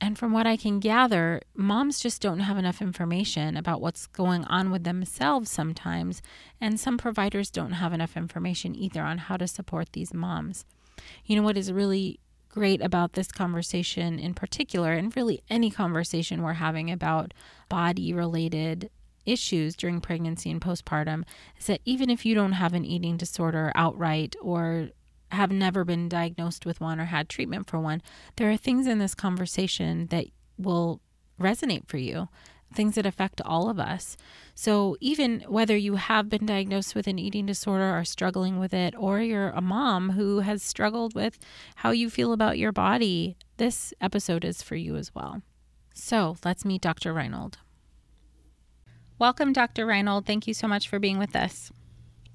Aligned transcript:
And 0.00 0.16
from 0.16 0.32
what 0.32 0.46
I 0.46 0.56
can 0.56 0.78
gather, 0.78 1.42
moms 1.56 1.98
just 1.98 2.22
don't 2.22 2.40
have 2.40 2.56
enough 2.56 2.80
information 2.80 3.56
about 3.56 3.80
what's 3.80 4.06
going 4.06 4.44
on 4.44 4.70
with 4.70 4.84
themselves 4.84 5.50
sometimes, 5.50 6.22
and 6.60 6.78
some 6.78 6.96
providers 6.96 7.50
don't 7.50 7.72
have 7.72 7.92
enough 7.92 8.16
information 8.16 8.76
either 8.76 9.02
on 9.02 9.18
how 9.18 9.36
to 9.36 9.48
support 9.48 9.92
these 9.92 10.14
moms. 10.14 10.64
You 11.24 11.34
know 11.34 11.42
what 11.42 11.56
is 11.56 11.72
really 11.72 12.20
great 12.48 12.80
about 12.80 13.12
this 13.12 13.30
conversation 13.30 14.18
in 14.18 14.34
particular, 14.34 14.92
and 14.92 15.14
really 15.16 15.42
any 15.48 15.70
conversation 15.70 16.42
we're 16.42 16.54
having 16.54 16.90
about 16.90 17.34
body 17.68 18.12
related 18.12 18.90
issues 19.26 19.76
during 19.76 20.00
pregnancy 20.00 20.50
and 20.50 20.60
postpartum, 20.60 21.24
is 21.58 21.66
that 21.66 21.80
even 21.84 22.10
if 22.10 22.24
you 22.24 22.34
don't 22.34 22.52
have 22.52 22.72
an 22.72 22.84
eating 22.84 23.16
disorder 23.16 23.70
outright 23.74 24.34
or 24.40 24.88
have 25.30 25.52
never 25.52 25.84
been 25.84 26.08
diagnosed 26.08 26.64
with 26.64 26.80
one 26.80 26.98
or 26.98 27.04
had 27.04 27.28
treatment 27.28 27.68
for 27.68 27.78
one, 27.78 28.02
there 28.36 28.50
are 28.50 28.56
things 28.56 28.86
in 28.86 28.98
this 28.98 29.14
conversation 29.14 30.06
that 30.06 30.26
will 30.56 31.00
resonate 31.38 31.86
for 31.86 31.98
you 31.98 32.28
things 32.72 32.94
that 32.94 33.06
affect 33.06 33.40
all 33.42 33.70
of 33.70 33.78
us. 33.78 34.16
So, 34.54 34.96
even 35.00 35.44
whether 35.48 35.76
you 35.76 35.96
have 35.96 36.28
been 36.28 36.46
diagnosed 36.46 36.94
with 36.94 37.06
an 37.06 37.18
eating 37.18 37.46
disorder 37.46 37.96
or 37.96 38.04
struggling 38.04 38.58
with 38.58 38.74
it, 38.74 38.94
or 38.96 39.20
you're 39.20 39.50
a 39.50 39.60
mom 39.60 40.10
who 40.10 40.40
has 40.40 40.62
struggled 40.62 41.14
with 41.14 41.38
how 41.76 41.90
you 41.90 42.10
feel 42.10 42.32
about 42.32 42.58
your 42.58 42.72
body, 42.72 43.36
this 43.56 43.94
episode 44.00 44.44
is 44.44 44.62
for 44.62 44.76
you 44.76 44.96
as 44.96 45.14
well. 45.14 45.42
So, 45.94 46.36
let's 46.44 46.64
meet 46.64 46.82
Dr. 46.82 47.12
Reinold. 47.12 47.58
Welcome, 49.18 49.52
Dr. 49.52 49.86
Reinold. 49.86 50.26
Thank 50.26 50.46
you 50.46 50.54
so 50.54 50.68
much 50.68 50.88
for 50.88 50.98
being 50.98 51.18
with 51.18 51.34
us. 51.34 51.72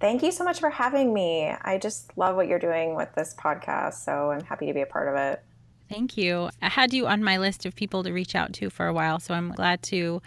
Thank 0.02 0.22
you 0.22 0.34
so 0.34 0.44
much 0.44 0.60
for 0.60 0.70
having 0.70 1.14
me. 1.14 1.50
I 1.62 1.78
just 1.78 2.18
love 2.18 2.36
what 2.36 2.48
you're 2.48 2.60
doing 2.60 2.96
with 2.96 3.14
this 3.16 3.34
podcast, 3.34 4.04
so 4.04 4.32
I'm 4.32 4.44
happy 4.44 4.66
to 4.66 4.74
be 4.74 4.82
a 4.82 4.86
part 4.86 5.08
of 5.08 5.16
it. 5.16 5.42
Thank 5.94 6.18
you. 6.18 6.50
I 6.60 6.70
had 6.70 6.92
you 6.92 7.06
on 7.06 7.24
my 7.24 7.38
list 7.38 7.68
of 7.68 7.76
people 7.76 8.02
to 8.02 8.12
reach 8.12 8.34
out 8.34 8.52
to 8.54 8.72
for 8.72 8.88
a 8.88 8.94
while, 8.94 9.20
so 9.20 9.36
I'm 9.36 9.52
glad 9.52 9.84
to 9.84 10.24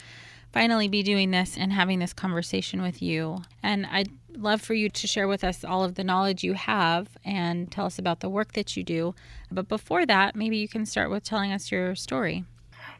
finally 0.53 0.87
be 0.87 1.03
doing 1.03 1.33
this 1.33 1.57
and 1.57 1.73
having 1.73 1.99
this 1.99 2.13
conversation 2.13 2.83
with 2.83 3.03
you. 3.03 3.43
And 3.65 3.85
I'd 3.87 4.11
love 4.37 4.61
for 4.61 4.75
you 4.75 4.89
to 4.89 5.07
share 5.09 5.27
with 5.27 5.43
us 5.43 5.65
all 5.65 5.83
of 5.83 5.97
the 5.97 6.05
knowledge 6.05 6.45
you 6.45 6.53
have 6.53 7.09
and 7.25 7.69
tell 7.69 7.85
us 7.85 7.99
about 7.99 8.21
the 8.21 8.29
work 8.29 8.53
that 8.53 8.77
you 8.77 8.85
do. 8.85 9.17
But 9.51 9.67
before 9.67 10.07
that, 10.07 10.37
maybe 10.37 10.57
you 10.57 10.69
can 10.69 10.87
start 10.87 11.11
with 11.11 11.25
telling 11.25 11.51
us 11.51 11.73
your 11.73 11.97
story. 11.97 12.45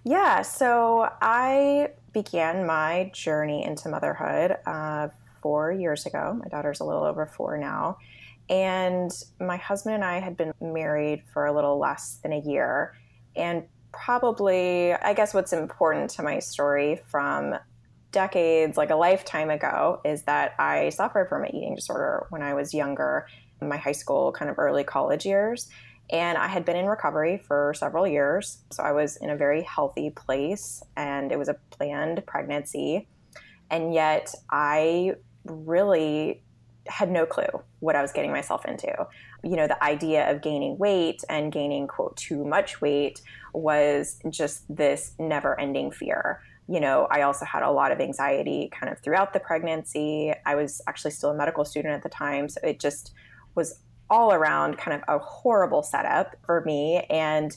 Yeah, 0.03 0.43
so 0.43 1.09
I 1.23 1.91
began 2.13 2.67
my 2.67 3.13
journey 3.15 3.65
into 3.65 3.89
motherhood 3.89 4.57
uh, 4.67 5.11
four 5.41 5.71
years 5.71 6.05
ago. 6.05 6.37
My 6.43 6.49
daughter's 6.49 6.81
a 6.81 6.85
little 6.85 7.05
over 7.05 7.27
four 7.27 7.59
now. 7.59 7.99
And 8.49 9.11
my 9.41 9.57
husband 9.57 9.97
and 9.97 10.05
I 10.05 10.21
had 10.21 10.37
been 10.37 10.53
married 10.61 11.25
for 11.33 11.47
a 11.47 11.53
little 11.53 11.79
less 11.79 12.19
than 12.23 12.33
a 12.33 12.41
year. 12.41 12.95
And 13.35 13.65
probably, 13.93 14.93
I 14.93 15.15
guess, 15.15 15.35
what's 15.35 15.53
important 15.53 16.11
to 16.11 16.23
my 16.23 16.39
story 16.39 17.01
from 17.09 17.55
decades, 18.13 18.77
like 18.77 18.91
a 18.91 18.97
lifetime 18.97 19.51
ago, 19.51 20.01
is 20.05 20.23
that 20.23 20.55
I 20.59 20.91
suffered 20.91 21.29
from 21.29 21.45
an 21.45 21.55
eating 21.55 21.75
disorder 21.75 22.27
when 22.31 22.43
I 22.43 22.55
was 22.55 22.73
younger, 22.73 23.27
in 23.61 23.69
my 23.69 23.77
high 23.77 23.93
school, 23.93 24.33
kind 24.33 24.51
of 24.51 24.59
early 24.59 24.85
college 24.85 25.27
years. 25.27 25.69
And 26.11 26.39
I 26.39 26.47
had 26.47 26.65
been 26.65 26.77
in 26.77 26.87
recovery 26.87 27.39
for 27.39 27.75
several 27.75 28.07
years. 28.07 28.63
So 28.71 28.83
I 28.83 28.93
was 28.93 29.17
in 29.17 29.31
a 29.31 29.37
very 29.37 29.63
healthy 29.63 30.11
place, 30.11 30.83
and 30.97 31.33
it 31.33 31.39
was 31.39 31.49
a 31.49 31.57
planned 31.71 32.25
pregnancy. 32.27 33.09
And 33.71 33.93
yet 33.93 34.33
I 34.51 35.15
really 35.45 36.43
had 36.89 37.11
no 37.11 37.27
clue 37.27 37.63
what 37.81 37.97
I 37.97 38.03
was 38.03 38.13
getting 38.13 38.31
myself 38.31 38.65
into. 38.65 38.93
You 39.43 39.57
know, 39.57 39.67
the 39.67 39.83
idea 39.83 40.31
of 40.31 40.43
gaining 40.43 40.79
weight 40.79 41.23
and 41.29 41.53
gaining, 41.53 41.87
quote, 41.87 42.17
too 42.17 42.45
much 42.45 42.81
weight 42.81 43.21
was 43.53 44.19
just 44.31 44.65
this 44.75 45.15
never 45.19 45.59
ending 45.59 45.91
fear. 45.91 46.41
You 46.69 46.81
know, 46.81 47.07
I 47.11 47.23
also 47.23 47.45
had 47.45 47.63
a 47.63 47.71
lot 47.71 47.93
of 47.93 48.01
anxiety 48.01 48.71
kind 48.79 48.93
of 48.93 49.01
throughout 49.01 49.33
the 49.33 49.41
pregnancy. 49.41 50.33
I 50.45 50.57
was 50.57 50.81
actually 50.87 51.13
still 51.13 51.31
a 51.31 51.37
medical 51.37 51.65
student 51.65 51.95
at 51.95 52.03
the 52.03 52.09
time. 52.09 52.49
So 52.49 52.61
it 52.65 52.81
just 52.81 53.13
was 53.55 53.81
all 54.11 54.33
around 54.33 54.79
kind 54.79 55.01
of 55.01 55.03
a 55.09 55.19
horrible 55.23 55.83
setup 55.83 56.37
for 56.45 56.63
me. 56.65 57.07
And 57.11 57.57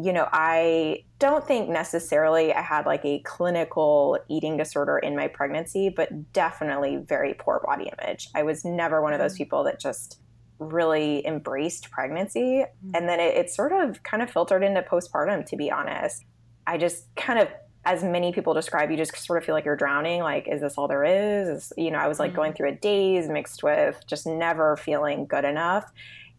you 0.00 0.12
know, 0.12 0.26
I 0.32 1.04
don't 1.22 1.46
think 1.46 1.68
necessarily 1.68 2.52
I 2.52 2.62
had 2.62 2.84
like 2.84 3.04
a 3.04 3.20
clinical 3.20 4.18
eating 4.28 4.56
disorder 4.56 4.98
in 4.98 5.14
my 5.14 5.28
pregnancy, 5.28 5.88
but 5.88 6.32
definitely 6.32 6.96
very 6.96 7.32
poor 7.34 7.62
body 7.64 7.92
image. 7.96 8.28
I 8.34 8.42
was 8.42 8.64
never 8.64 9.00
one 9.00 9.12
of 9.12 9.20
those 9.20 9.34
mm. 9.34 9.38
people 9.38 9.62
that 9.64 9.78
just 9.78 10.18
really 10.58 11.24
embraced 11.24 11.92
pregnancy. 11.92 12.64
Mm. 12.64 12.90
And 12.92 13.08
then 13.08 13.20
it, 13.20 13.36
it 13.36 13.50
sort 13.50 13.72
of 13.72 14.02
kind 14.02 14.20
of 14.20 14.32
filtered 14.32 14.64
into 14.64 14.82
postpartum, 14.82 15.46
to 15.46 15.56
be 15.56 15.70
honest. 15.70 16.24
I 16.66 16.76
just 16.76 17.06
kind 17.14 17.38
of 17.38 17.46
as 17.84 18.02
many 18.02 18.32
people 18.32 18.52
describe, 18.52 18.90
you 18.90 18.96
just 18.96 19.16
sort 19.16 19.38
of 19.38 19.44
feel 19.44 19.54
like 19.54 19.64
you're 19.64 19.76
drowning. 19.76 20.22
Like, 20.22 20.48
is 20.48 20.60
this 20.60 20.74
all 20.76 20.88
there 20.88 21.04
is? 21.04 21.48
is 21.48 21.72
you 21.76 21.92
know, 21.92 21.98
I 21.98 22.08
was 22.08 22.18
like 22.18 22.30
mm-hmm. 22.30 22.36
going 22.36 22.52
through 22.54 22.70
a 22.70 22.74
daze 22.74 23.28
mixed 23.28 23.62
with 23.62 24.02
just 24.08 24.26
never 24.26 24.76
feeling 24.76 25.26
good 25.26 25.44
enough. 25.44 25.88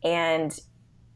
And 0.04 0.58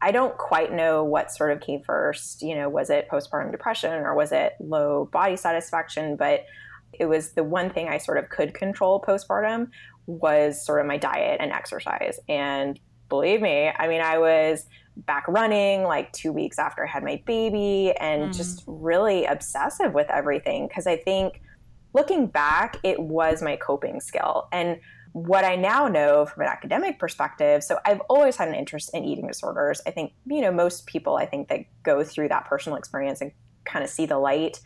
I 0.00 0.12
don't 0.12 0.36
quite 0.38 0.72
know 0.72 1.02
what 1.02 1.32
sort 1.32 1.50
of 1.50 1.60
came 1.60 1.82
first. 1.82 2.42
You 2.42 2.54
know, 2.54 2.68
was 2.68 2.90
it 2.90 3.08
postpartum 3.10 3.50
depression 3.50 3.92
or 3.92 4.14
was 4.14 4.32
it 4.32 4.54
low 4.60 5.08
body 5.12 5.36
satisfaction? 5.36 6.16
But 6.16 6.44
it 6.92 7.06
was 7.06 7.32
the 7.32 7.44
one 7.44 7.70
thing 7.70 7.88
I 7.88 7.98
sort 7.98 8.18
of 8.18 8.28
could 8.28 8.54
control 8.54 9.00
postpartum 9.00 9.70
was 10.06 10.64
sort 10.64 10.80
of 10.80 10.86
my 10.86 10.96
diet 10.96 11.38
and 11.40 11.52
exercise. 11.52 12.18
And 12.28 12.78
believe 13.08 13.40
me, 13.40 13.70
I 13.76 13.88
mean, 13.88 14.00
I 14.00 14.18
was 14.18 14.66
back 14.96 15.26
running 15.28 15.84
like 15.84 16.12
two 16.12 16.32
weeks 16.32 16.58
after 16.58 16.84
I 16.84 16.90
had 16.90 17.04
my 17.04 17.22
baby 17.26 17.92
and 18.00 18.30
mm. 18.30 18.36
just 18.36 18.64
really 18.66 19.26
obsessive 19.26 19.94
with 19.94 20.10
everything 20.10 20.66
because 20.66 20.86
I 20.86 20.96
think 20.96 21.40
looking 21.94 22.26
back, 22.26 22.78
it 22.82 22.98
was 22.98 23.42
my 23.42 23.56
coping 23.56 24.00
skill. 24.00 24.48
And 24.52 24.80
what 25.26 25.44
I 25.44 25.56
now 25.56 25.88
know 25.88 26.26
from 26.26 26.42
an 26.42 26.48
academic 26.48 26.98
perspective, 26.98 27.64
so 27.64 27.78
I've 27.84 28.00
always 28.08 28.36
had 28.36 28.48
an 28.48 28.54
interest 28.54 28.90
in 28.94 29.04
eating 29.04 29.26
disorders. 29.26 29.80
I 29.86 29.90
think, 29.90 30.12
you 30.26 30.40
know, 30.40 30.52
most 30.52 30.86
people 30.86 31.16
I 31.16 31.26
think 31.26 31.48
that 31.48 31.60
go 31.82 32.04
through 32.04 32.28
that 32.28 32.46
personal 32.46 32.78
experience 32.78 33.20
and 33.20 33.32
kind 33.64 33.84
of 33.84 33.90
see 33.90 34.06
the 34.06 34.18
light 34.18 34.60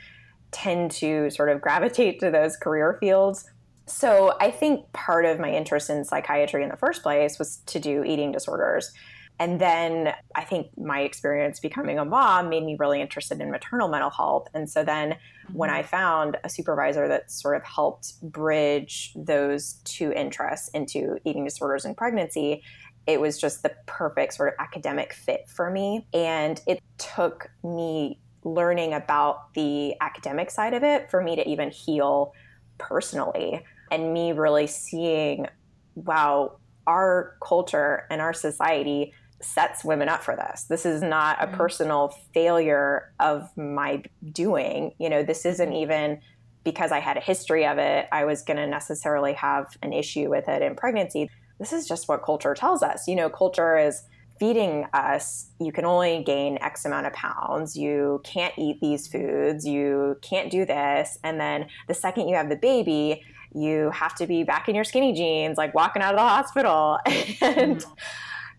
tend 0.51 0.91
to 0.93 1.31
sort 1.31 1.49
of 1.49 1.61
gravitate 1.61 2.21
to 2.21 2.31
those 2.31 2.57
career 2.57 2.99
fields. 3.01 3.49
So 3.87 4.37
I 4.41 4.51
think 4.51 4.93
part 4.93 5.25
of 5.25 5.41
my 5.41 5.51
interest 5.51 5.91
in 5.91 6.05
psychiatry 6.05 6.63
in 6.63 6.69
the 6.69 6.77
first 6.77 7.03
place 7.03 7.39
was 7.39 7.59
to 7.67 7.81
do 7.81 8.05
eating 8.05 8.33
disorders. 8.33 8.93
And 9.39 9.61
then 9.61 10.15
I 10.35 10.45
think 10.45 10.69
my 10.79 11.01
experience 11.01 11.59
becoming 11.59 11.99
a 11.99 12.05
mom 12.05 12.49
made 12.49 12.65
me 12.65 12.77
really 12.79 13.01
interested 13.01 13.41
in 13.41 13.51
maternal 13.51 13.89
mental 13.89 14.11
health. 14.11 14.49
And 14.55 14.71
so 14.71 14.85
then 14.85 15.17
when 15.53 15.69
mm-hmm. 15.69 15.79
I 15.79 15.83
found 15.83 16.37
a 16.45 16.49
supervisor 16.49 17.09
that 17.09 17.31
sort 17.31 17.57
of 17.57 17.65
helped 17.65 18.21
bridge 18.23 19.13
those 19.17 19.75
two 19.85 20.13
interests 20.13 20.69
into 20.69 21.19
eating 21.25 21.45
disorders 21.45 21.85
and 21.85 21.97
pregnancy, 21.97 22.63
it 23.07 23.21
was 23.21 23.41
just 23.41 23.63
the 23.63 23.75
perfect 23.87 24.35
sort 24.35 24.51
of 24.51 24.55
academic 24.61 25.13
fit 25.13 25.49
for 25.49 25.71
me. 25.71 26.07
And 26.15 26.61
it 26.67 26.81
took 26.99 27.51
me 27.65 28.21
learning 28.45 28.93
about 28.93 29.55
the 29.55 29.95
academic 30.01 30.51
side 30.51 30.75
of 30.75 30.83
it 30.83 31.11
for 31.11 31.23
me 31.23 31.37
to 31.37 31.49
even 31.49 31.71
heal 31.71 32.33
personally 32.79 33.65
and 33.91 34.13
me 34.13 34.33
really 34.33 34.67
seeing 34.67 35.47
wow 35.95 36.57
our 36.87 37.37
culture 37.47 38.07
and 38.11 38.21
our 38.21 38.33
society 38.33 39.13
sets 39.45 39.85
women 39.85 40.09
up 40.09 40.23
for 40.23 40.37
this. 40.37 40.65
This 40.65 40.87
is 40.87 41.03
not 41.03 41.43
a 41.43 41.47
mm-hmm. 41.47 41.57
personal 41.57 42.15
failure 42.33 43.13
of 43.21 43.49
my 43.57 44.03
doing. 44.33 44.95
You 44.99 45.11
know, 45.11 45.23
this 45.23 45.45
isn't 45.45 45.73
even 45.73 46.21
because 46.65 46.93
I 46.93 47.01
had 47.01 47.17
a 47.17 47.21
history 47.21 47.67
of 47.67 47.79
it, 47.79 48.07
I 48.13 48.25
was 48.25 48.43
going 48.43 48.57
to 48.57 48.67
necessarily 48.67 49.33
have 49.33 49.77
an 49.83 49.93
issue 49.93 50.31
with 50.31 50.49
it 50.49 50.63
in 50.63 50.77
pregnancy. 50.77 51.29
This 51.59 51.73
is 51.73 51.89
just 51.89 52.09
what 52.09 52.23
culture 52.23 52.55
tells 52.55 52.83
us. 52.83 53.09
You 53.09 53.17
know, 53.17 53.29
culture 53.29 53.77
is 53.77 54.03
feeding 54.39 54.87
us, 54.93 55.51
you 55.61 55.71
can 55.71 55.85
only 55.85 56.23
gain 56.25 56.59
X 56.61 56.85
amount 56.85 57.07
of 57.07 57.13
pounds. 57.13 57.77
You 57.77 58.21
can't 58.25 58.55
eat 58.59 58.81
these 58.81 59.07
foods. 59.07 59.67
You 59.67 60.19
can't 60.23 60.51
do 60.51 60.65
this. 60.65 61.19
And 61.23 61.39
then 61.39 61.67
the 61.87 61.95
second 61.95 62.29
you 62.29 62.37
have 62.37 62.49
the 62.49 62.57
baby, 62.57 63.23
you 63.55 63.91
have 63.91 64.15
to 64.17 64.27
be 64.27 64.43
back 64.43 64.69
in 64.69 64.75
your 64.75 64.85
skinny 64.85 65.13
jeans, 65.13 65.59
like 65.59 65.75
walking 65.75 66.03
out 66.03 66.15
of 66.15 66.19
the 66.19 66.29
hospital. 66.29 66.99
and, 67.07 67.79
mm-hmm 67.79 67.93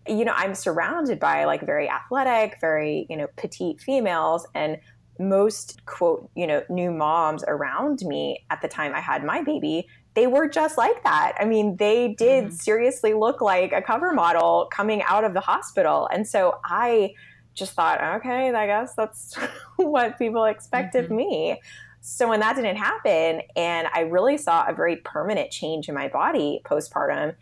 you 0.06 0.24
know, 0.24 0.32
I'm 0.34 0.54
surrounded 0.54 1.18
by 1.18 1.44
like 1.44 1.64
very 1.64 1.88
athletic, 1.88 2.58
very, 2.60 3.06
you 3.08 3.16
know, 3.16 3.26
petite 3.36 3.80
females 3.80 4.46
and 4.54 4.78
most 5.18 5.84
quote, 5.86 6.30
you 6.34 6.46
know, 6.46 6.62
new 6.68 6.90
moms 6.90 7.44
around 7.46 8.00
me 8.02 8.44
at 8.50 8.60
the 8.62 8.68
time 8.68 8.94
I 8.94 9.00
had 9.00 9.24
my 9.24 9.42
baby, 9.42 9.86
they 10.14 10.26
were 10.26 10.48
just 10.48 10.76
like 10.76 11.02
that. 11.04 11.34
I 11.38 11.44
mean, 11.44 11.76
they 11.76 12.14
did 12.14 12.46
mm-hmm. 12.46 12.54
seriously 12.54 13.14
look 13.14 13.40
like 13.40 13.72
a 13.72 13.82
cover 13.82 14.12
model 14.12 14.68
coming 14.72 15.02
out 15.02 15.24
of 15.24 15.34
the 15.34 15.40
hospital. 15.40 16.08
And 16.12 16.26
so 16.26 16.58
I 16.64 17.14
just 17.54 17.72
thought, 17.72 18.02
okay, 18.16 18.50
I 18.50 18.66
guess 18.66 18.94
that's 18.94 19.34
what 19.76 20.18
people 20.18 20.44
expect 20.44 20.94
mm-hmm. 20.94 21.04
of 21.04 21.10
me. 21.10 21.60
So 22.00 22.28
when 22.28 22.40
that 22.40 22.56
didn't 22.56 22.76
happen, 22.76 23.40
and 23.56 23.88
I 23.94 24.00
really 24.00 24.36
saw 24.36 24.66
a 24.68 24.74
very 24.74 24.96
permanent 24.96 25.50
change 25.50 25.88
in 25.88 25.94
my 25.94 26.08
body 26.08 26.60
postpartum, 26.64 27.34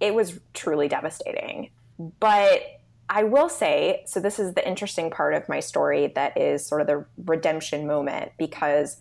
it 0.00 0.14
was 0.14 0.40
truly 0.52 0.88
devastating. 0.88 1.70
But 2.18 2.62
I 3.08 3.24
will 3.24 3.48
say, 3.48 4.04
so 4.06 4.20
this 4.20 4.38
is 4.38 4.54
the 4.54 4.66
interesting 4.66 5.10
part 5.10 5.34
of 5.34 5.48
my 5.48 5.60
story 5.60 6.12
that 6.14 6.38
is 6.38 6.64
sort 6.64 6.80
of 6.80 6.86
the 6.86 7.04
redemption 7.26 7.86
moment 7.86 8.32
because 8.38 8.98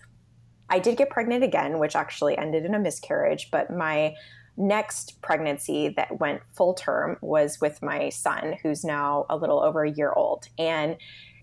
I 0.70 0.80
did 0.80 0.98
get 0.98 1.10
pregnant 1.10 1.44
again, 1.44 1.80
which 1.80 1.96
actually 1.96 2.38
ended 2.38 2.66
in 2.66 2.76
a 2.76 2.80
miscarriage, 2.80 3.50
but 3.52 3.72
my 3.72 4.16
next 4.58 5.22
pregnancy 5.22 5.90
that 5.90 6.20
went 6.20 6.42
full 6.54 6.74
term 6.74 7.18
was 7.22 7.62
with 7.62 7.82
my 7.82 8.10
son, 8.10 8.58
who's 8.62 8.84
now 8.84 9.26
a 9.30 9.38
little 9.38 9.62
over 9.62 9.84
a 9.84 9.92
year 9.92 10.12
old. 10.12 10.50
And 10.58 10.98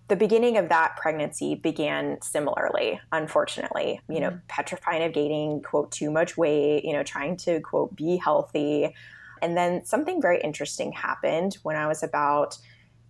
the 0.08 0.16
beginning 0.16 0.56
of 0.56 0.68
that 0.68 0.96
pregnancy 0.96 1.54
began 1.54 2.20
similarly, 2.20 3.00
unfortunately, 3.10 4.00
you 4.08 4.20
know, 4.20 4.30
mm-hmm. 4.30 4.46
petrifying 4.48 5.02
of 5.02 5.12
gaining, 5.12 5.62
quote, 5.62 5.90
too 5.90 6.10
much 6.10 6.36
weight, 6.36 6.84
you 6.84 6.92
know, 6.92 7.02
trying 7.02 7.36
to, 7.38 7.60
quote, 7.60 7.96
be 7.96 8.16
healthy, 8.16 8.94
and 9.42 9.56
then 9.56 9.84
something 9.84 10.20
very 10.20 10.40
interesting 10.40 10.92
happened 10.92 11.58
when 11.62 11.76
I 11.76 11.86
was 11.86 12.02
about 12.02 12.58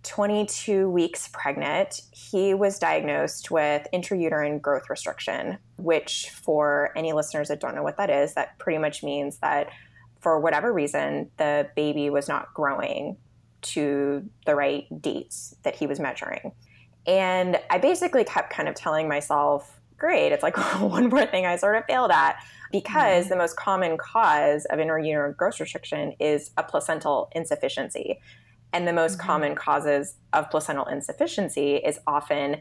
22 0.03 0.89
weeks 0.89 1.29
pregnant. 1.33 2.01
He 2.11 2.53
was 2.53 2.79
diagnosed 2.79 3.51
with 3.51 3.87
intrauterine 3.93 4.61
growth 4.61 4.89
restriction, 4.89 5.57
which, 5.77 6.29
for 6.29 6.91
any 6.95 7.13
listeners 7.13 7.49
that 7.49 7.59
don't 7.59 7.75
know 7.75 7.83
what 7.83 7.97
that 7.97 8.09
is, 8.09 8.33
that 8.35 8.57
pretty 8.57 8.77
much 8.77 9.03
means 9.03 9.37
that 9.39 9.69
for 10.19 10.39
whatever 10.39 10.71
reason, 10.71 11.29
the 11.37 11.69
baby 11.75 12.09
was 12.09 12.27
not 12.27 12.53
growing 12.53 13.17
to 13.61 14.27
the 14.45 14.55
right 14.55 14.85
dates 15.01 15.55
that 15.63 15.75
he 15.75 15.87
was 15.87 15.99
measuring. 15.99 16.53
And 17.05 17.59
I 17.69 17.77
basically 17.77 18.23
kept 18.23 18.51
kind 18.51 18.69
of 18.69 18.75
telling 18.75 19.07
myself, 19.07 19.79
great, 19.97 20.31
it's 20.31 20.43
like 20.43 20.57
one 20.81 21.09
more 21.09 21.25
thing 21.25 21.45
I 21.45 21.55
sort 21.55 21.75
of 21.75 21.85
failed 21.85 22.11
at 22.11 22.37
because 22.71 23.25
mm-hmm. 23.25 23.29
the 23.29 23.35
most 23.35 23.55
common 23.55 23.97
cause 23.97 24.65
of 24.65 24.79
intrauterine 24.79 25.35
growth 25.35 25.59
restriction 25.59 26.13
is 26.19 26.51
a 26.57 26.63
placental 26.63 27.29
insufficiency. 27.33 28.19
And 28.73 28.87
the 28.87 28.93
most 28.93 29.17
mm-hmm. 29.17 29.27
common 29.27 29.55
causes 29.55 30.15
of 30.33 30.49
placental 30.49 30.85
insufficiency 30.85 31.75
is 31.75 31.99
often 32.05 32.57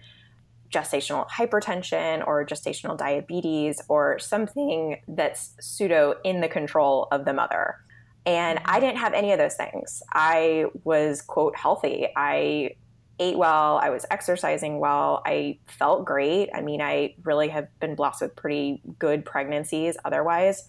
gestational 0.71 1.29
hypertension 1.29 2.27
or 2.27 2.45
gestational 2.45 2.97
diabetes 2.97 3.81
or 3.89 4.19
something 4.19 5.01
that's 5.09 5.55
pseudo 5.61 6.17
in 6.25 6.41
the 6.41 6.49
control 6.49 7.09
of 7.13 7.25
the 7.25 7.33
mother. 7.33 7.77
And 8.25 8.59
I 8.59 8.63
mm-hmm. 8.63 8.81
didn't 8.81 8.99
have 8.99 9.13
any 9.15 9.33
of 9.33 9.39
those 9.39 9.55
things. 9.55 10.03
I 10.13 10.67
was, 10.85 11.23
quote, 11.23 11.57
healthy. 11.57 12.09
I 12.17 12.77
ate 13.19 13.39
well, 13.39 13.79
I 13.79 13.91
was 13.91 14.05
exercising 14.11 14.79
well, 14.79 15.23
I 15.25 15.59
felt 15.67 16.05
great. 16.05 16.51
I 16.55 16.61
mean, 16.61 16.83
I 16.83 17.15
really 17.25 17.49
have 17.49 17.69
been 17.81 17.95
blessed 17.95 18.23
with 18.23 18.37
pretty 18.37 18.83
good 18.99 19.25
pregnancies 19.25 19.97
otherwise. 20.05 20.69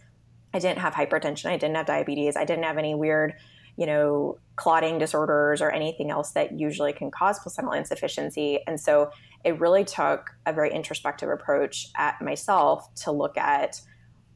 I 0.54 0.60
didn't 0.60 0.80
have 0.80 0.94
hypertension, 0.94 1.48
I 1.48 1.58
didn't 1.58 1.76
have 1.76 1.86
diabetes, 1.86 2.38
I 2.38 2.46
didn't 2.46 2.64
have 2.64 2.78
any 2.78 2.96
weird, 2.96 3.34
you 3.76 3.86
know, 3.86 4.40
clotting 4.56 4.98
disorders 4.98 5.62
or 5.62 5.72
anything 5.72 6.10
else 6.10 6.32
that 6.32 6.58
usually 6.58 6.94
can 6.94 7.12
cause 7.12 7.38
placental 7.40 7.74
insufficiency. 7.74 8.60
And 8.66 8.80
so 8.80 9.12
it 9.44 9.60
really 9.60 9.84
took 9.84 10.32
a 10.46 10.54
very 10.54 10.74
introspective 10.74 11.30
approach 11.30 11.90
at 11.98 12.22
myself 12.22 12.94
to 13.04 13.12
look 13.12 13.38
at 13.38 13.82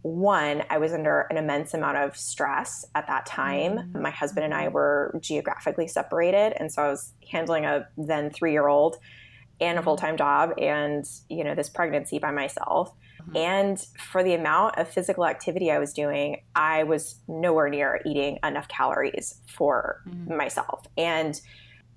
one, 0.04 0.64
I 0.70 0.78
was 0.80 0.94
under 0.94 1.22
an 1.30 1.38
immense 1.38 1.74
amount 1.74 1.98
of 1.98 2.18
stress 2.18 2.86
at 2.96 3.08
that 3.08 3.26
time. 3.26 3.78
Mm-hmm. 3.78 4.02
My 4.02 4.10
husband 4.10 4.46
and 4.46 4.54
I 4.54 4.68
were 4.68 5.18
geographically 5.22 5.88
separated. 5.88 6.54
And 6.58 6.72
so 6.72 6.84
I 6.84 6.90
was 6.90 7.14
handling 7.32 7.66
a 7.66 7.88
then 7.98 8.32
three 8.32 8.52
year 8.52 8.68
old. 8.68 8.98
and 9.60 9.78
a 9.78 9.82
full-time 9.84 10.18
job 10.18 10.52
and 10.58 11.06
you 11.30 11.44
know 11.44 11.54
this 11.54 11.70
pregnancy 11.70 12.18
by 12.18 12.32
myself 12.32 12.92
mm-hmm. 13.22 13.38
and 13.38 13.88
for 14.12 14.24
the 14.24 14.34
amount 14.34 14.76
of 14.80 14.90
physical 14.90 15.24
activity 15.24 15.70
i 15.72 15.78
was 15.78 15.94
doing 15.94 16.42
i 16.56 16.82
was 16.82 17.20
nowhere 17.28 17.70
near 17.70 18.02
eating 18.04 18.40
enough 18.44 18.68
calories 18.68 19.40
for 19.46 20.02
mm-hmm. 20.08 20.36
myself 20.36 20.86
and 20.98 21.42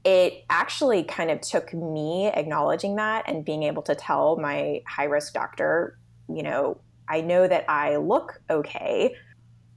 it 0.04 0.44
actually 0.50 1.02
kind 1.04 1.30
of 1.30 1.40
took 1.40 1.72
me 1.72 2.26
acknowledging 2.26 2.96
that 2.96 3.24
and 3.26 3.46
being 3.46 3.62
able 3.62 3.82
to 3.82 3.94
tell 3.94 4.36
my 4.36 4.82
high 4.86 5.04
risk 5.04 5.32
doctor 5.32 5.98
you 6.28 6.42
know 6.42 6.78
i 7.08 7.20
know 7.20 7.46
that 7.46 7.64
i 7.68 7.96
look 7.96 8.40
okay 8.50 9.14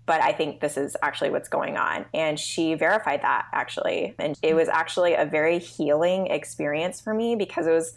but 0.07 0.21
I 0.21 0.31
think 0.31 0.61
this 0.61 0.77
is 0.77 0.95
actually 1.03 1.29
what's 1.29 1.49
going 1.49 1.75
on. 1.75 2.05
And 2.13 2.39
she 2.39 2.73
verified 2.73 3.21
that 3.21 3.45
actually. 3.51 4.15
And 4.17 4.39
it 4.41 4.55
was 4.55 4.69
actually 4.69 5.13
a 5.13 5.25
very 5.25 5.59
healing 5.59 6.27
experience 6.27 7.01
for 7.01 7.13
me 7.13 7.35
because 7.35 7.67
it 7.67 7.71
was 7.71 7.93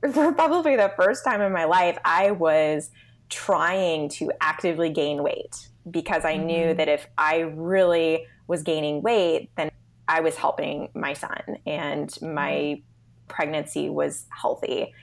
for 0.14 0.32
probably 0.32 0.76
the 0.76 0.92
first 0.96 1.24
time 1.24 1.42
in 1.42 1.52
my 1.52 1.64
life 1.64 1.98
I 2.04 2.30
was 2.30 2.90
trying 3.28 4.08
to 4.08 4.30
actively 4.40 4.88
gain 4.88 5.22
weight 5.22 5.68
because 5.90 6.24
I 6.24 6.36
mm-hmm. 6.36 6.46
knew 6.46 6.74
that 6.74 6.88
if 6.88 7.08
I 7.18 7.40
really 7.40 8.26
was 8.46 8.62
gaining 8.62 9.02
weight, 9.02 9.50
then 9.56 9.70
I 10.06 10.20
was 10.20 10.36
helping 10.36 10.88
my 10.94 11.12
son 11.12 11.58
and 11.66 12.16
my 12.22 12.52
mm-hmm. 12.52 12.80
pregnancy 13.26 13.90
was 13.90 14.26
healthy. 14.30 14.94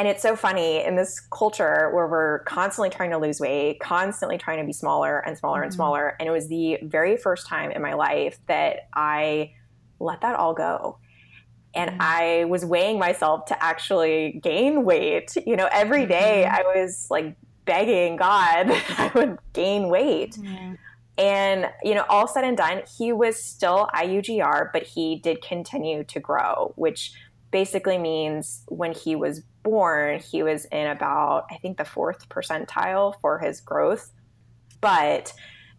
And 0.00 0.08
it's 0.08 0.22
so 0.22 0.34
funny 0.34 0.82
in 0.82 0.96
this 0.96 1.20
culture 1.20 1.90
where 1.92 2.06
we're 2.06 2.38
constantly 2.44 2.88
trying 2.88 3.10
to 3.10 3.18
lose 3.18 3.38
weight, 3.38 3.80
constantly 3.80 4.38
trying 4.38 4.56
to 4.56 4.64
be 4.64 4.72
smaller 4.72 5.18
and 5.18 5.36
smaller 5.36 5.58
mm-hmm. 5.58 5.64
and 5.64 5.74
smaller. 5.74 6.16
And 6.18 6.26
it 6.26 6.32
was 6.32 6.48
the 6.48 6.78
very 6.80 7.18
first 7.18 7.46
time 7.46 7.70
in 7.70 7.82
my 7.82 7.92
life 7.92 8.38
that 8.46 8.88
I 8.94 9.52
let 9.98 10.22
that 10.22 10.36
all 10.36 10.54
go. 10.54 10.96
And 11.74 11.90
mm-hmm. 11.90 12.00
I 12.00 12.44
was 12.46 12.64
weighing 12.64 12.98
myself 12.98 13.44
to 13.46 13.62
actually 13.62 14.40
gain 14.42 14.86
weight. 14.86 15.36
You 15.46 15.54
know, 15.54 15.68
every 15.70 16.06
day 16.06 16.44
mm-hmm. 16.46 16.56
I 16.56 16.80
was 16.80 17.08
like 17.10 17.36
begging 17.66 18.16
God 18.16 18.70
I 18.96 19.12
would 19.14 19.38
gain 19.52 19.90
weight. 19.90 20.38
And, 21.18 21.66
you 21.82 21.94
know, 21.94 22.06
all 22.08 22.26
said 22.26 22.44
and 22.44 22.56
done, 22.56 22.84
he 22.96 23.12
was 23.12 23.36
still 23.36 23.90
IUGR, 23.94 24.70
but 24.72 24.84
he 24.84 25.16
did 25.16 25.42
continue 25.42 26.04
to 26.04 26.20
grow, 26.20 26.72
which 26.76 27.12
basically 27.50 27.98
means 27.98 28.62
when 28.68 28.92
he 28.92 29.14
was 29.14 29.42
born, 29.62 30.18
he 30.20 30.42
was 30.42 30.64
in 30.66 30.86
about, 30.86 31.46
I 31.50 31.56
think, 31.58 31.78
the 31.78 31.84
fourth 31.84 32.28
percentile 32.28 33.14
for 33.20 33.38
his 33.38 33.60
growth. 33.60 34.12
But 34.80 35.32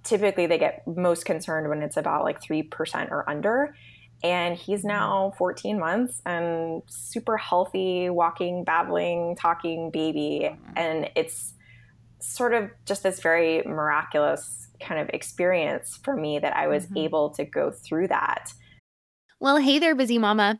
typically 0.03 0.47
they 0.47 0.57
get 0.57 0.87
most 0.87 1.25
concerned 1.25 1.69
when 1.69 1.81
it's 1.81 1.97
about 1.97 2.23
like 2.23 2.41
3% 2.41 3.11
or 3.11 3.29
under. 3.29 3.75
And 4.23 4.55
he's 4.55 4.83
now 4.83 5.33
14 5.37 5.79
months 5.79 6.21
and 6.25 6.83
super 6.87 7.37
healthy, 7.37 8.09
walking, 8.09 8.63
babbling, 8.63 9.35
talking 9.35 9.89
baby. 9.89 10.55
And 10.75 11.09
it's 11.15 11.55
sort 12.19 12.53
of 12.53 12.69
just 12.85 13.01
this 13.01 13.19
very 13.19 13.63
miraculous 13.63 14.67
kind 14.79 15.01
of 15.01 15.09
experience 15.09 15.99
for 16.03 16.15
me 16.15 16.39
that 16.39 16.55
I 16.55 16.67
was 16.67 16.85
mm-hmm. 16.85 16.97
able 16.97 17.29
to 17.31 17.45
go 17.45 17.71
through 17.71 18.09
that. 18.09 18.53
Well, 19.39 19.57
hey 19.57 19.79
there, 19.79 19.95
busy 19.95 20.19
mama. 20.19 20.59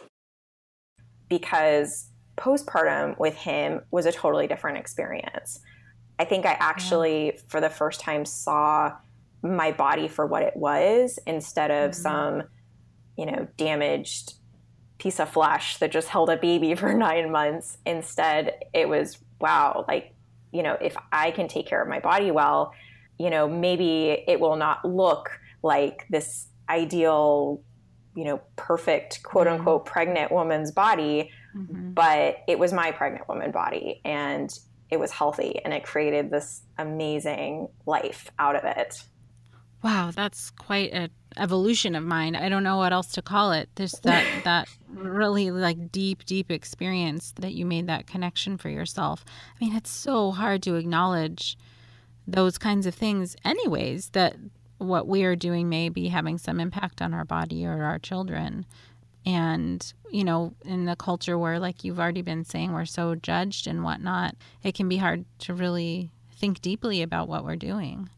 because 1.31 2.09
postpartum 2.37 3.17
with 3.17 3.35
him 3.35 3.81
was 3.89 4.05
a 4.05 4.11
totally 4.11 4.47
different 4.47 4.77
experience. 4.77 5.61
I 6.19 6.25
think 6.25 6.45
I 6.45 6.57
actually, 6.59 7.27
yeah. 7.27 7.41
for 7.47 7.61
the 7.61 7.69
first 7.69 8.01
time, 8.01 8.25
saw 8.25 8.93
my 9.41 9.71
body 9.71 10.09
for 10.09 10.27
what 10.27 10.43
it 10.43 10.57
was 10.57 11.17
instead 11.25 11.71
of 11.71 11.91
mm-hmm. 11.91 12.01
some, 12.01 12.43
you 13.17 13.25
know, 13.25 13.47
damaged 13.55 14.33
piece 14.97 15.21
of 15.21 15.29
flesh 15.29 15.77
that 15.77 15.89
just 15.89 16.09
held 16.09 16.29
a 16.29 16.35
baby 16.35 16.75
for 16.81 16.93
nine 16.93 17.31
months. 17.31 17.77
Instead, 17.85 18.53
it 18.73 18.89
was, 18.89 19.17
wow, 19.39 19.85
like, 19.87 20.13
you 20.51 20.63
know, 20.63 20.77
if 20.81 20.97
I 21.13 21.31
can 21.31 21.47
take 21.47 21.65
care 21.65 21.81
of 21.81 21.87
my 21.87 21.99
body 21.99 22.29
well, 22.29 22.73
you 23.17 23.29
know, 23.29 23.47
maybe 23.47 24.25
it 24.27 24.41
will 24.41 24.57
not 24.57 24.83
look 24.83 25.29
like 25.63 26.05
this 26.09 26.47
ideal 26.69 27.63
you 28.15 28.23
know, 28.25 28.41
perfect 28.55 29.23
quote 29.23 29.47
mm-hmm. 29.47 29.57
unquote 29.57 29.85
pregnant 29.85 30.31
woman's 30.31 30.71
body, 30.71 31.31
mm-hmm. 31.55 31.91
but 31.91 32.39
it 32.47 32.59
was 32.59 32.73
my 32.73 32.91
pregnant 32.91 33.27
woman 33.27 33.51
body 33.51 34.01
and 34.03 34.57
it 34.89 34.99
was 34.99 35.11
healthy 35.11 35.59
and 35.63 35.73
it 35.73 35.83
created 35.83 36.29
this 36.29 36.63
amazing 36.77 37.69
life 37.85 38.29
out 38.37 38.55
of 38.55 38.63
it. 38.65 39.03
Wow, 39.83 40.11
that's 40.13 40.51
quite 40.51 40.91
an 40.91 41.09
evolution 41.37 41.95
of 41.95 42.03
mine. 42.03 42.35
I 42.35 42.49
don't 42.49 42.63
know 42.63 42.77
what 42.77 42.93
else 42.93 43.13
to 43.13 43.21
call 43.21 43.51
it. 43.51 43.69
There's 43.75 43.93
that 44.03 44.25
that 44.43 44.67
really 44.89 45.49
like 45.49 45.91
deep, 45.91 46.25
deep 46.25 46.51
experience 46.51 47.33
that 47.39 47.53
you 47.53 47.65
made 47.65 47.87
that 47.87 48.05
connection 48.05 48.57
for 48.57 48.69
yourself. 48.69 49.25
I 49.59 49.63
mean, 49.63 49.75
it's 49.75 49.89
so 49.89 50.31
hard 50.31 50.61
to 50.63 50.75
acknowledge 50.75 51.57
those 52.27 52.57
kinds 52.57 52.85
of 52.85 52.93
things 52.93 53.35
anyways 53.43 54.09
that 54.09 54.35
what 54.81 55.07
we 55.07 55.23
are 55.23 55.35
doing 55.35 55.69
may 55.69 55.89
be 55.89 56.07
having 56.07 56.37
some 56.37 56.59
impact 56.59 57.01
on 57.01 57.13
our 57.13 57.25
body 57.25 57.65
or 57.65 57.83
our 57.83 57.99
children. 57.99 58.65
And, 59.25 59.93
you 60.09 60.23
know, 60.23 60.53
in 60.65 60.85
the 60.85 60.95
culture 60.95 61.37
where, 61.37 61.59
like 61.59 61.83
you've 61.83 61.99
already 61.99 62.23
been 62.23 62.43
saying, 62.43 62.73
we're 62.73 62.85
so 62.85 63.13
judged 63.13 63.67
and 63.67 63.83
whatnot, 63.83 64.35
it 64.63 64.73
can 64.73 64.89
be 64.89 64.97
hard 64.97 65.25
to 65.39 65.53
really 65.53 66.09
think 66.31 66.61
deeply 66.61 67.03
about 67.03 67.27
what 67.27 67.45
we're 67.45 67.55
doing. 67.55 68.09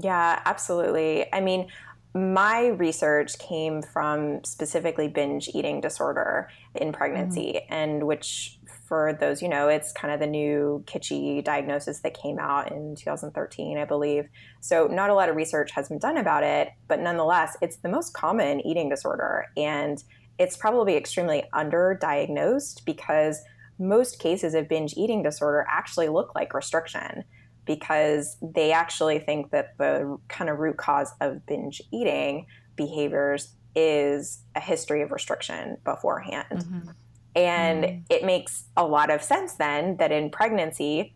Yeah, 0.00 0.40
absolutely. 0.46 1.30
I 1.32 1.40
mean, 1.40 1.68
my 2.14 2.68
research 2.68 3.38
came 3.38 3.82
from 3.82 4.42
specifically 4.44 5.08
binge 5.08 5.50
eating 5.52 5.82
disorder 5.82 6.48
in 6.74 6.92
pregnancy, 6.92 7.60
mm-hmm. 7.62 7.74
and 7.74 8.06
which 8.06 8.57
for 8.88 9.16
those 9.20 9.42
you 9.42 9.48
know, 9.48 9.68
it's 9.68 9.92
kind 9.92 10.12
of 10.12 10.20
the 10.20 10.26
new 10.26 10.82
kitschy 10.86 11.44
diagnosis 11.44 12.00
that 12.00 12.14
came 12.14 12.38
out 12.38 12.72
in 12.72 12.96
2013, 12.96 13.78
I 13.78 13.84
believe. 13.84 14.28
So, 14.60 14.86
not 14.86 15.10
a 15.10 15.14
lot 15.14 15.28
of 15.28 15.36
research 15.36 15.70
has 15.72 15.88
been 15.88 15.98
done 15.98 16.16
about 16.16 16.42
it, 16.42 16.70
but 16.88 17.00
nonetheless, 17.00 17.56
it's 17.60 17.76
the 17.76 17.88
most 17.88 18.14
common 18.14 18.66
eating 18.66 18.88
disorder. 18.88 19.46
And 19.56 20.02
it's 20.38 20.56
probably 20.56 20.96
extremely 20.96 21.44
underdiagnosed 21.52 22.84
because 22.84 23.42
most 23.78 24.18
cases 24.18 24.54
of 24.54 24.68
binge 24.68 24.94
eating 24.96 25.22
disorder 25.22 25.66
actually 25.68 26.08
look 26.08 26.34
like 26.34 26.54
restriction 26.54 27.24
because 27.64 28.36
they 28.40 28.72
actually 28.72 29.18
think 29.18 29.50
that 29.50 29.76
the 29.78 30.18
kind 30.28 30.48
of 30.48 30.58
root 30.58 30.78
cause 30.78 31.12
of 31.20 31.44
binge 31.44 31.82
eating 31.92 32.46
behaviors 32.76 33.54
is 33.76 34.42
a 34.56 34.60
history 34.60 35.02
of 35.02 35.10
restriction 35.12 35.76
beforehand. 35.84 36.46
Mm-hmm. 36.50 36.88
And 37.34 37.84
mm-hmm. 37.84 38.00
it 38.10 38.24
makes 38.24 38.64
a 38.76 38.84
lot 38.84 39.10
of 39.10 39.22
sense 39.22 39.54
then 39.54 39.96
that 39.98 40.10
in 40.12 40.30
pregnancy, 40.30 41.14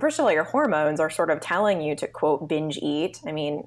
first 0.00 0.18
of 0.18 0.24
all, 0.24 0.32
your 0.32 0.44
hormones 0.44 1.00
are 1.00 1.10
sort 1.10 1.30
of 1.30 1.40
telling 1.40 1.80
you 1.80 1.94
to 1.96 2.06
quote 2.06 2.48
binge 2.48 2.78
eat. 2.78 3.20
I 3.26 3.32
mean, 3.32 3.66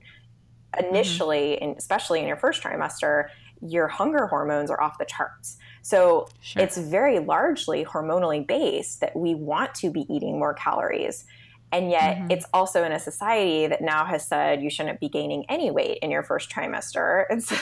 initially, 0.79 1.57
mm-hmm. 1.61 1.77
especially 1.77 2.19
in 2.19 2.27
your 2.27 2.37
first 2.37 2.61
trimester, 2.61 3.29
your 3.61 3.87
hunger 3.87 4.27
hormones 4.27 4.69
are 4.69 4.81
off 4.81 4.97
the 4.97 5.05
charts. 5.05 5.57
So 5.81 6.27
sure. 6.41 6.61
it's 6.61 6.77
very 6.77 7.19
largely 7.19 7.85
hormonally 7.85 8.45
based 8.45 8.99
that 9.01 9.15
we 9.15 9.35
want 9.35 9.73
to 9.75 9.91
be 9.91 10.05
eating 10.13 10.39
more 10.39 10.53
calories. 10.53 11.25
And 11.71 11.89
yet, 11.89 12.17
mm-hmm. 12.17 12.31
it's 12.31 12.45
also 12.53 12.83
in 12.83 12.91
a 12.91 12.99
society 12.99 13.67
that 13.67 13.81
now 13.81 14.05
has 14.05 14.25
said 14.25 14.61
you 14.61 14.69
shouldn't 14.69 14.99
be 14.99 15.09
gaining 15.09 15.45
any 15.49 15.71
weight 15.71 15.99
in 16.01 16.11
your 16.11 16.23
first 16.23 16.49
trimester. 16.49 17.25
And 17.29 17.43
so, 17.43 17.55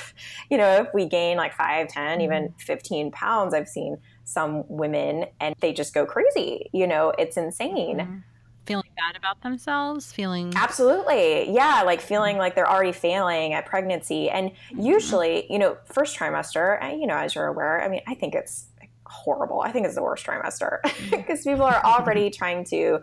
you 0.49 0.57
know, 0.57 0.83
if 0.83 0.87
we 0.93 1.05
gain 1.07 1.37
like 1.37 1.53
5, 1.53 1.87
10, 1.87 2.03
mm-hmm. 2.03 2.21
even 2.21 2.53
15 2.59 3.11
pounds, 3.11 3.53
I've 3.53 3.67
seen 3.67 3.97
some 4.23 4.63
women 4.67 5.25
and 5.39 5.55
they 5.59 5.73
just 5.73 5.93
go 5.93 6.05
crazy. 6.05 6.69
You 6.73 6.87
know, 6.87 7.13
it's 7.17 7.37
insane. 7.37 7.97
Mm-hmm 7.97 8.17
feeling 8.65 8.89
bad 8.95 9.17
about 9.17 9.41
themselves, 9.41 10.11
feeling 10.11 10.53
Absolutely. 10.55 11.51
Yeah, 11.51 11.83
like 11.85 12.01
feeling 12.01 12.37
like 12.37 12.55
they're 12.55 12.69
already 12.69 12.91
failing 12.91 13.53
at 13.53 13.65
pregnancy. 13.65 14.29
And 14.29 14.51
mm-hmm. 14.51 14.81
usually, 14.81 15.51
you 15.51 15.59
know, 15.59 15.77
first 15.85 16.17
trimester, 16.17 16.81
you 16.97 17.07
know, 17.07 17.17
as 17.17 17.35
you're 17.35 17.47
aware, 17.47 17.81
I 17.81 17.89
mean, 17.89 18.01
I 18.07 18.15
think 18.15 18.35
it's 18.35 18.67
horrible. 19.05 19.61
I 19.61 19.71
think 19.71 19.85
it's 19.85 19.95
the 19.95 20.03
worst 20.03 20.25
trimester 20.25 20.81
mm-hmm. 20.83 21.17
because 21.17 21.43
people 21.43 21.63
are 21.63 21.83
already 21.83 22.29
trying 22.29 22.63
to 22.65 22.99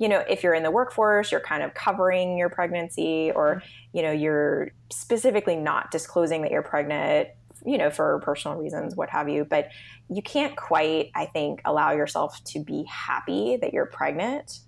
you 0.00 0.08
know, 0.08 0.22
if 0.30 0.44
you're 0.44 0.54
in 0.54 0.62
the 0.62 0.70
workforce, 0.70 1.32
you're 1.32 1.40
kind 1.40 1.60
of 1.60 1.74
covering 1.74 2.38
your 2.38 2.48
pregnancy 2.48 3.32
or, 3.34 3.56
mm-hmm. 3.56 3.96
you 3.96 4.02
know, 4.04 4.12
you're 4.12 4.70
specifically 4.90 5.56
not 5.56 5.90
disclosing 5.90 6.42
that 6.42 6.52
you're 6.52 6.62
pregnant, 6.62 7.28
you 7.64 7.78
know, 7.78 7.90
for 7.90 8.20
personal 8.20 8.56
reasons, 8.56 8.96
what 8.96 9.10
have 9.10 9.28
you. 9.28 9.44
But 9.44 9.70
you 10.08 10.22
can't 10.22 10.56
quite, 10.56 11.10
I 11.14 11.26
think, 11.26 11.60
allow 11.64 11.92
yourself 11.92 12.42
to 12.44 12.62
be 12.62 12.84
happy 12.84 13.56
that 13.60 13.72
you're 13.72 13.86
pregnant 13.86 14.60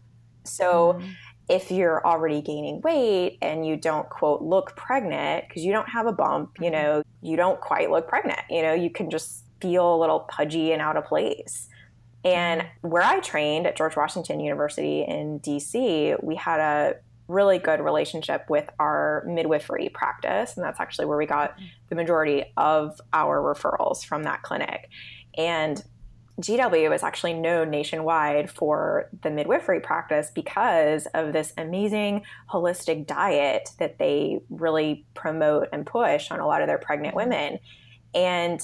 so 0.45 0.95
mm-hmm. 0.95 1.11
if 1.49 1.71
you're 1.71 2.05
already 2.07 2.41
gaining 2.41 2.81
weight 2.81 3.39
and 3.43 3.67
you 3.67 3.77
don't 3.77 4.09
quote 4.09 4.43
look 4.43 4.77
pregnant 4.77 5.49
because 5.49 5.65
you 5.65 5.73
don't 5.73 5.89
have 5.89 6.07
a 6.07 6.13
bump, 6.13 6.53
you 6.59 6.67
mm-hmm. 6.67 6.73
know, 6.73 7.03
you 7.23 7.37
don't 7.37 7.61
quite 7.61 7.91
look 7.91 8.09
pregnant. 8.09 8.41
You 8.49 8.63
know, 8.63 8.75
you 8.75 8.91
can 8.91 9.11
just 9.11 9.45
feel 9.61 9.95
a 9.95 9.99
little 9.99 10.21
pudgy 10.21 10.73
and 10.73 10.81
out 10.81 10.97
of 10.97 11.05
place. 11.05 11.69
And 12.25 12.63
mm-hmm. 12.63 12.89
where 12.89 13.03
I 13.03 13.21
trained 13.21 13.67
at 13.67 13.77
George 13.77 13.97
Washington 13.97 14.41
University 14.41 15.03
in 15.03 15.41
DC, 15.41 16.23
we 16.23 16.35
had 16.37 16.61
a 16.61 16.95
really 17.31 17.59
good 17.59 17.81
relationship 17.81 18.45
with 18.49 18.69
our 18.79 19.25
midwifery 19.27 19.89
practice. 19.89 20.57
And 20.57 20.65
that's 20.65 20.81
actually 20.81 21.07
where 21.07 21.19
we 21.19 21.27
got 21.27 21.53
mm-hmm. 21.53 21.67
the 21.89 21.95
majority 21.95 22.45
of 22.57 23.01
our 23.13 23.41
referrals 23.41 24.05
from 24.05 24.25
that 24.25 24.43
clinic. 24.43 24.89
And 25.37 25.83
GW 26.41 26.95
is 26.95 27.03
actually 27.03 27.35
known 27.35 27.71
nationwide 27.71 28.51
for 28.51 29.11
the 29.23 29.31
midwifery 29.31 29.81
practice 29.81 30.31
because 30.35 31.07
of 31.15 31.33
this 31.33 31.53
amazing 31.59 32.23
holistic 32.51 33.07
diet 33.07 33.71
that 33.79 33.99
they 33.99 34.41
really 34.49 35.07
promote 35.15 35.69
and 35.73 35.87
push 35.87 36.31
on 36.31 36.41
a 36.41 36.47
lot 36.47 36.63
of 36.63 36.67
their 36.67 36.79
pregnant 36.79 37.15
mm-hmm. 37.15 37.31
women. 37.31 37.59
And 38.15 38.61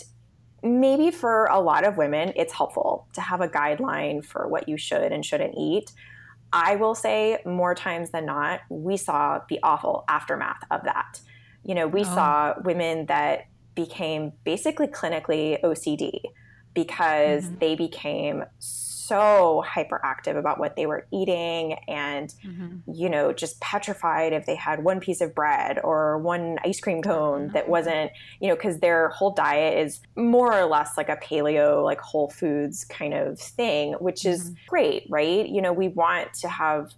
maybe 0.62 1.11
for 1.11 1.46
a 1.46 1.61
lot 1.61 1.85
of 1.85 1.96
women, 1.96 2.32
it's 2.35 2.52
helpful 2.52 3.06
to 3.12 3.20
have 3.20 3.40
a 3.40 3.49
guideline 3.49 4.25
for 4.25 4.49
what 4.49 4.68
you 4.68 4.76
should 4.76 5.12
and 5.12 5.25
shouldn't 5.25 5.54
eat. 5.56 5.92
I 6.53 6.76
will 6.76 6.95
say 6.95 7.38
more 7.45 7.75
times 7.75 8.11
than 8.11 8.26
not, 8.26 8.61
we 8.69 8.97
saw 8.97 9.41
the 9.49 9.59
awful 9.62 10.05
aftermath 10.09 10.61
of 10.71 10.85
that. 10.85 11.21
You 11.65 11.75
know, 11.75 11.87
we 11.87 12.00
oh. 12.00 12.05
saw 12.05 12.55
women 12.65 13.07
that 13.07 13.47
became 13.75 14.33
basically 14.45 14.87
clinically 14.87 15.61
OCD 15.63 16.21
because 16.76 17.47
mm-hmm. 17.47 17.58
they 17.58 17.75
became 17.75 18.45
so 18.60 19.65
hyperactive 19.67 20.36
about 20.36 20.58
what 20.58 20.75
they 20.75 20.84
were 20.86 21.06
eating 21.12 21.75
and 21.86 22.34
mm-hmm. 22.45 22.93
you 22.93 23.08
know 23.08 23.32
just 23.32 23.60
petrified 23.60 24.32
if 24.32 24.47
they 24.47 24.56
had 24.56 24.82
one 24.82 24.99
piece 24.99 25.21
of 25.21 25.34
bread 25.34 25.78
or 25.82 26.19
one 26.19 26.58
ice 26.65 26.80
cream 26.80 27.02
cone 27.02 27.45
mm-hmm. 27.45 27.52
that 27.52 27.69
wasn't 27.69 28.10
you 28.41 28.49
know 28.49 28.56
because 28.56 28.80
their 28.80 29.08
whole 29.10 29.30
diet 29.32 29.78
is 29.78 30.00
more 30.17 30.52
or 30.52 30.67
less 30.67 30.97
like 30.97 31.08
a 31.08 31.17
paleo 31.17 31.84
like 31.84 32.00
whole 32.00 32.28
foods 32.30 32.84
kind 32.84 33.15
of 33.15 33.39
thing 33.39 33.93
which 33.95 34.26
is 34.26 34.50
mm-hmm. 34.50 34.54
great 34.69 35.06
right 35.08 35.49
you 35.49 35.62
know 35.62 35.73
we 35.73 35.89
want 35.89 36.32
to 36.34 36.49
have 36.49 36.93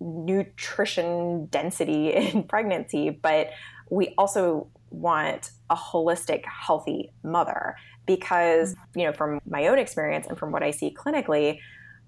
nutrition 0.00 1.46
density 1.46 2.12
in 2.14 2.44
pregnancy 2.44 3.10
but 3.10 3.50
we 3.90 4.14
also 4.16 4.68
want 4.90 5.50
a 5.70 5.76
holistic 5.76 6.44
healthy 6.44 7.10
mother 7.24 7.74
because 8.06 8.74
mm-hmm. 8.74 8.98
you 9.00 9.06
know 9.06 9.12
from 9.12 9.40
my 9.48 9.66
own 9.66 9.78
experience 9.78 10.26
and 10.26 10.38
from 10.38 10.52
what 10.52 10.62
i 10.62 10.70
see 10.70 10.94
clinically 10.94 11.58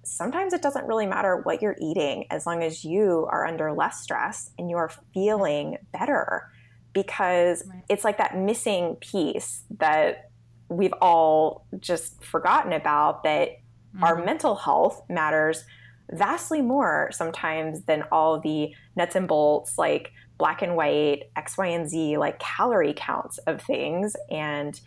sometimes 0.02 0.52
it 0.52 0.62
doesn't 0.62 0.86
really 0.86 1.06
matter 1.06 1.40
what 1.44 1.62
you're 1.62 1.76
eating 1.80 2.26
as 2.30 2.46
long 2.46 2.62
as 2.62 2.84
you 2.84 3.26
are 3.30 3.46
under 3.46 3.72
less 3.72 4.00
stress 4.00 4.50
and 4.58 4.68
you're 4.68 4.90
feeling 5.12 5.78
better 5.92 6.50
because 6.92 7.64
it's 7.88 8.04
like 8.04 8.18
that 8.18 8.36
missing 8.36 8.96
piece 9.00 9.64
that 9.78 10.30
we've 10.68 10.94
all 11.00 11.66
just 11.80 12.22
forgotten 12.22 12.72
about 12.72 13.24
that 13.24 13.48
mm-hmm. 13.48 14.04
our 14.04 14.24
mental 14.24 14.54
health 14.54 15.02
matters 15.08 15.64
vastly 16.10 16.60
more 16.60 17.10
sometimes 17.12 17.82
than 17.84 18.04
all 18.12 18.38
the 18.40 18.74
nuts 18.96 19.16
and 19.16 19.26
bolts 19.26 19.78
like 19.78 20.12
black 20.38 20.62
and 20.62 20.76
white 20.76 21.24
x 21.36 21.56
y 21.56 21.66
and 21.66 21.88
z 21.88 22.16
like 22.18 22.38
calorie 22.38 22.94
counts 22.94 23.38
of 23.38 23.60
things 23.60 24.14
and 24.30 24.80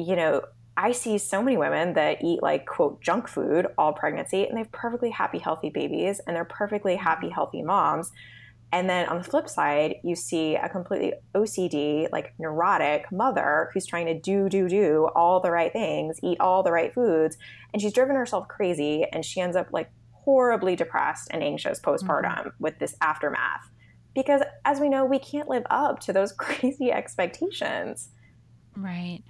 you 0.00 0.16
know, 0.16 0.42
I 0.76 0.92
see 0.92 1.18
so 1.18 1.42
many 1.42 1.56
women 1.56 1.94
that 1.94 2.22
eat 2.24 2.42
like 2.42 2.66
quote 2.66 3.02
junk 3.02 3.28
food 3.28 3.66
all 3.76 3.92
pregnancy 3.92 4.46
and 4.46 4.56
they 4.56 4.62
have 4.62 4.72
perfectly 4.72 5.10
happy, 5.10 5.38
healthy 5.38 5.68
babies 5.68 6.20
and 6.20 6.34
they're 6.34 6.44
perfectly 6.44 6.96
happy, 6.96 7.28
healthy 7.28 7.62
moms. 7.62 8.12
And 8.72 8.88
then 8.88 9.08
on 9.08 9.18
the 9.18 9.24
flip 9.24 9.48
side, 9.48 9.96
you 10.04 10.14
see 10.14 10.54
a 10.54 10.68
completely 10.68 11.14
OCD, 11.34 12.10
like 12.12 12.32
neurotic 12.38 13.10
mother 13.10 13.70
who's 13.74 13.84
trying 13.84 14.06
to 14.06 14.18
do, 14.18 14.48
do, 14.48 14.68
do 14.68 15.08
all 15.14 15.40
the 15.40 15.50
right 15.50 15.72
things, 15.72 16.20
eat 16.22 16.38
all 16.40 16.62
the 16.62 16.70
right 16.70 16.94
foods. 16.94 17.36
And 17.72 17.82
she's 17.82 17.92
driven 17.92 18.14
herself 18.14 18.46
crazy 18.46 19.04
and 19.12 19.24
she 19.24 19.40
ends 19.40 19.56
up 19.56 19.68
like 19.72 19.90
horribly 20.12 20.76
depressed 20.76 21.28
and 21.32 21.42
anxious 21.42 21.80
postpartum 21.80 22.38
mm-hmm. 22.38 22.48
with 22.58 22.78
this 22.78 22.94
aftermath. 23.00 23.70
Because 24.14 24.42
as 24.64 24.80
we 24.80 24.88
know, 24.88 25.04
we 25.04 25.18
can't 25.18 25.48
live 25.48 25.64
up 25.68 25.98
to 26.00 26.12
those 26.12 26.32
crazy 26.38 26.92
expectations. 26.92 28.10
Right. 28.76 29.22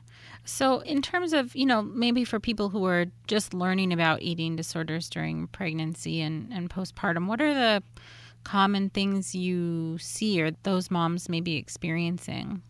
So, 0.45 0.81
in 0.81 1.03
terms 1.03 1.33
of, 1.33 1.55
you 1.55 1.67
know, 1.67 1.83
maybe 1.83 2.25
for 2.25 2.41
people 2.41 2.71
who 2.71 2.85
are 2.87 3.07
just 3.27 3.55
learning 3.55 3.93
about 3.93 4.23
eating 4.23 4.57
disorders 4.57 5.09
during 5.09 5.47
pregnancy 5.49 6.21
and, 6.21 6.53
and 6.53 6.71
postpartum, 6.71 7.27
what 7.27 7.41
are 7.41 7.55
the 7.55 7.83
common 8.45 8.91
things 8.91 9.35
you 9.35 9.99
see 9.99 10.41
or 10.43 10.51
those 10.63 10.91
moms 10.91 11.29
may 11.29 11.41
be 11.41 11.57
experiencing? 11.57 12.63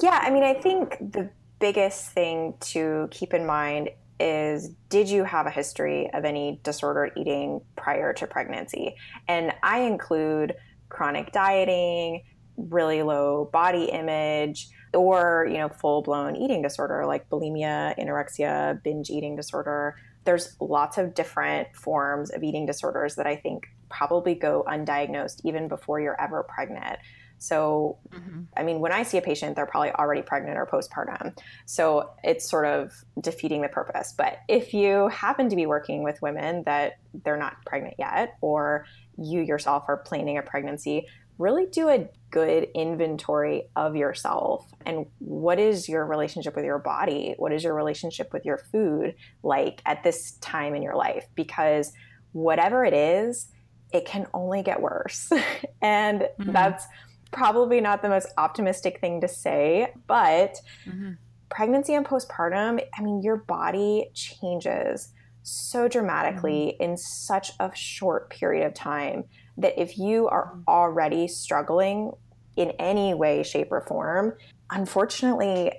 Yeah, 0.00 0.20
I 0.22 0.30
mean, 0.30 0.42
I 0.42 0.54
think 0.54 0.98
the 0.98 1.30
biggest 1.58 2.12
thing 2.12 2.54
to 2.60 3.08
keep 3.10 3.34
in 3.34 3.46
mind 3.46 3.90
is 4.20 4.70
did 4.88 5.08
you 5.08 5.24
have 5.24 5.46
a 5.46 5.50
history 5.50 6.10
of 6.12 6.24
any 6.24 6.60
disordered 6.62 7.12
eating 7.16 7.60
prior 7.76 8.12
to 8.14 8.26
pregnancy? 8.26 8.96
And 9.28 9.52
I 9.62 9.80
include 9.80 10.54
chronic 10.88 11.32
dieting, 11.32 12.24
really 12.56 13.02
low 13.02 13.48
body 13.52 13.84
image, 13.84 14.68
or 14.94 15.46
you 15.50 15.58
know 15.58 15.68
full 15.68 16.02
blown 16.02 16.36
eating 16.36 16.62
disorder 16.62 17.04
like 17.06 17.28
bulimia, 17.28 17.98
anorexia, 17.98 18.82
binge 18.82 19.10
eating 19.10 19.36
disorder. 19.36 19.96
There's 20.24 20.56
lots 20.60 20.98
of 20.98 21.14
different 21.14 21.74
forms 21.74 22.30
of 22.30 22.42
eating 22.42 22.66
disorders 22.66 23.14
that 23.14 23.26
I 23.26 23.36
think 23.36 23.68
probably 23.88 24.34
go 24.34 24.64
undiagnosed 24.68 25.40
even 25.44 25.68
before 25.68 26.00
you're 26.00 26.20
ever 26.20 26.42
pregnant. 26.42 26.98
So, 27.38 27.98
mm-hmm. 28.10 28.42
I 28.56 28.62
mean, 28.64 28.80
when 28.80 28.92
I 28.92 29.04
see 29.04 29.16
a 29.16 29.22
patient, 29.22 29.56
they're 29.56 29.66
probably 29.66 29.92
already 29.92 30.22
pregnant 30.22 30.58
or 30.58 30.66
postpartum. 30.66 31.38
So 31.66 32.10
it's 32.24 32.48
sort 32.48 32.66
of 32.66 32.92
defeating 33.20 33.62
the 33.62 33.68
purpose. 33.68 34.12
But 34.16 34.38
if 34.48 34.74
you 34.74 35.08
happen 35.08 35.48
to 35.48 35.56
be 35.56 35.66
working 35.66 36.02
with 36.02 36.20
women 36.20 36.64
that 36.64 36.98
they're 37.24 37.36
not 37.36 37.64
pregnant 37.64 37.94
yet, 37.98 38.36
or 38.40 38.86
you 39.16 39.40
yourself 39.40 39.84
are 39.88 39.96
planning 39.96 40.36
a 40.36 40.42
pregnancy, 40.42 41.06
really 41.38 41.66
do 41.66 41.88
a 41.88 42.08
good 42.30 42.68
inventory 42.74 43.70
of 43.76 43.96
yourself 43.96 44.70
and 44.84 45.06
what 45.18 45.58
is 45.58 45.88
your 45.88 46.04
relationship 46.04 46.54
with 46.56 46.64
your 46.64 46.78
body? 46.78 47.34
What 47.38 47.52
is 47.52 47.64
your 47.64 47.74
relationship 47.74 48.32
with 48.32 48.44
your 48.44 48.58
food 48.58 49.14
like 49.42 49.80
at 49.86 50.02
this 50.02 50.32
time 50.40 50.74
in 50.74 50.82
your 50.82 50.96
life? 50.96 51.26
Because 51.34 51.92
whatever 52.32 52.84
it 52.84 52.94
is, 52.94 53.48
it 53.92 54.04
can 54.04 54.26
only 54.34 54.62
get 54.62 54.82
worse. 54.82 55.30
and 55.82 56.22
mm-hmm. 56.22 56.52
that's 56.52 56.86
probably 57.30 57.80
not 57.80 58.02
the 58.02 58.08
most 58.08 58.28
optimistic 58.36 59.00
thing 59.00 59.20
to 59.20 59.28
say, 59.28 59.92
but 60.06 60.60
mm-hmm. 60.86 61.12
pregnancy 61.48 61.94
and 61.94 62.04
postpartum, 62.04 62.82
I 62.96 63.02
mean, 63.02 63.22
your 63.22 63.36
body 63.36 64.10
changes 64.14 65.12
so 65.42 65.88
dramatically 65.88 66.74
mm-hmm. 66.74 66.90
in 66.90 66.96
such 66.96 67.52
a 67.60 67.70
short 67.74 68.30
period 68.30 68.66
of 68.66 68.74
time 68.74 69.24
that 69.58 69.80
if 69.80 69.98
you 69.98 70.28
are 70.28 70.46
mm-hmm. 70.46 70.62
already 70.66 71.28
struggling 71.28 72.12
in 72.56 72.70
any 72.78 73.14
way, 73.14 73.42
shape, 73.42 73.68
or 73.70 73.82
form, 73.82 74.34
unfortunately, 74.70 75.72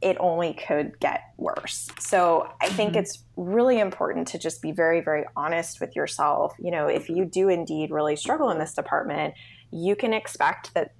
it 0.00 0.16
only 0.18 0.54
could 0.54 0.98
get 0.98 1.20
worse. 1.36 1.88
So 2.00 2.48
I 2.60 2.68
think 2.68 2.90
mm-hmm. 2.90 3.00
it's 3.00 3.24
really 3.36 3.78
important 3.78 4.28
to 4.28 4.38
just 4.38 4.60
be 4.60 4.72
very, 4.72 5.00
very 5.00 5.24
honest 5.36 5.80
with 5.80 5.94
yourself. 5.94 6.54
You 6.58 6.70
know, 6.70 6.88
if 6.88 7.08
you 7.08 7.24
do 7.24 7.48
indeed 7.48 7.90
really 7.90 8.16
struggle 8.16 8.50
in 8.50 8.58
this 8.58 8.74
department, 8.74 9.34
you 9.70 9.94
can 9.94 10.12
expect 10.12 10.74
that 10.74 10.92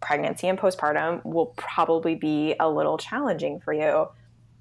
pregnancy 0.00 0.48
and 0.48 0.58
postpartum 0.58 1.24
will 1.24 1.46
probably 1.56 2.14
be 2.14 2.54
a 2.60 2.70
little 2.70 2.96
challenging 2.96 3.60
for 3.60 3.72
you. 3.72 4.08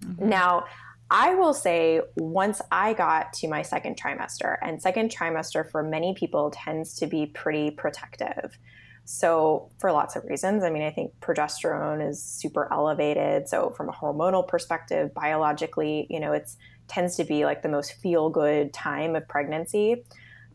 Mm-hmm. 0.03 0.29
Now, 0.29 0.65
I 1.09 1.35
will 1.35 1.53
say 1.53 2.01
once 2.15 2.61
I 2.71 2.93
got 2.93 3.33
to 3.33 3.47
my 3.47 3.61
second 3.61 3.99
trimester, 3.99 4.57
and 4.61 4.81
second 4.81 5.11
trimester 5.11 5.69
for 5.69 5.83
many 5.83 6.15
people 6.15 6.51
tends 6.51 6.95
to 6.99 7.07
be 7.07 7.27
pretty 7.27 7.71
protective. 7.71 8.57
So, 9.05 9.69
for 9.79 9.91
lots 9.91 10.15
of 10.15 10.23
reasons, 10.23 10.63
I 10.63 10.69
mean, 10.69 10.81
I 10.83 10.89
think 10.89 11.11
progesterone 11.19 12.07
is 12.07 12.23
super 12.23 12.71
elevated. 12.71 13.49
So, 13.49 13.71
from 13.71 13.89
a 13.89 13.91
hormonal 13.91 14.47
perspective, 14.47 15.13
biologically, 15.13 16.07
you 16.09 16.21
know, 16.21 16.31
it 16.31 16.49
tends 16.87 17.17
to 17.17 17.25
be 17.25 17.43
like 17.43 17.63
the 17.63 17.69
most 17.69 17.93
feel 17.93 18.29
good 18.29 18.73
time 18.73 19.15
of 19.15 19.27
pregnancy. 19.27 20.05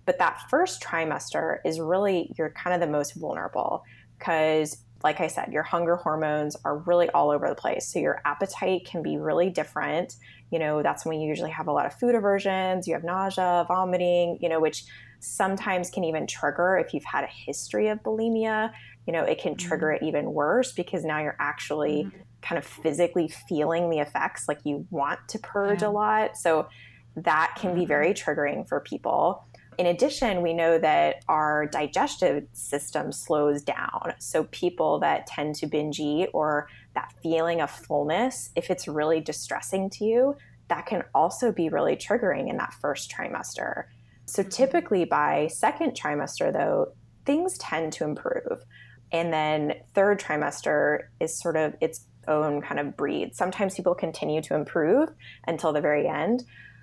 But 0.07 0.19
that 0.19 0.41
first 0.49 0.83
trimester 0.83 1.59
is 1.67 1.79
really, 1.79 2.33
you're 2.39 2.51
kind 2.51 2.73
of 2.75 2.81
the 2.81 2.91
most 2.91 3.13
vulnerable 3.17 3.85
because 4.19 4.79
like 5.05 5.21
I 5.21 5.29
said, 5.29 5.53
your 5.53 5.63
hunger 5.63 5.97
hormones 5.97 6.57
are 6.65 6.79
really 6.79 7.09
all 7.11 7.31
over 7.31 7.49
the 7.49 7.55
place. 7.55 7.93
So 7.93 7.99
your 7.99 8.21
appetite 8.25 8.85
can 8.85 9.03
be 9.03 9.17
really 9.17 9.49
different. 9.49 10.17
You 10.51 10.59
know, 10.59 10.83
that's 10.83 11.07
when 11.07 11.21
you 11.21 11.29
usually 11.29 11.51
have 11.51 11.69
a 11.69 11.73
lot 11.73 11.87
of 11.87 11.95
food 11.95 12.15
aversions, 12.15 12.89
you 12.89 12.95
have 12.95 13.05
nausea, 13.05 13.65
vomiting, 13.69 14.39
you 14.41 14.49
know, 14.49 14.61
which 14.61 14.85
sometimes 15.21 15.91
can 15.91 16.05
even 16.05 16.27
trigger 16.27 16.77
if 16.77 16.95
you've 16.95 17.05
had 17.05 17.25
a 17.25 17.29
history 17.29 17.89
of 17.89 18.03
bulimia, 18.03 18.73
you 19.07 19.13
know, 19.13 19.23
it 19.25 19.41
can 19.41 19.57
trigger 19.57 19.87
mm-hmm. 19.87 20.05
it 20.05 20.09
even 20.09 20.33
worse 20.33 20.73
because 20.73 21.05
now 21.05 21.21
you're 21.21 21.37
actually 21.39 22.05
mm-hmm. 22.05 22.19
kind 22.43 22.59
of 22.59 22.65
physically 22.65 23.29
feeling 23.49 23.91
the 23.91 23.99
effects 23.99 24.47
like 24.49 24.61
you 24.65 24.87
want 24.91 25.19
to 25.29 25.39
purge 25.39 25.83
yeah. 25.83 25.89
a 25.89 25.91
lot. 25.91 26.37
So 26.37 26.69
that 27.17 27.55
can 27.59 27.75
be 27.75 27.81
mm-hmm. 27.81 27.89
very 27.89 28.15
triggering 28.15 28.69
for 28.69 28.81
people. 28.81 29.45
In 29.79 29.87
addition, 29.87 30.43
we 30.43 30.55
know 30.55 30.77
that 30.79 31.23
our 31.29 31.67
digestive 31.67 32.49
system 32.53 33.13
slows 33.13 33.63
down. 33.63 34.13
So, 34.19 34.45
people 34.45 34.99
that 34.99 35.29
tend 35.29 35.55
to 35.57 35.69
binge 35.69 36.01
eat 36.01 36.31
or 36.35 36.69
that 36.95 37.15
feeling 37.23 37.61
of 37.61 37.71
fullness, 37.71 38.51
if 38.57 38.71
it's 38.71 38.89
really 38.89 39.21
distressing 39.21 39.89
to 39.91 40.05
you, 40.05 40.37
that 40.67 40.87
can 40.87 41.05
also 41.15 41.53
be 41.53 41.69
really 41.69 41.95
triggering 41.95 42.51
in 42.51 42.57
that 42.57 42.75
first 42.75 43.11
trimester. 43.11 43.85
So, 44.27 44.43
mm-hmm. 44.43 44.51
typically 44.51 45.05
by 45.05 45.47
second 45.47 45.93
trimester, 45.93 46.53
though, 46.53 46.93
things 47.25 47.57
tend 47.59 47.93
to 47.95 48.05
improve. 48.05 48.65
And 49.13 49.33
then 49.33 49.75
third 49.95 50.21
trimester 50.21 51.05
is 51.21 51.39
sort 51.39 51.57
of 51.57 51.77
its 51.81 52.05
own 52.27 52.63
kind 52.63 52.81
of 52.81 52.97
breed. 52.97 53.37
Sometimes 53.37 53.77
people 53.77 53.95
continue 53.95 54.43
to 54.43 54.57
improve 54.57 55.11
until 55.47 55.73
the 55.73 55.81
very 55.81 56.09
end. 56.09 56.43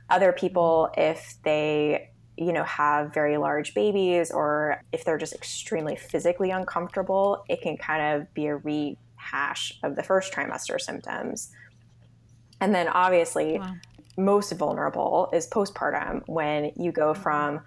Other 0.09 0.31
people, 0.31 0.89
mm-hmm. 0.91 1.11
if 1.11 1.35
they 1.43 2.11
you 2.37 2.51
know 2.51 2.63
have 2.63 3.13
very 3.13 3.37
large 3.37 3.73
babies 3.73 4.31
or 4.31 4.81
if 4.91 5.05
they're 5.05 5.17
just 5.17 5.33
extremely 5.33 5.95
physically 5.95 6.51
uncomfortable 6.51 7.43
it 7.47 7.61
can 7.61 7.77
kind 7.77 8.21
of 8.21 8.33
be 8.33 8.47
a 8.47 8.55
rehash 8.57 9.77
of 9.83 9.95
the 9.95 10.03
first 10.03 10.33
trimester 10.33 10.79
symptoms 10.79 11.51
and 12.59 12.73
then 12.73 12.87
obviously 12.87 13.59
wow. 13.59 13.73
most 14.17 14.51
vulnerable 14.53 15.29
is 15.33 15.47
postpartum 15.47 16.21
when 16.27 16.71
you 16.75 16.91
go 16.91 17.13
mm-hmm. 17.13 17.21
from 17.21 17.61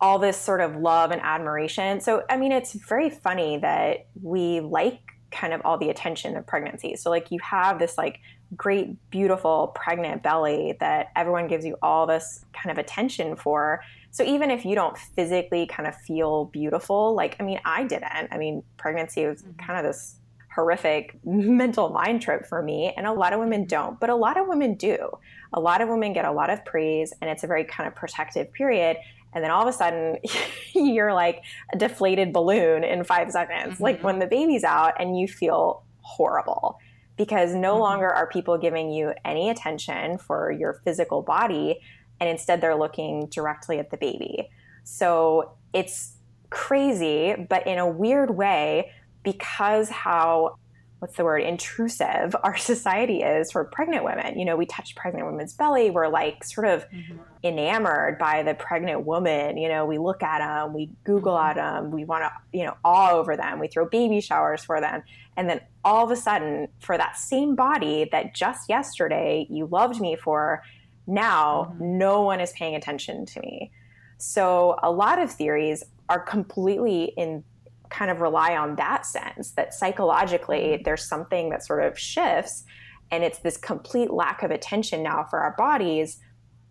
all 0.00 0.18
this 0.18 0.36
sort 0.36 0.60
of 0.60 0.76
love 0.76 1.10
and 1.10 1.20
admiration 1.22 2.00
so 2.00 2.22
i 2.30 2.36
mean 2.36 2.52
it's 2.52 2.72
very 2.72 3.10
funny 3.10 3.58
that 3.58 4.06
we 4.22 4.60
like 4.60 5.00
kind 5.30 5.52
of 5.52 5.60
all 5.64 5.76
the 5.76 5.88
attention 5.88 6.36
of 6.36 6.46
pregnancy 6.46 6.94
so 6.94 7.10
like 7.10 7.30
you 7.30 7.38
have 7.40 7.78
this 7.80 7.98
like 7.98 8.20
great 8.56 8.88
beautiful 9.10 9.72
pregnant 9.74 10.22
belly 10.22 10.76
that 10.78 11.10
everyone 11.16 11.48
gives 11.48 11.64
you 11.64 11.76
all 11.82 12.06
this 12.06 12.44
kind 12.52 12.70
of 12.70 12.78
attention 12.78 13.34
for 13.34 13.80
so 14.14 14.22
even 14.22 14.52
if 14.52 14.64
you 14.64 14.76
don't 14.76 14.96
physically 14.96 15.66
kind 15.66 15.88
of 15.88 15.96
feel 15.96 16.44
beautiful, 16.44 17.16
like, 17.16 17.34
I 17.40 17.42
mean, 17.42 17.58
I 17.64 17.82
didn't. 17.82 18.28
I 18.30 18.38
mean, 18.38 18.62
pregnancy 18.76 19.26
was 19.26 19.42
mm-hmm. 19.42 19.66
kind 19.66 19.76
of 19.76 19.84
this 19.84 20.20
horrific 20.54 21.18
mental 21.24 21.88
mind 21.90 22.22
trip 22.22 22.46
for 22.46 22.62
me. 22.62 22.94
And 22.96 23.08
a 23.08 23.12
lot 23.12 23.32
of 23.32 23.40
women 23.40 23.66
don't, 23.66 23.98
but 23.98 24.10
a 24.10 24.14
lot 24.14 24.38
of 24.38 24.46
women 24.46 24.76
do. 24.76 25.10
A 25.52 25.58
lot 25.58 25.80
of 25.80 25.88
women 25.88 26.12
get 26.12 26.24
a 26.26 26.30
lot 26.30 26.48
of 26.48 26.64
praise, 26.64 27.12
and 27.20 27.28
it's 27.28 27.42
a 27.42 27.48
very 27.48 27.64
kind 27.64 27.88
of 27.88 27.96
protective 27.96 28.52
period. 28.52 28.98
And 29.32 29.42
then 29.42 29.50
all 29.50 29.62
of 29.62 29.68
a 29.68 29.76
sudden, 29.76 30.18
you're 30.72 31.12
like 31.12 31.42
a 31.72 31.76
deflated 31.76 32.32
balloon 32.32 32.84
in 32.84 33.02
five 33.02 33.32
seconds, 33.32 33.74
mm-hmm. 33.74 33.82
like 33.82 34.04
when 34.04 34.20
the 34.20 34.28
baby's 34.28 34.62
out, 34.62 34.92
and 35.00 35.18
you 35.18 35.26
feel 35.26 35.82
horrible 36.02 36.78
because 37.16 37.52
no 37.52 37.72
mm-hmm. 37.72 37.80
longer 37.80 38.08
are 38.10 38.28
people 38.28 38.58
giving 38.58 38.92
you 38.92 39.12
any 39.24 39.50
attention 39.50 40.18
for 40.18 40.52
your 40.52 40.80
physical 40.84 41.20
body 41.20 41.80
and 42.20 42.28
instead 42.28 42.60
they're 42.60 42.76
looking 42.76 43.26
directly 43.26 43.78
at 43.78 43.90
the 43.90 43.96
baby. 43.96 44.50
So 44.84 45.56
it's 45.72 46.14
crazy, 46.50 47.34
but 47.48 47.66
in 47.66 47.78
a 47.78 47.88
weird 47.88 48.36
way, 48.36 48.92
because 49.22 49.88
how 49.88 50.58
what's 51.04 51.18
the 51.18 51.24
word 51.24 51.42
intrusive 51.42 52.34
our 52.44 52.56
society 52.56 53.22
is 53.22 53.52
for 53.52 53.62
pregnant 53.64 54.04
women 54.04 54.38
you 54.38 54.44
know 54.44 54.56
we 54.56 54.64
touch 54.64 54.94
pregnant 54.94 55.26
women's 55.26 55.52
belly 55.52 55.90
we're 55.90 56.08
like 56.08 56.42
sort 56.42 56.66
of 56.66 56.88
mm-hmm. 56.88 57.18
enamored 57.42 58.18
by 58.18 58.42
the 58.42 58.54
pregnant 58.54 59.04
woman 59.04 59.58
you 59.58 59.68
know 59.68 59.84
we 59.84 59.98
look 59.98 60.22
at 60.22 60.38
them 60.38 60.72
we 60.72 60.90
google 61.04 61.34
mm-hmm. 61.34 61.50
at 61.50 61.56
them 61.56 61.90
we 61.90 62.06
want 62.06 62.22
to 62.22 62.58
you 62.58 62.64
know 62.64 62.74
awe 62.84 63.10
over 63.10 63.36
them 63.36 63.58
we 63.58 63.68
throw 63.68 63.86
baby 63.86 64.18
showers 64.18 64.64
for 64.64 64.80
them 64.80 65.02
and 65.36 65.46
then 65.46 65.60
all 65.84 66.06
of 66.06 66.10
a 66.10 66.16
sudden 66.16 66.68
for 66.80 66.96
that 66.96 67.18
same 67.18 67.54
body 67.54 68.08
that 68.10 68.34
just 68.34 68.70
yesterday 68.70 69.46
you 69.50 69.66
loved 69.66 70.00
me 70.00 70.16
for 70.16 70.62
now, 71.06 71.72
mm-hmm. 71.72 71.98
no 71.98 72.22
one 72.22 72.40
is 72.40 72.52
paying 72.52 72.74
attention 72.74 73.26
to 73.26 73.40
me. 73.40 73.72
So, 74.18 74.76
a 74.82 74.90
lot 74.90 75.18
of 75.18 75.30
theories 75.30 75.84
are 76.08 76.20
completely 76.20 77.12
in 77.16 77.44
kind 77.90 78.10
of 78.10 78.20
rely 78.20 78.56
on 78.56 78.76
that 78.76 79.06
sense 79.06 79.52
that 79.52 79.74
psychologically 79.74 80.58
mm-hmm. 80.58 80.82
there's 80.84 81.06
something 81.06 81.50
that 81.50 81.64
sort 81.64 81.84
of 81.84 81.98
shifts 81.98 82.64
and 83.10 83.22
it's 83.22 83.38
this 83.38 83.56
complete 83.56 84.10
lack 84.10 84.42
of 84.42 84.50
attention 84.50 85.02
now 85.02 85.24
for 85.28 85.40
our 85.40 85.54
bodies. 85.56 86.18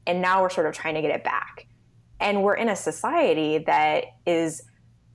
And 0.06 0.22
now 0.22 0.42
we're 0.42 0.50
sort 0.50 0.68
of 0.68 0.74
trying 0.74 0.96
to 0.96 1.02
get 1.02 1.12
it 1.12 1.24
back. 1.24 1.68
And 2.20 2.44
we're 2.44 2.56
in 2.56 2.70
a 2.70 2.76
society 2.76 3.60
that 3.60 4.06
is 4.26 4.62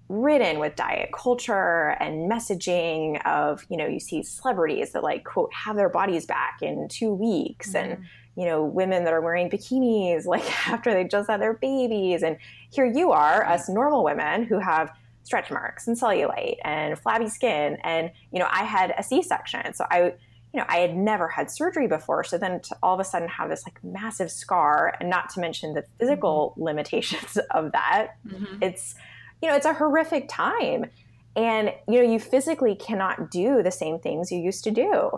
ridden 0.09 0.59
with 0.59 0.75
diet 0.75 1.11
culture 1.13 1.97
and 2.01 2.31
messaging 2.31 3.25
of, 3.27 3.67
you 3.69 3.77
know, 3.77 3.87
you 3.87 4.01
see 4.01 4.23
celebrities 4.23 4.93
that 4.93 5.03
like, 5.03 5.25
quote, 5.25 5.53
have 5.53 5.77
their 5.77 5.91
bodies 5.91 6.25
back 6.25 6.61
in 6.63 6.89
two 6.89 7.13
weeks. 7.13 7.75
Mm-hmm. 7.75 7.93
And, 7.93 8.05
you 8.39 8.45
know, 8.45 8.63
women 8.63 9.03
that 9.03 9.13
are 9.13 9.21
wearing 9.21 9.51
bikinis 9.51 10.25
like 10.35 10.69
after 10.69 10.95
they 10.95 11.03
just 11.03 11.29
had 11.29 11.43
their 11.43 11.55
babies. 11.55 12.23
And 12.23 12.39
here 12.71 12.87
you 12.87 13.11
are, 13.11 13.45
us 13.45 13.69
normal 13.69 14.05
women 14.05 14.45
who 14.45 14.61
have 14.61 14.93
stretch 15.25 15.51
marks 15.51 15.89
and 15.89 15.99
cellulite 15.99 16.59
and 16.65 16.97
flabby 16.97 17.29
skin. 17.29 17.79
And, 17.83 18.13
you 18.33 18.39
know, 18.39 18.47
I 18.49 18.63
had 18.63 18.95
a 18.97 19.03
C 19.03 19.23
section. 19.23 19.75
So 19.75 19.85
I, 19.91 20.15
you 20.55 20.61
know, 20.61 20.65
I 20.69 20.77
had 20.77 20.97
never 20.97 21.27
had 21.27 21.51
surgery 21.51 21.89
before. 21.89 22.23
So 22.23 22.39
then 22.39 22.61
to 22.61 22.77
all 22.81 22.95
of 22.95 23.01
a 23.01 23.05
sudden 23.05 23.29
have 23.29 23.51
this 23.51 23.65
like 23.67 23.83
massive 23.83 24.31
scar, 24.31 24.95
and 25.01 25.11
not 25.11 25.31
to 25.31 25.41
mention 25.41 25.75
the 25.75 25.85
physical 25.99 26.53
mm-hmm. 26.53 26.63
limitations 26.63 27.39
of 27.51 27.73
that, 27.73 28.13
mm-hmm. 28.27 28.63
it's, 28.63 28.95
you 29.43 29.49
know, 29.49 29.57
it's 29.57 29.67
a 29.67 29.75
horrific 29.75 30.29
time. 30.29 30.87
And, 31.35 31.73
you 31.89 32.03
know, 32.03 32.13
you 32.13 32.21
physically 32.21 32.77
cannot 32.77 33.33
do 33.33 33.65
the 33.65 33.73
same 33.73 33.99
things 33.99 34.31
you 34.31 34.39
used 34.39 34.63
to 34.65 34.71
do. 34.71 35.11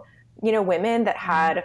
You 0.43 0.53
know, 0.53 0.63
women 0.63 1.05
that 1.05 1.17
mm-hmm. 1.17 1.31
had 1.31 1.65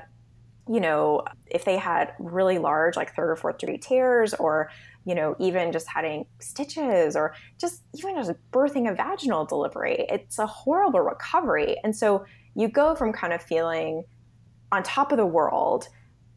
you 0.68 0.80
know, 0.80 1.24
if 1.46 1.66
they 1.66 1.78
had 1.78 2.14
really 2.20 2.58
large, 2.58 2.96
like 2.96 3.16
third 3.16 3.30
or 3.30 3.36
fourth 3.36 3.60
degree 3.60 3.78
tears, 3.78 4.34
or, 4.34 4.72
you 5.06 5.14
know, 5.14 5.36
even 5.40 5.72
just 5.72 5.88
having 5.88 6.26
stitches, 6.40 7.16
or 7.16 7.36
just 7.60 7.84
even 7.94 8.16
just 8.16 8.32
birthing 8.52 8.90
a 8.90 8.96
vaginal 8.96 9.46
delivery, 9.46 10.06
it's 10.10 10.40
a 10.40 10.48
horrible 10.48 11.02
recovery. 11.02 11.78
And 11.84 11.96
so 11.96 12.26
you 12.56 12.68
go 12.68 12.96
from 12.96 13.14
kind 13.14 13.34
of 13.34 13.42
feeling 13.44 14.04
on 14.72 14.82
top 14.84 15.12
of 15.12 15.18
the 15.18 15.26
world 15.26 15.88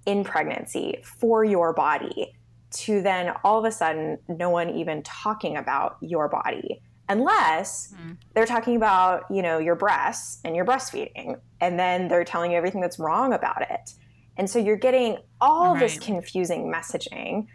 in 0.06 0.24
pregnancy 0.24 0.98
for 1.02 1.44
your 1.44 1.72
body 1.72 2.34
to 2.70 3.00
then 3.00 3.32
all 3.44 3.58
of 3.58 3.64
a 3.64 3.72
sudden 3.72 4.18
no 4.28 4.50
one 4.50 4.70
even 4.70 5.02
talking 5.02 5.56
about 5.56 5.96
your 6.00 6.28
body 6.28 6.82
unless 7.08 7.94
mm. 7.94 8.16
they're 8.34 8.46
talking 8.46 8.76
about, 8.76 9.24
you 9.30 9.42
know, 9.42 9.58
your 9.58 9.74
breasts 9.74 10.40
and 10.44 10.54
your 10.54 10.64
breastfeeding, 10.64 11.40
and 11.60 11.78
then 11.78 12.08
they're 12.08 12.24
telling 12.24 12.50
you 12.50 12.56
everything 12.56 12.80
that's 12.80 12.98
wrong 12.98 13.32
about 13.32 13.62
it. 13.70 13.94
And 14.38 14.48
so 14.48 14.58
you're 14.58 14.76
getting 14.76 15.18
all 15.40 15.74
right. 15.74 15.80
this 15.80 15.98
confusing 15.98 16.72
messaging. 16.72 17.48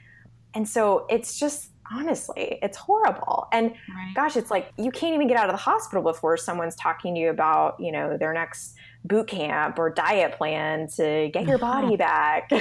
And 0.53 0.67
so 0.67 1.07
it's 1.09 1.39
just 1.39 1.69
honestly, 1.91 2.59
it's 2.61 2.77
horrible. 2.77 3.47
And 3.51 3.71
right. 3.71 4.13
gosh, 4.15 4.37
it's 4.37 4.51
like 4.51 4.71
you 4.77 4.91
can't 4.91 5.15
even 5.15 5.27
get 5.27 5.37
out 5.37 5.49
of 5.49 5.53
the 5.53 5.61
hospital 5.61 6.03
before 6.03 6.37
someone's 6.37 6.75
talking 6.75 7.15
to 7.15 7.19
you 7.19 7.29
about, 7.29 7.79
you 7.79 7.91
know, 7.91 8.17
their 8.17 8.33
next 8.33 8.75
boot 9.05 9.27
camp 9.27 9.79
or 9.79 9.89
diet 9.89 10.33
plan 10.33 10.87
to 10.95 11.29
get 11.33 11.47
your 11.47 11.57
body 11.57 11.95
back. 11.97 12.51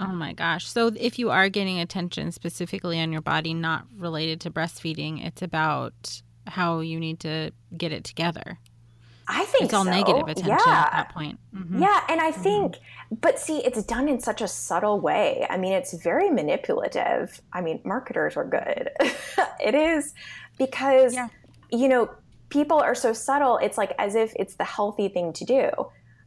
Oh 0.00 0.12
my 0.12 0.32
gosh. 0.32 0.68
So 0.68 0.92
if 0.96 1.18
you 1.18 1.30
are 1.30 1.48
getting 1.48 1.80
attention 1.80 2.30
specifically 2.32 3.00
on 3.00 3.12
your 3.12 3.20
body 3.20 3.52
not 3.52 3.84
related 3.96 4.40
to 4.42 4.50
breastfeeding, 4.50 5.24
it's 5.24 5.42
about 5.42 6.22
how 6.46 6.80
you 6.80 7.00
need 7.00 7.20
to 7.20 7.52
get 7.76 7.92
it 7.92 8.04
together. 8.04 8.58
I 9.28 9.44
think 9.44 9.64
it's 9.64 9.74
all 9.74 9.84
so. 9.84 9.90
negative 9.90 10.26
attention 10.26 10.48
yeah. 10.66 10.84
at 10.86 10.92
that 10.92 11.14
point. 11.14 11.38
Mm-hmm. 11.54 11.82
Yeah, 11.82 12.00
and 12.08 12.20
I 12.20 12.30
mm-hmm. 12.30 12.42
think, 12.42 12.72
mm-hmm. 12.76 13.16
but 13.20 13.38
see, 13.38 13.58
it's 13.58 13.82
done 13.84 14.08
in 14.08 14.20
such 14.20 14.40
a 14.40 14.48
subtle 14.48 15.00
way. 15.00 15.46
I 15.50 15.58
mean, 15.58 15.72
it's 15.72 15.92
very 15.92 16.30
manipulative. 16.30 17.40
I 17.52 17.60
mean, 17.60 17.80
marketers 17.84 18.36
are 18.36 18.46
good. 18.46 18.90
it 19.60 19.74
is 19.74 20.14
because, 20.56 21.14
yeah. 21.14 21.28
you 21.70 21.88
know, 21.88 22.10
people 22.48 22.78
are 22.78 22.94
so 22.94 23.12
subtle. 23.12 23.58
It's 23.58 23.76
like 23.76 23.92
as 23.98 24.14
if 24.14 24.32
it's 24.36 24.54
the 24.54 24.64
healthy 24.64 25.08
thing 25.08 25.34
to 25.34 25.44
do. 25.44 25.70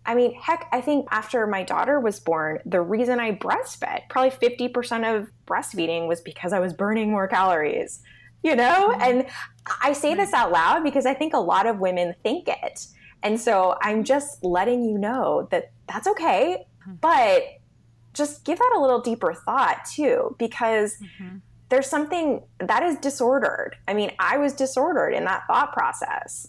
I 0.06 0.16
mean, 0.16 0.34
heck, 0.34 0.68
I 0.72 0.82
think 0.82 1.08
after 1.12 1.46
my 1.46 1.64
daughter 1.64 2.00
was 2.00 2.20
born, 2.20 2.60
the 2.66 2.82
reason 2.82 3.20
I 3.20 3.34
breastfed, 3.34 4.10
probably 4.10 4.32
50% 4.32 5.20
of 5.20 5.32
breastfeeding 5.46 6.08
was 6.08 6.22
because 6.22 6.54
I 6.54 6.60
was 6.60 6.74
burning 6.74 7.12
more 7.12 7.28
calories, 7.28 8.02
you 8.44 8.56
know? 8.56 8.90
Mm-hmm. 8.90 9.02
And 9.02 9.26
I 9.82 9.94
say 9.94 10.16
this 10.16 10.34
out 10.34 10.52
loud 10.52 10.84
because 10.84 11.06
I 11.06 11.14
think 11.14 11.34
a 11.34 11.40
lot 11.40 11.68
of 11.68 11.80
women 11.80 12.16
think 12.24 12.48
it. 12.48 12.88
And 13.24 13.40
so 13.40 13.78
I'm 13.82 14.04
just 14.04 14.44
letting 14.44 14.84
you 14.84 14.98
know 14.98 15.48
that 15.52 15.72
that's 15.88 16.08
okay, 16.08 16.66
mm-hmm. 16.82 16.96
but 17.02 17.44
just 18.14 18.44
give 18.44 18.58
that 18.58 18.74
a 18.78 18.82
little 18.82 19.02
deeper 19.02 19.34
thought 19.34 19.86
too, 19.86 20.36
because 20.40 20.98
mm-hmm. 20.98 21.38
there's 21.70 21.88
something 21.88 22.44
that 22.60 22.84
is 22.84 22.98
disordered. 22.98 23.76
I 23.88 23.94
mean, 23.94 24.12
I 24.20 24.38
was 24.38 24.54
disordered 24.54 25.14
in 25.14 25.26
that 25.26 25.44
thought 25.48 25.74
process. 25.74 26.48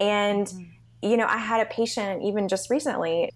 And 0.00 0.46
mm-hmm 0.46 0.72
you 1.02 1.16
know, 1.16 1.26
I 1.26 1.38
had 1.38 1.60
a 1.60 1.66
patient 1.66 2.22
even 2.22 2.48
just 2.48 2.70
recently, 2.70 3.30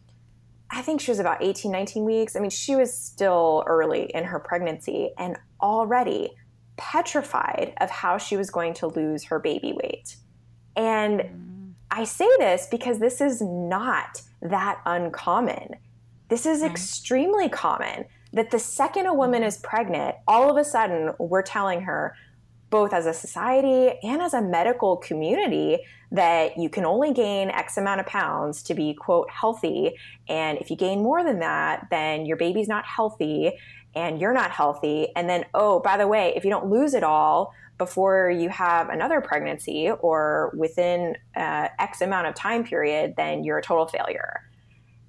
I 0.71 0.83
think 0.83 1.01
she 1.01 1.11
was 1.11 1.19
about 1.19 1.43
18, 1.43 1.71
19 1.71 2.05
weeks. 2.05 2.37
I 2.37 2.41
mean, 2.41 2.51
she 2.51 2.77
was 2.77 2.93
still 2.93 3.65
early 3.67 4.05
in 4.15 4.25
her 4.25 4.39
pregnancy 4.39 5.13
and 5.19 5.37
already 5.61 6.31
petrified 6.77 7.75
of 7.81 7.91
how 7.91 8.19
she 8.19 8.37
was 8.37 8.51
going 8.51 8.75
to 8.75 8.87
lose 8.87 9.25
her 9.25 9.39
baby 9.39 9.73
weight. 9.73 10.17
And 10.77 11.21
mm. 11.21 11.73
I 11.91 12.05
say 12.05 12.29
this 12.39 12.69
because 12.71 12.99
this 12.99 13.21
is 13.21 13.41
not 13.41 14.23
that 14.43 14.81
uncommon. 14.87 15.77
This 16.29 16.47
is 16.47 16.63
mm. 16.63 16.71
extremely 16.71 17.49
common 17.49 18.07
that 18.33 18.51
the 18.51 18.59
second 18.59 19.07
a 19.07 19.15
woman 19.15 19.43
is 19.43 19.59
pregnant, 19.59 20.15
all 20.29 20.51
of 20.51 20.57
a 20.57 20.65
sudden 20.65 21.11
we're 21.19 21.43
telling 21.43 21.83
her, 21.83 22.15
both 22.71 22.93
as 22.93 23.05
a 23.05 23.13
society 23.13 23.99
and 24.05 24.23
as 24.23 24.33
a 24.33 24.41
medical 24.41 24.97
community 24.97 25.81
that 26.13 26.57
you 26.57 26.69
can 26.69 26.85
only 26.85 27.13
gain 27.13 27.51
X 27.51 27.77
amount 27.77 28.01
of 28.01 28.07
pounds 28.07 28.63
to 28.63 28.75
be, 28.75 28.95
quote, 28.95 29.29
healthy. 29.29 29.97
And 30.29 30.57
if 30.59 30.71
you 30.71 30.77
gain 30.77 31.03
more 31.03 31.25
than 31.25 31.41
that, 31.41 31.89
then 31.91 32.27
your 32.27 32.37
baby's 32.37 32.69
not 32.69 32.85
healthy 32.87 33.53
and 33.95 34.21
you're 34.21 34.33
not 34.33 34.51
healthy. 34.51 35.09
And 35.17 35.29
then, 35.29 35.45
oh, 35.55 35.81
by 35.81 35.97
the 35.97 36.07
way, 36.07 36.33
if 36.37 36.45
you 36.45 36.51
don't 36.51 36.71
lose 36.71 36.95
it 36.95 37.03
all 37.03 37.53
before 37.79 38.31
you 38.31 38.49
have 38.51 38.89
another 38.89 39.21
pregnancy 39.21 39.91
or 39.91 40.53
within 40.57 41.17
uh, 41.35 41.69
X 41.79 42.01
amount 42.01 42.27
of 42.27 42.35
time 42.35 42.65
period, 42.65 43.15
then 43.17 43.43
you're 43.43 43.59
a 43.59 43.63
total 43.63 43.87
failure 43.87 44.43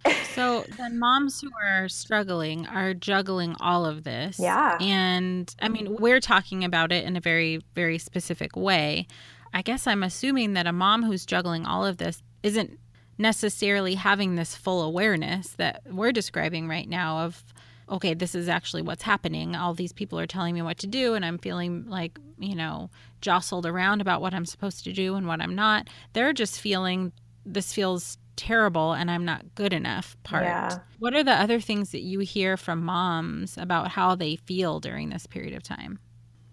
so 0.35 0.65
then 0.77 0.99
moms 0.99 1.41
who 1.41 1.49
are 1.63 1.87
struggling 1.87 2.67
are 2.67 2.93
juggling 2.93 3.55
all 3.59 3.85
of 3.85 4.03
this. 4.03 4.39
Yeah. 4.39 4.77
And 4.79 5.53
I 5.61 5.69
mean, 5.69 5.95
we're 5.99 6.19
talking 6.19 6.63
about 6.63 6.91
it 6.91 7.05
in 7.05 7.15
a 7.15 7.19
very, 7.19 7.61
very 7.75 7.97
specific 7.97 8.55
way. 8.55 9.07
I 9.53 9.61
guess 9.61 9.85
I'm 9.87 10.03
assuming 10.03 10.53
that 10.53 10.65
a 10.65 10.73
mom 10.73 11.03
who's 11.03 11.25
juggling 11.25 11.65
all 11.65 11.85
of 11.85 11.97
this 11.97 12.23
isn't 12.41 12.79
necessarily 13.17 13.95
having 13.95 14.35
this 14.35 14.55
full 14.55 14.81
awareness 14.81 15.49
that 15.49 15.83
we're 15.85 16.11
describing 16.11 16.67
right 16.67 16.89
now 16.89 17.19
of 17.19 17.43
okay 17.91 18.13
this 18.13 18.33
is 18.33 18.47
actually 18.49 18.81
what's 18.81 19.03
happening 19.03 19.55
all 19.55 19.73
these 19.73 19.93
people 19.93 20.19
are 20.19 20.27
telling 20.27 20.55
me 20.55 20.61
what 20.61 20.77
to 20.77 20.87
do 20.87 21.13
and 21.13 21.25
i'm 21.25 21.37
feeling 21.37 21.85
like 21.87 22.17
you 22.39 22.55
know 22.55 22.89
jostled 23.19 23.65
around 23.65 24.01
about 24.01 24.21
what 24.21 24.33
i'm 24.33 24.45
supposed 24.45 24.83
to 24.83 24.93
do 24.93 25.15
and 25.15 25.27
what 25.27 25.41
i'm 25.41 25.53
not 25.53 25.87
they're 26.13 26.33
just 26.33 26.59
feeling 26.59 27.11
this 27.45 27.73
feels 27.73 28.17
terrible 28.35 28.93
and 28.93 29.11
I'm 29.11 29.25
not 29.25 29.55
good 29.55 29.73
enough 29.73 30.17
part. 30.23 30.43
Yeah. 30.43 30.79
What 30.99 31.13
are 31.13 31.23
the 31.23 31.33
other 31.33 31.59
things 31.59 31.91
that 31.91 32.01
you 32.01 32.19
hear 32.19 32.57
from 32.57 32.83
moms 32.83 33.57
about 33.57 33.89
how 33.89 34.15
they 34.15 34.35
feel 34.35 34.79
during 34.79 35.09
this 35.09 35.27
period 35.27 35.53
of 35.53 35.63
time? 35.63 35.99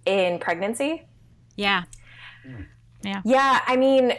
In 0.05 0.39
pregnancy? 0.39 1.07
Yeah. 1.57 1.85
Mm. 2.47 2.67
Yeah. 3.03 3.23
Yeah. 3.25 3.61
I 3.67 3.77
mean, 3.77 4.13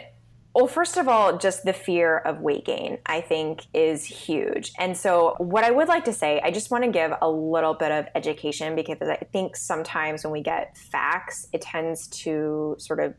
well, 0.52 0.66
first 0.66 0.96
of 0.96 1.06
all, 1.06 1.38
just 1.38 1.64
the 1.64 1.72
fear 1.72 2.18
of 2.18 2.40
weight 2.40 2.64
gain, 2.64 2.98
I 3.06 3.20
think, 3.20 3.66
is 3.72 4.04
huge. 4.04 4.72
And 4.78 4.96
so, 4.96 5.36
what 5.38 5.62
I 5.62 5.70
would 5.70 5.86
like 5.86 6.04
to 6.06 6.12
say, 6.12 6.40
I 6.42 6.50
just 6.50 6.72
want 6.72 6.82
to 6.82 6.90
give 6.90 7.12
a 7.22 7.30
little 7.30 7.74
bit 7.74 7.92
of 7.92 8.06
education 8.16 8.74
because 8.74 8.96
I 9.00 9.16
think 9.32 9.56
sometimes 9.56 10.24
when 10.24 10.32
we 10.32 10.42
get 10.42 10.76
facts, 10.76 11.46
it 11.52 11.60
tends 11.60 12.08
to 12.08 12.74
sort 12.78 12.98
of 12.98 13.14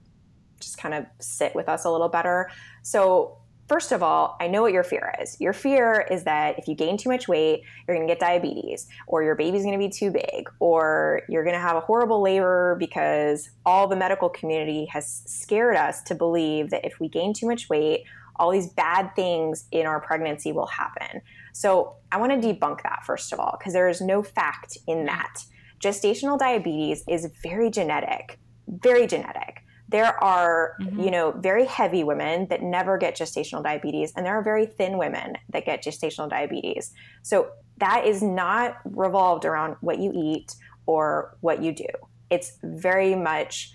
just 0.59 0.77
kind 0.77 0.93
of 0.93 1.05
sit 1.19 1.55
with 1.55 1.69
us 1.69 1.85
a 1.85 1.89
little 1.89 2.09
better. 2.09 2.49
So, 2.83 3.37
First 3.71 3.93
of 3.93 4.03
all, 4.03 4.35
I 4.41 4.49
know 4.49 4.61
what 4.61 4.73
your 4.73 4.83
fear 4.83 5.13
is. 5.21 5.39
Your 5.39 5.53
fear 5.53 6.05
is 6.11 6.25
that 6.25 6.59
if 6.59 6.67
you 6.67 6.75
gain 6.75 6.97
too 6.97 7.07
much 7.07 7.29
weight, 7.29 7.61
you're 7.87 7.95
going 7.95 8.05
to 8.05 8.13
get 8.13 8.19
diabetes, 8.19 8.85
or 9.07 9.23
your 9.23 9.33
baby's 9.33 9.63
going 9.63 9.71
to 9.71 9.77
be 9.79 9.87
too 9.87 10.11
big, 10.11 10.49
or 10.59 11.21
you're 11.29 11.45
going 11.45 11.55
to 11.55 11.61
have 11.61 11.77
a 11.77 11.79
horrible 11.79 12.21
labor 12.21 12.75
because 12.77 13.49
all 13.65 13.87
the 13.87 13.95
medical 13.95 14.27
community 14.27 14.87
has 14.87 15.23
scared 15.25 15.77
us 15.77 16.03
to 16.03 16.15
believe 16.15 16.69
that 16.71 16.83
if 16.83 16.99
we 16.99 17.07
gain 17.07 17.33
too 17.33 17.47
much 17.47 17.69
weight, 17.69 18.03
all 18.35 18.51
these 18.51 18.67
bad 18.67 19.15
things 19.15 19.69
in 19.71 19.85
our 19.85 20.01
pregnancy 20.01 20.51
will 20.51 20.67
happen. 20.67 21.21
So 21.53 21.95
I 22.11 22.17
want 22.17 22.41
to 22.41 22.45
debunk 22.45 22.83
that, 22.83 23.05
first 23.05 23.31
of 23.31 23.39
all, 23.39 23.55
because 23.57 23.71
there 23.71 23.87
is 23.87 24.01
no 24.01 24.21
fact 24.21 24.79
in 24.85 25.05
that. 25.05 25.45
Gestational 25.81 26.37
diabetes 26.37 27.05
is 27.07 27.25
very 27.41 27.69
genetic, 27.69 28.37
very 28.67 29.07
genetic 29.07 29.63
there 29.91 30.21
are 30.23 30.75
mm-hmm. 30.81 30.99
you 30.99 31.11
know 31.11 31.31
very 31.31 31.65
heavy 31.65 32.03
women 32.03 32.47
that 32.47 32.63
never 32.63 32.97
get 32.97 33.15
gestational 33.15 33.61
diabetes 33.61 34.11
and 34.15 34.25
there 34.25 34.33
are 34.33 34.43
very 34.43 34.65
thin 34.65 34.97
women 34.97 35.35
that 35.49 35.65
get 35.65 35.83
gestational 35.83 36.29
diabetes 36.29 36.91
so 37.21 37.49
that 37.77 38.05
is 38.05 38.23
not 38.23 38.77
revolved 38.85 39.45
around 39.45 39.75
what 39.81 39.99
you 39.99 40.11
eat 40.15 40.55
or 40.87 41.37
what 41.41 41.61
you 41.61 41.73
do 41.73 41.87
it's 42.29 42.57
very 42.63 43.15
much 43.15 43.73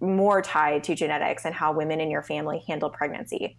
more 0.00 0.40
tied 0.40 0.84
to 0.84 0.94
genetics 0.94 1.44
and 1.44 1.54
how 1.54 1.72
women 1.72 2.00
in 2.00 2.10
your 2.10 2.22
family 2.22 2.62
handle 2.66 2.88
pregnancy 2.88 3.58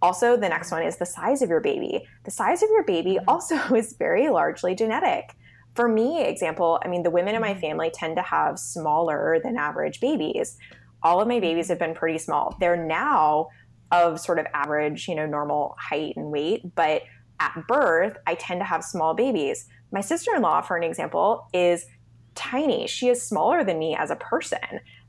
also 0.00 0.36
the 0.36 0.48
next 0.48 0.70
one 0.70 0.82
is 0.82 0.96
the 0.96 1.06
size 1.06 1.42
of 1.42 1.50
your 1.50 1.60
baby 1.60 2.06
the 2.24 2.30
size 2.30 2.62
of 2.62 2.70
your 2.70 2.84
baby 2.84 3.14
mm-hmm. 3.14 3.28
also 3.28 3.56
is 3.74 3.94
very 3.98 4.28
largely 4.30 4.74
genetic 4.74 5.34
for 5.74 5.88
me 5.88 6.24
example 6.24 6.80
i 6.82 6.88
mean 6.88 7.02
the 7.02 7.10
women 7.10 7.34
in 7.34 7.40
my 7.42 7.50
mm-hmm. 7.50 7.60
family 7.60 7.90
tend 7.92 8.16
to 8.16 8.22
have 8.22 8.58
smaller 8.58 9.38
than 9.44 9.58
average 9.58 10.00
babies 10.00 10.56
all 11.04 11.20
of 11.20 11.28
my 11.28 11.38
babies 11.38 11.68
have 11.68 11.78
been 11.78 11.94
pretty 11.94 12.18
small. 12.18 12.56
They're 12.58 12.82
now 12.82 13.48
of 13.92 14.18
sort 14.18 14.38
of 14.38 14.46
average, 14.54 15.06
you 15.06 15.14
know, 15.14 15.26
normal 15.26 15.76
height 15.78 16.14
and 16.16 16.30
weight, 16.32 16.74
but 16.74 17.02
at 17.40 17.66
birth, 17.68 18.16
I 18.26 18.34
tend 18.34 18.60
to 18.60 18.64
have 18.64 18.82
small 18.82 19.14
babies. 19.14 19.68
My 19.92 20.00
sister 20.00 20.34
in 20.34 20.42
law, 20.42 20.62
for 20.62 20.76
an 20.76 20.82
example, 20.82 21.46
is 21.52 21.86
tiny. 22.34 22.86
She 22.86 23.08
is 23.08 23.22
smaller 23.22 23.62
than 23.62 23.78
me 23.78 23.94
as 23.96 24.10
a 24.10 24.16
person. 24.16 24.58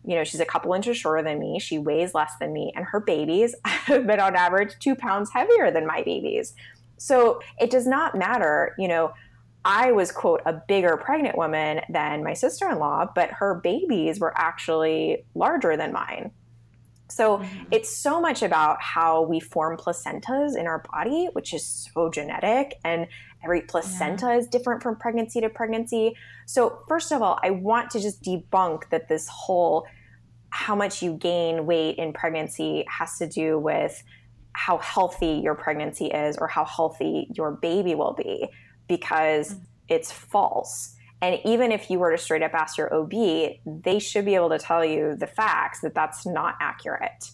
You 0.03 0.15
know, 0.15 0.23
she's 0.23 0.39
a 0.39 0.45
couple 0.45 0.73
inches 0.73 0.97
shorter 0.97 1.23
than 1.23 1.39
me. 1.39 1.59
She 1.59 1.79
weighs 1.79 2.13
less 2.13 2.33
than 2.39 2.53
me, 2.53 2.71
and 2.75 2.85
her 2.85 2.99
babies 2.99 3.55
have 3.65 4.05
been 4.05 4.19
on 4.19 4.35
average 4.35 4.77
two 4.79 4.95
pounds 4.95 5.31
heavier 5.31 5.71
than 5.71 5.87
my 5.87 6.03
babies. 6.03 6.53
So 6.97 7.41
it 7.59 7.69
does 7.69 7.87
not 7.87 8.15
matter, 8.15 8.75
you 8.77 8.87
know, 8.87 9.13
I 9.65 9.91
was, 9.91 10.11
quote, 10.11 10.41
a 10.45 10.53
bigger 10.53 10.95
pregnant 10.95 11.35
woman 11.35 11.81
than 11.89 12.23
my 12.23 12.33
sister 12.33 12.69
in 12.69 12.77
law, 12.77 13.09
but 13.13 13.31
her 13.31 13.55
babies 13.55 14.19
were 14.19 14.31
actually 14.37 15.25
larger 15.33 15.75
than 15.75 15.91
mine. 15.91 16.31
So 17.09 17.39
mm-hmm. 17.39 17.63
it's 17.71 17.89
so 17.89 18.21
much 18.21 18.43
about 18.43 18.81
how 18.81 19.23
we 19.23 19.39
form 19.39 19.75
placentas 19.77 20.55
in 20.55 20.67
our 20.67 20.83
body, 20.91 21.29
which 21.33 21.53
is 21.53 21.65
so 21.65 22.11
genetic, 22.11 22.75
and 22.83 23.07
every 23.43 23.61
placenta 23.61 24.27
yeah. 24.27 24.37
is 24.37 24.47
different 24.47 24.83
from 24.83 24.97
pregnancy 24.97 25.41
to 25.41 25.49
pregnancy. 25.49 26.15
So, 26.45 26.79
first 26.87 27.11
of 27.11 27.21
all, 27.21 27.39
I 27.43 27.49
want 27.51 27.89
to 27.91 27.99
just 27.99 28.23
debunk 28.23 28.89
that 28.89 29.07
this 29.07 29.27
whole 29.27 29.85
how 30.49 30.75
much 30.75 31.03
you 31.03 31.13
gain 31.13 31.65
weight 31.65 31.97
in 31.97 32.13
pregnancy 32.13 32.85
has 32.87 33.17
to 33.17 33.27
do 33.27 33.59
with 33.59 34.01
how 34.53 34.77
healthy 34.77 35.41
your 35.43 35.53
pregnancy 35.53 36.05
is 36.05 36.37
or 36.37 36.47
how 36.47 36.63
healthy 36.63 37.27
your 37.35 37.51
baby 37.51 37.93
will 37.93 38.13
be 38.13 38.47
because 38.87 39.53
mm-hmm. 39.53 39.63
it's 39.89 40.11
false. 40.11 40.95
And 41.21 41.39
even 41.45 41.71
if 41.71 41.89
you 41.89 41.99
were 41.99 42.11
to 42.11 42.17
straight 42.17 42.43
up 42.43 42.53
ask 42.53 42.77
your 42.77 42.93
OB, 42.93 43.11
they 43.65 43.99
should 43.99 44.25
be 44.25 44.35
able 44.35 44.49
to 44.49 44.59
tell 44.59 44.85
you 44.85 45.15
the 45.15 45.27
facts 45.27 45.81
that 45.81 45.95
that's 45.95 46.25
not 46.25 46.55
accurate. 46.59 47.31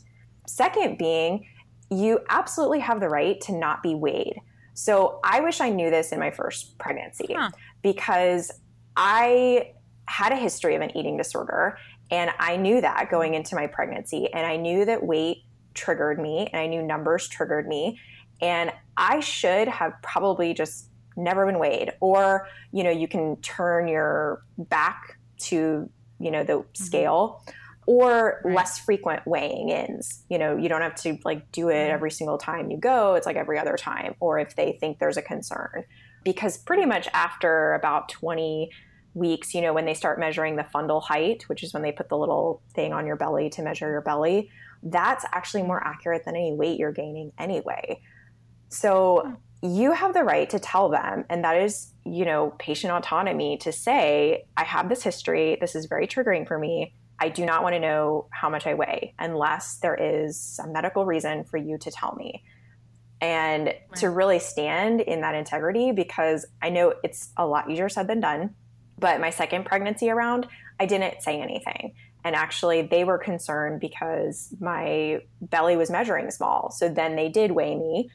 Second, 0.48 0.98
being 0.98 1.46
you 1.90 2.20
absolutely 2.30 2.80
have 2.80 3.00
the 3.00 3.10
right 3.10 3.40
to 3.42 3.52
not 3.52 3.84
be 3.84 3.96
weighed. 3.96 4.40
So 4.74 5.20
I 5.24 5.42
wish 5.42 5.60
I 5.60 5.70
knew 5.70 5.90
this 5.90 6.12
in 6.12 6.20
my 6.20 6.32
first 6.32 6.78
pregnancy 6.78 7.36
huh. 7.38 7.52
because 7.82 8.52
I 8.96 9.74
had 10.08 10.32
a 10.32 10.38
history 10.38 10.76
of 10.76 10.82
an 10.82 10.96
eating 10.96 11.18
disorder 11.18 11.78
and 12.10 12.32
I 12.40 12.58
knew 12.58 12.82
that 12.82 13.10
going 13.10 13.34
into 13.34 13.56
my 13.56 13.68
pregnancy 13.68 14.32
and 14.34 14.46
I 14.46 14.58
knew 14.58 14.86
that 14.86 15.06
weight 15.06 15.44
triggered 15.74 16.20
me 16.20 16.48
and 16.52 16.62
I 16.62 16.68
knew 16.68 16.82
numbers 16.82 17.28
triggered 17.28 17.68
me 17.68 18.00
and 18.42 18.72
I 18.98 19.20
should 19.20 19.68
have 19.68 19.94
probably 20.02 20.54
just 20.54 20.88
never 21.22 21.46
been 21.46 21.60
weighed 21.60 21.92
or 22.00 22.48
you 22.72 22.84
know 22.84 22.90
you 22.90 23.08
can 23.08 23.36
turn 23.38 23.88
your 23.88 24.44
back 24.58 25.18
to 25.38 25.90
you 26.20 26.32
know 26.32 26.44
the 26.44 26.54
mm-hmm. 26.54 26.84
scale 26.84 27.44
or 27.88 28.42
right. 28.44 28.56
less 28.56 28.80
frequent 28.80 29.26
weighing 29.26 29.70
ins 29.70 30.24
you 30.30 30.38
know 30.38 30.56
you 30.58 30.70
don't 30.70 30.82
have 30.82 30.96
to 30.96 31.18
like 31.26 31.52
do 31.52 31.70
it 31.70 31.74
mm-hmm. 31.74 31.94
every 31.94 32.12
single 32.12 32.38
time 32.38 32.70
you 32.70 32.78
go 32.78 33.16
it's 33.16 33.26
like 33.26 33.36
every 33.36 33.58
other 33.58 33.76
time 33.76 34.16
or 34.20 34.40
if 34.40 34.56
they 34.56 34.78
think 34.80 35.00
there's 35.00 35.18
a 35.18 35.22
concern 35.22 35.84
because 36.24 36.58
pretty 36.58 36.86
much 36.86 37.08
after 37.14 37.74
about 37.74 38.10
20 38.10 38.70
weeks 39.14 39.54
you 39.54 39.62
know 39.62 39.74
when 39.74 39.86
they 39.86 39.94
start 39.94 40.20
measuring 40.20 40.56
the 40.56 40.64
fundal 40.64 41.02
height 41.02 41.44
which 41.48 41.64
is 41.64 41.74
when 41.74 41.84
they 41.84 41.92
put 41.92 42.08
the 42.10 42.18
little 42.18 42.62
thing 42.74 42.94
on 42.94 43.06
your 43.06 43.16
belly 43.16 43.50
to 43.50 43.62
measure 43.62 43.90
your 43.90 44.02
belly 44.02 44.50
that's 44.84 45.26
actually 45.32 45.64
more 45.64 45.84
accurate 45.86 46.24
than 46.24 46.36
any 46.36 46.54
weight 46.54 46.80
you're 46.80 46.94
gaining 46.94 47.32
anyway 47.38 48.00
so 48.70 49.24
hmm 49.26 49.34
you 49.62 49.92
have 49.92 50.14
the 50.14 50.24
right 50.24 50.50
to 50.50 50.60
tell 50.60 50.90
them 50.90 51.24
and 51.30 51.44
that 51.44 51.56
is 51.62 51.94
you 52.04 52.26
know 52.26 52.54
patient 52.58 52.92
autonomy 52.92 53.58
to 53.58 53.72
say 53.72 54.44
i 54.58 54.64
have 54.64 54.90
this 54.90 55.04
history. 55.04 55.58
This 55.62 55.76
is 55.76 55.86
very 55.86 56.08
triggering 56.08 56.48
for 56.48 56.58
me. 56.58 56.94
I 57.20 57.30
do 57.30 57.46
not 57.46 57.62
want 57.62 57.76
to 57.76 57.80
know 57.80 58.28
how 58.32 58.50
much 58.50 58.66
i 58.66 58.74
weigh 58.74 59.14
unless 59.20 59.78
there 59.78 59.96
is 59.96 60.60
a 60.64 60.68
medical 60.68 61.06
reason 61.06 61.44
for 61.44 61.58
you 61.58 61.78
to 61.80 61.92
tell 61.92 62.16
me. 62.16 62.44
And 63.22 63.68
right. 63.68 63.78
to 63.98 64.10
really 64.10 64.40
stand 64.40 65.02
in 65.02 65.22
that 65.22 65.36
integrity 65.36 65.92
because 65.92 66.46
i 66.62 66.70
know 66.70 66.96
it's 67.04 67.30
a 67.38 67.46
lot 67.46 67.70
easier 67.70 67.90
said 67.90 68.08
than 68.08 68.20
done 68.20 68.56
but 68.98 69.20
my 69.20 69.30
second 69.30 69.66
pregnancy 69.66 70.10
around 70.10 70.48
i 70.80 70.86
didn't 70.86 71.22
say 71.22 71.40
anything. 71.40 71.94
And 72.24 72.36
actually 72.36 72.84
they 72.84 73.04
were 73.04 73.18
concerned 73.18 73.80
because 73.80 74.54
my 74.60 75.22
belly 75.40 75.76
was 75.76 75.92
measuring 75.92 76.32
small 76.32 76.72
so 76.72 76.90
then 76.90 77.16
they 77.16 77.30
did 77.30 77.52
weigh 77.52 77.76
me 77.76 78.10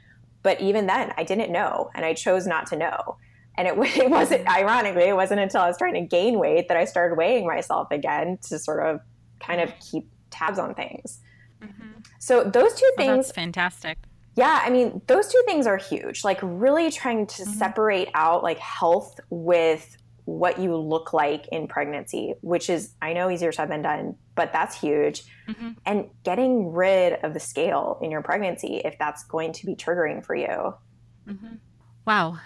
but 0.46 0.61
even 0.61 0.87
then, 0.87 1.12
I 1.16 1.24
didn't 1.24 1.50
know, 1.50 1.90
and 1.92 2.04
I 2.04 2.14
chose 2.14 2.46
not 2.46 2.66
to 2.66 2.76
know. 2.76 3.16
And 3.59 3.66
it, 3.66 3.74
it 3.96 4.09
wasn't, 4.09 4.46
ironically, 4.46 5.02
it 5.02 5.16
wasn't 5.16 5.40
until 5.40 5.62
I 5.62 5.66
was 5.66 5.76
trying 5.76 5.94
to 5.94 6.02
gain 6.02 6.38
weight 6.38 6.68
that 6.68 6.76
I 6.76 6.85
started 6.85 7.16
weighing 7.16 7.48
myself 7.48 7.88
again 7.90 8.38
to 8.42 8.56
sort 8.56 8.87
of 8.87 9.00
kind 9.40 9.61
of 9.61 9.72
keep 9.80 10.09
tabs 10.30 10.61
on 10.61 10.76
things. 10.76 11.18
Mm-hmm. 11.61 11.98
So 12.20 12.44
those 12.44 12.74
two 12.74 12.88
things. 12.96 13.09
Well, 13.09 13.16
that's 13.16 13.32
fantastic. 13.32 13.98
Yeah, 14.37 14.61
I 14.62 14.70
mean, 14.70 15.02
those 15.09 15.26
two 15.26 15.42
things 15.46 15.66
are 15.66 15.78
huge. 15.78 16.22
Like, 16.22 16.38
really 16.40 16.92
trying 16.92 17.26
to 17.26 17.42
mm-hmm. 17.42 17.52
separate 17.54 18.09
out 18.14 18.44
like 18.44 18.61
health 18.61 19.18
with 19.30 19.96
what 20.27 20.59
you 20.59 20.77
look 20.77 21.12
like 21.12 21.49
in 21.49 21.69
pregnancy, 21.69 22.35
which 22.41 22.69
is, 22.69 22.93
I 23.01 23.12
know, 23.12 23.31
easier 23.31 23.53
said 23.53 23.71
than 23.71 23.83
done, 23.83 24.17
but 24.35 24.53
that's 24.53 24.79
huge. 24.79 25.23
Mm-hmm. 25.49 25.71
And 25.87 26.11
getting 26.25 26.73
rid 26.73 27.25
of 27.25 27.33
the 27.33 27.41
scale 27.41 27.99
in 28.03 28.11
your 28.11 28.23
pregnancy 28.23 28.83
if 28.85 28.99
that's 28.99 29.25
going 29.25 29.53
to 29.53 29.67
be 29.67 29.77
triggering 29.77 30.25
for 30.25 30.35
you. 30.35 30.75
Mm-hmm. 31.29 31.55
Wow. 32.07 32.39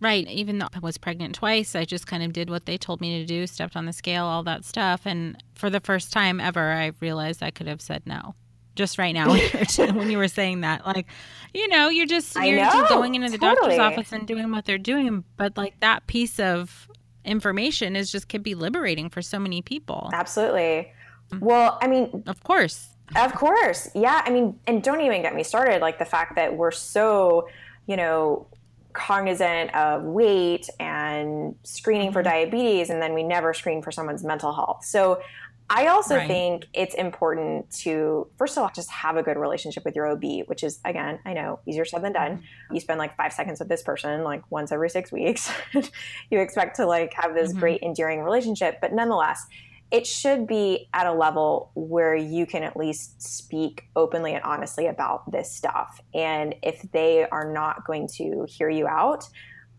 Right. 0.00 0.28
Even 0.28 0.58
though 0.58 0.68
I 0.74 0.80
was 0.80 0.98
pregnant 0.98 1.34
twice, 1.34 1.74
I 1.74 1.86
just 1.86 2.06
kind 2.06 2.22
of 2.22 2.34
did 2.34 2.50
what 2.50 2.66
they 2.66 2.76
told 2.76 3.00
me 3.00 3.20
to 3.20 3.26
do, 3.26 3.46
stepped 3.46 3.74
on 3.74 3.86
the 3.86 3.92
scale, 3.94 4.26
all 4.26 4.42
that 4.42 4.66
stuff. 4.66 5.02
And 5.06 5.42
for 5.54 5.70
the 5.70 5.80
first 5.80 6.12
time 6.12 6.40
ever, 6.40 6.72
I 6.72 6.92
realized 7.00 7.42
I 7.42 7.50
could 7.50 7.68
have 7.68 7.80
said 7.80 8.02
no. 8.04 8.34
Just 8.74 8.98
right 8.98 9.14
now, 9.14 9.34
when 9.94 10.10
you 10.10 10.18
were 10.18 10.28
saying 10.28 10.60
that, 10.60 10.84
like, 10.84 11.06
you 11.54 11.68
know, 11.68 11.88
you're 11.88 12.06
just 12.06 12.34
you're 12.34 12.58
just 12.58 12.88
going 12.88 13.14
into 13.14 13.30
the 13.30 13.38
totally. 13.38 13.76
doctor's 13.76 13.78
office 13.78 14.12
and 14.12 14.26
doing 14.26 14.50
what 14.50 14.64
they're 14.64 14.78
doing, 14.78 15.22
but 15.36 15.56
like 15.56 15.78
that 15.78 16.08
piece 16.08 16.40
of 16.40 16.88
information 17.24 17.96
is 17.96 18.10
just 18.10 18.28
could 18.28 18.42
be 18.42 18.54
liberating 18.54 19.08
for 19.08 19.22
so 19.22 19.38
many 19.38 19.62
people. 19.62 20.10
Absolutely. 20.12 20.92
Mm-hmm. 21.30 21.44
Well, 21.44 21.78
I 21.80 21.86
mean, 21.86 22.22
of 22.26 22.42
course. 22.44 22.88
Of 23.16 23.34
course. 23.34 23.90
Yeah. 23.94 24.22
I 24.24 24.30
mean, 24.30 24.58
and 24.66 24.82
don't 24.82 25.00
even 25.00 25.22
get 25.22 25.34
me 25.34 25.42
started 25.42 25.80
like 25.80 25.98
the 25.98 26.04
fact 26.04 26.36
that 26.36 26.56
we're 26.56 26.70
so, 26.70 27.48
you 27.86 27.96
know, 27.96 28.46
cognizant 28.92 29.74
of 29.74 30.04
weight 30.04 30.68
and 30.78 31.56
screening 31.64 32.12
for 32.12 32.20
mm-hmm. 32.20 32.30
diabetes 32.30 32.90
and 32.90 33.02
then 33.02 33.12
we 33.12 33.22
never 33.22 33.52
screen 33.52 33.82
for 33.82 33.90
someone's 33.90 34.24
mental 34.24 34.52
health. 34.54 34.84
So 34.84 35.20
I 35.70 35.86
also 35.86 36.16
right. 36.16 36.28
think 36.28 36.66
it's 36.74 36.94
important 36.94 37.70
to, 37.78 38.28
first 38.36 38.56
of 38.56 38.62
all, 38.62 38.70
just 38.74 38.90
have 38.90 39.16
a 39.16 39.22
good 39.22 39.38
relationship 39.38 39.84
with 39.84 39.96
your 39.96 40.06
OB, 40.08 40.46
which 40.46 40.62
is, 40.62 40.78
again, 40.84 41.18
I 41.24 41.32
know 41.32 41.60
easier 41.66 41.86
said 41.86 42.02
than 42.02 42.12
done. 42.12 42.32
Mm-hmm. 42.32 42.74
You 42.74 42.80
spend 42.80 42.98
like 42.98 43.16
five 43.16 43.32
seconds 43.32 43.60
with 43.60 43.68
this 43.68 43.82
person, 43.82 44.24
like 44.24 44.42
once 44.50 44.72
every 44.72 44.90
six 44.90 45.10
weeks. 45.10 45.50
you 46.30 46.38
expect 46.38 46.76
to 46.76 46.86
like 46.86 47.14
have 47.14 47.34
this 47.34 47.50
mm-hmm. 47.50 47.60
great, 47.60 47.82
endearing 47.82 48.22
relationship. 48.22 48.78
But 48.80 48.92
nonetheless, 48.92 49.46
it 49.90 50.06
should 50.06 50.46
be 50.46 50.88
at 50.92 51.06
a 51.06 51.12
level 51.12 51.70
where 51.74 52.14
you 52.14 52.46
can 52.46 52.62
at 52.62 52.76
least 52.76 53.22
speak 53.22 53.84
openly 53.96 54.34
and 54.34 54.42
honestly 54.44 54.86
about 54.86 55.30
this 55.30 55.50
stuff. 55.50 56.00
And 56.12 56.54
if 56.62 56.82
they 56.92 57.26
are 57.30 57.50
not 57.50 57.86
going 57.86 58.08
to 58.16 58.44
hear 58.48 58.68
you 58.68 58.86
out, 58.86 59.28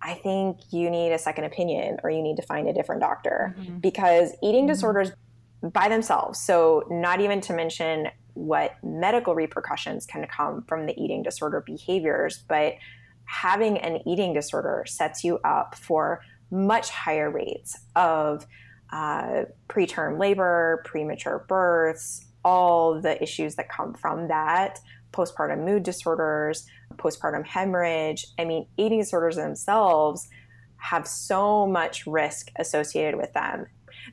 I 0.02 0.14
think 0.14 0.60
you 0.72 0.90
need 0.90 1.12
a 1.12 1.18
second 1.18 1.46
opinion 1.46 1.98
or 2.04 2.10
you 2.10 2.22
need 2.22 2.38
to 2.38 2.44
find 2.44 2.68
a 2.68 2.74
different 2.74 3.02
doctor 3.02 3.56
mm-hmm. 3.58 3.80
because 3.80 4.34
eating 4.44 4.62
mm-hmm. 4.62 4.74
disorders 4.74 5.12
by 5.62 5.90
themselves. 5.90 6.40
So, 6.40 6.84
not 6.90 7.22
even 7.22 7.42
to 7.42 7.54
mention 7.54 8.10
what 8.34 8.76
medical 8.84 9.34
repercussions 9.34 10.06
can 10.06 10.28
come 10.28 10.64
from 10.68 10.86
the 10.86 11.00
eating 11.02 11.24
disorder 11.24 11.64
behaviors, 11.66 12.44
but 12.48 12.76
having 13.26 13.78
an 13.80 14.08
eating 14.08 14.34
disorder 14.34 14.84
sets 14.88 15.24
you 15.24 15.40
up 15.40 15.76
for 15.76 16.22
much 16.52 16.90
higher 16.90 17.30
rates 17.32 17.78
of 17.96 18.46
uh, 18.92 19.44
preterm 19.68 20.20
labor, 20.20 20.84
premature 20.86 21.46
births, 21.48 22.26
all 22.44 23.02
the 23.02 23.22
issues 23.22 23.56
that 23.56 23.70
come 23.70 23.94
from 23.94 24.28
that, 24.28 24.80
postpartum 25.12 25.66
mood 25.66 25.84
disorders, 25.84 26.66
postpartum 26.98 27.46
hemorrhage. 27.46 28.28
I 28.38 28.46
mean, 28.46 28.68
eating 28.78 29.00
disorders 29.00 29.38
themselves 29.38 30.30
have 30.78 31.08
so 31.08 31.66
much 31.66 32.06
risk 32.06 32.52
associated 32.58 33.18
with 33.18 33.34
them. 33.34 33.66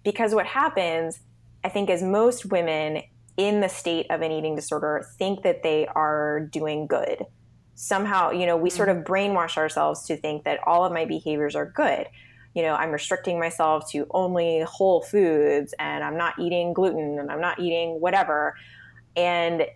Because 0.05 0.35
what 0.35 0.47
happens 0.47 1.21
I 1.65 1.69
think 1.69 1.91
as 1.91 2.03
most 2.03 2.47
women 2.47 3.03
in 3.37 3.61
the 3.61 3.69
state 3.69 4.07
of 4.11 4.21
an 4.21 4.31
eating 4.31 4.55
disorder 4.55 5.07
think 5.19 5.43
that 5.43 5.63
they 5.63 5.87
are 5.87 6.41
doing 6.53 6.87
good. 6.87 7.25
Somehow, 7.75 8.31
you 8.31 8.47
know, 8.47 8.57
we 8.57 8.71
sort 8.71 8.89
of 8.89 8.99
brainwash 8.99 9.57
ourselves 9.57 10.07
to 10.07 10.17
think 10.17 10.45
that 10.45 10.61
all 10.67 10.85
of 10.85 10.93
my 10.93 11.05
behaviors 11.05 11.55
are 11.57 11.67
good. 11.67 12.07
You 12.55 12.63
know, 12.63 12.75
I'm 12.75 12.91
restricting 12.91 13.39
myself 13.39 13.91
to 13.93 14.07
only 14.11 14.61
whole 14.61 15.01
foods 15.01 15.75
and 15.79 16.05
I'm 16.05 16.19
not 16.19 16.39
eating 16.39 16.75
gluten 16.75 17.19
and 17.19 17.31
I'm 17.31 17.41
not 17.41 17.59
eating 17.59 18.01
whatever. 18.01 18.55
And 19.17 19.67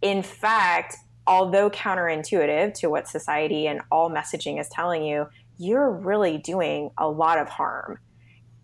in 0.00 0.22
fact, 0.22 0.96
although 1.26 1.70
counterintuitive 1.70 2.74
to 2.74 2.88
what 2.88 3.06
society 3.06 3.66
and 3.66 3.82
all 3.90 4.10
messaging 4.10 4.58
is 4.58 4.68
telling 4.70 5.04
you, 5.04 5.26
you're 5.58 5.90
really 5.90 6.38
doing 6.38 6.90
a 6.96 7.08
lot 7.08 7.38
of 7.38 7.48
harm. 7.48 7.98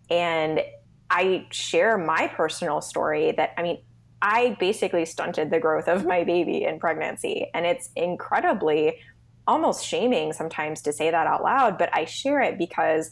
And 0.09 0.61
I 1.09 1.47
share 1.51 1.97
my 1.97 2.27
personal 2.27 2.81
story 2.81 3.31
that, 3.33 3.53
I 3.57 3.63
mean, 3.63 3.79
I 4.21 4.57
basically 4.59 5.05
stunted 5.05 5.49
the 5.49 5.59
growth 5.59 5.87
of 5.87 6.05
my 6.05 6.23
baby 6.23 6.65
in 6.65 6.79
pregnancy. 6.79 7.49
And 7.53 7.65
it's 7.65 7.89
incredibly 7.95 8.99
almost 9.47 9.85
shaming 9.85 10.33
sometimes 10.33 10.81
to 10.83 10.93
say 10.93 11.09
that 11.09 11.25
out 11.25 11.43
loud, 11.43 11.77
but 11.77 11.89
I 11.93 12.05
share 12.05 12.41
it 12.41 12.57
because 12.57 13.11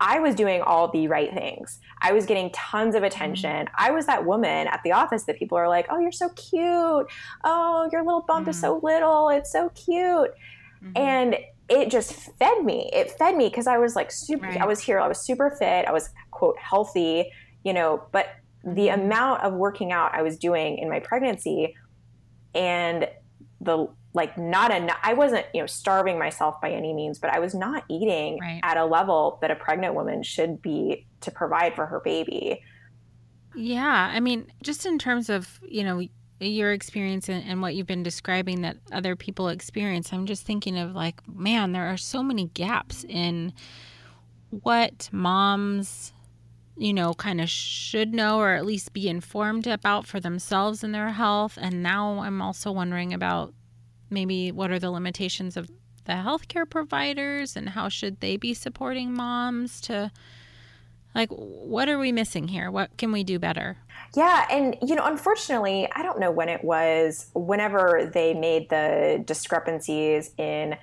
I 0.00 0.18
was 0.18 0.34
doing 0.34 0.60
all 0.60 0.88
the 0.88 1.08
right 1.08 1.32
things. 1.32 1.78
I 2.02 2.12
was 2.12 2.26
getting 2.26 2.50
tons 2.50 2.94
of 2.94 2.98
mm-hmm. 2.98 3.06
attention. 3.06 3.68
I 3.76 3.90
was 3.90 4.06
that 4.06 4.26
woman 4.26 4.66
at 4.66 4.80
the 4.84 4.92
office 4.92 5.22
that 5.24 5.38
people 5.38 5.56
are 5.56 5.68
like, 5.68 5.86
oh, 5.88 5.98
you're 6.00 6.12
so 6.12 6.28
cute. 6.30 7.06
Oh, 7.44 7.88
your 7.92 8.04
little 8.04 8.22
bump 8.22 8.42
mm-hmm. 8.42 8.50
is 8.50 8.60
so 8.60 8.80
little. 8.82 9.30
It's 9.30 9.50
so 9.50 9.70
cute. 9.70 10.30
Mm-hmm. 10.82 10.92
And 10.96 11.36
it 11.68 11.90
just 11.90 12.12
fed 12.38 12.64
me. 12.64 12.90
It 12.92 13.10
fed 13.12 13.36
me 13.36 13.48
because 13.48 13.66
I 13.66 13.78
was 13.78 13.96
like 13.96 14.10
super, 14.10 14.46
right. 14.46 14.60
I 14.60 14.66
was 14.66 14.80
here, 14.80 15.00
I 15.00 15.08
was 15.08 15.18
super 15.18 15.50
fit, 15.58 15.86
I 15.86 15.92
was 15.92 16.10
quote 16.30 16.58
healthy, 16.58 17.30
you 17.64 17.72
know, 17.72 18.02
but 18.12 18.28
the 18.62 18.88
mm-hmm. 18.88 19.00
amount 19.02 19.42
of 19.42 19.54
working 19.54 19.92
out 19.92 20.14
I 20.14 20.22
was 20.22 20.38
doing 20.38 20.78
in 20.78 20.88
my 20.88 21.00
pregnancy 21.00 21.74
and 22.54 23.08
the 23.60 23.88
like 24.12 24.38
not 24.38 24.70
enough 24.70 24.98
I 25.02 25.14
wasn't, 25.14 25.46
you 25.52 25.60
know, 25.60 25.66
starving 25.66 26.18
myself 26.18 26.60
by 26.60 26.70
any 26.70 26.92
means, 26.92 27.18
but 27.18 27.30
I 27.30 27.40
was 27.40 27.54
not 27.54 27.84
eating 27.88 28.38
right. 28.40 28.60
at 28.62 28.76
a 28.76 28.84
level 28.84 29.38
that 29.40 29.50
a 29.50 29.56
pregnant 29.56 29.94
woman 29.94 30.22
should 30.22 30.62
be 30.62 31.06
to 31.22 31.30
provide 31.30 31.74
for 31.74 31.86
her 31.86 32.00
baby. 32.00 32.62
Yeah, 33.56 34.10
I 34.12 34.20
mean, 34.20 34.52
just 34.62 34.86
in 34.86 34.98
terms 34.98 35.30
of, 35.30 35.60
you 35.66 35.82
know, 35.82 36.06
your 36.40 36.72
experience 36.72 37.28
and, 37.28 37.44
and, 37.46 37.62
what 37.62 37.74
you've 37.74 37.86
been 37.86 38.02
describing 38.02 38.62
that 38.62 38.76
other 38.92 39.16
people 39.16 39.48
experience, 39.48 40.12
I'm 40.12 40.26
just 40.26 40.44
thinking 40.44 40.78
of 40.78 40.94
like, 40.94 41.26
man, 41.28 41.72
there 41.72 41.86
are 41.86 41.96
so 41.96 42.22
many 42.22 42.46
gaps 42.54 43.04
in 43.08 43.52
what 44.50 45.08
moms, 45.12 46.12
you 46.76 46.92
know, 46.92 47.14
kind 47.14 47.40
of 47.40 47.48
should 47.48 48.12
know 48.12 48.38
or 48.38 48.54
at 48.54 48.66
least 48.66 48.92
be 48.92 49.08
informed 49.08 49.66
about 49.66 50.06
for 50.06 50.20
themselves 50.20 50.84
and 50.84 50.94
their 50.94 51.10
health. 51.10 51.58
And 51.60 51.82
now 51.82 52.20
I'm 52.20 52.42
also 52.42 52.72
wondering 52.72 53.12
about 53.12 53.54
maybe 54.10 54.52
what 54.52 54.70
are 54.70 54.78
the 54.78 54.90
limitations 54.90 55.56
of 55.56 55.70
the 56.04 56.12
healthcare 56.12 56.68
providers 56.68 57.56
and 57.56 57.70
how 57.70 57.88
should 57.88 58.20
they 58.20 58.36
be 58.36 58.54
supporting 58.54 59.14
moms 59.14 59.80
to 59.82 60.10
like 61.14 61.28
what 61.30 61.88
are 61.88 61.98
we 61.98 62.12
missing 62.12 62.48
here 62.48 62.70
what 62.70 62.94
can 62.96 63.12
we 63.12 63.24
do 63.24 63.38
better 63.38 63.76
yeah 64.14 64.46
and 64.50 64.76
you 64.82 64.94
know 64.94 65.04
unfortunately 65.04 65.88
i 65.94 66.02
don't 66.02 66.18
know 66.18 66.30
when 66.30 66.48
it 66.48 66.62
was 66.64 67.30
whenever 67.34 68.10
they 68.12 68.34
made 68.34 68.68
the 68.68 69.22
discrepancies 69.26 70.32
in 70.38 70.76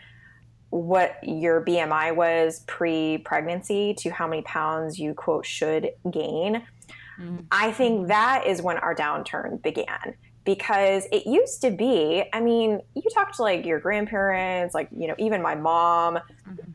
what 0.70 1.18
your 1.24 1.64
bmi 1.64 2.16
was 2.16 2.62
pre-pregnancy 2.68 3.94
to 3.94 4.10
how 4.10 4.28
many 4.28 4.42
pounds 4.44 4.98
you 4.98 5.14
quote 5.14 5.46
should 5.46 5.90
gain 6.10 6.64
mm-hmm. 7.20 7.38
i 7.52 7.72
think 7.72 8.08
that 8.08 8.46
is 8.48 8.62
when 8.62 8.78
our 8.78 8.96
downturn 8.96 9.62
began 9.62 10.16
because 10.44 11.06
it 11.12 11.28
used 11.28 11.62
to 11.62 11.70
be 11.70 12.24
i 12.34 12.40
mean 12.40 12.82
you 12.96 13.04
talk 13.14 13.36
to 13.36 13.42
like 13.42 13.66
your 13.66 13.80
grandparents 13.80 14.74
like 14.74 14.88
you 14.96 15.08
know 15.08 15.16
even 15.20 15.42
my 15.42 15.56
mom 15.56 16.16
mm-hmm. 16.16 16.72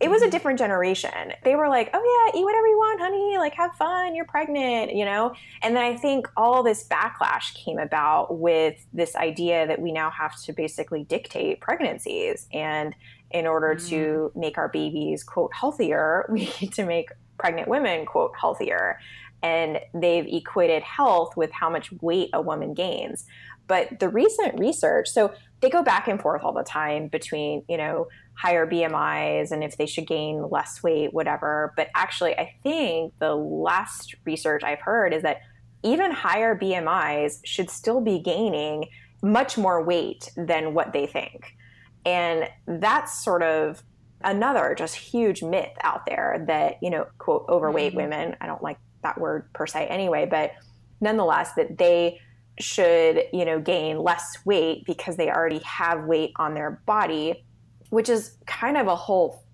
It 0.00 0.10
was 0.10 0.22
a 0.22 0.30
different 0.30 0.58
generation. 0.58 1.32
They 1.44 1.54
were 1.56 1.68
like 1.68 1.90
oh 1.94 2.30
yeah 2.32 2.38
eat 2.38 2.44
whatever 2.44 2.66
you 2.66 2.76
want 2.76 3.00
honey. 3.00 3.38
Like 3.38 3.54
have 3.54 3.74
fun. 3.76 4.14
You're 4.14 4.24
pregnant 4.24 4.94
you 4.94 5.04
know? 5.04 5.34
And 5.62 5.74
then 5.76 5.82
i 5.84 5.96
think 5.96 6.28
all 6.36 6.62
this 6.62 6.86
backlash 6.88 7.54
came 7.54 7.78
about 7.78 8.38
with 8.38 8.84
this 8.92 9.14
idea 9.16 9.66
that 9.66 9.80
we 9.80 9.92
now 9.92 10.10
have 10.10 10.40
to 10.42 10.52
basically 10.52 11.04
dictate 11.04 11.60
pregnancies. 11.60 12.46
And 12.52 12.94
in 13.30 13.46
order 13.46 13.74
mm-hmm. 13.74 13.88
to 13.88 14.32
make 14.34 14.58
our 14.58 14.68
babies 14.68 15.22
quote 15.22 15.52
healthier 15.54 16.26
we 16.30 16.50
need 16.60 16.72
to 16.74 16.84
make 16.84 17.10
pregnant 17.38 17.68
women 17.68 18.06
quote 18.06 18.32
healthier. 18.38 18.98
And 19.42 19.78
they've 19.92 20.26
equated 20.26 20.82
health 20.82 21.36
with 21.36 21.50
how 21.52 21.68
much 21.68 21.92
weight 22.00 22.30
a 22.32 22.40
woman 22.40 22.72
gains. 22.72 23.26
But 23.66 23.98
the 24.00 24.08
recent 24.08 24.58
research, 24.58 25.08
so 25.08 25.32
they 25.60 25.70
go 25.70 25.82
back 25.82 26.08
and 26.08 26.20
forth 26.20 26.42
all 26.42 26.52
the 26.52 26.62
time 26.62 27.08
between, 27.08 27.62
you 27.68 27.76
know, 27.76 28.08
higher 28.34 28.66
BMIs 28.66 29.50
and 29.50 29.62
if 29.62 29.76
they 29.76 29.86
should 29.86 30.06
gain 30.06 30.48
less 30.50 30.82
weight, 30.82 31.14
whatever. 31.14 31.72
But 31.76 31.88
actually, 31.94 32.36
I 32.36 32.54
think 32.62 33.14
the 33.18 33.34
last 33.34 34.14
research 34.24 34.62
I've 34.64 34.80
heard 34.80 35.14
is 35.14 35.22
that 35.22 35.40
even 35.82 36.10
higher 36.10 36.56
BMIs 36.56 37.40
should 37.44 37.70
still 37.70 38.00
be 38.00 38.18
gaining 38.18 38.88
much 39.22 39.56
more 39.56 39.82
weight 39.82 40.30
than 40.36 40.74
what 40.74 40.92
they 40.92 41.06
think. 41.06 41.56
And 42.04 42.48
that's 42.66 43.24
sort 43.24 43.42
of 43.42 43.82
another 44.22 44.74
just 44.76 44.96
huge 44.96 45.42
myth 45.42 45.72
out 45.82 46.06
there 46.06 46.44
that, 46.48 46.78
you 46.82 46.90
know, 46.90 47.06
quote, 47.18 47.46
overweight 47.48 47.92
mm-hmm. 47.92 48.02
women, 48.02 48.36
I 48.40 48.46
don't 48.46 48.62
like 48.62 48.78
that 49.02 49.20
word 49.20 49.52
per 49.52 49.66
se 49.66 49.86
anyway, 49.86 50.26
but 50.26 50.52
nonetheless, 51.00 51.52
that 51.54 51.78
they 51.78 52.20
should, 52.58 53.24
you 53.32 53.44
know, 53.44 53.60
gain 53.60 53.98
less 53.98 54.38
weight 54.44 54.84
because 54.86 55.16
they 55.16 55.30
already 55.30 55.58
have 55.60 56.04
weight 56.04 56.32
on 56.36 56.54
their 56.54 56.82
body, 56.86 57.44
which 57.94 58.08
is 58.08 58.36
kind 58.46 58.76
of 58.76 58.88
a 58.88 58.96
whole 58.96 59.44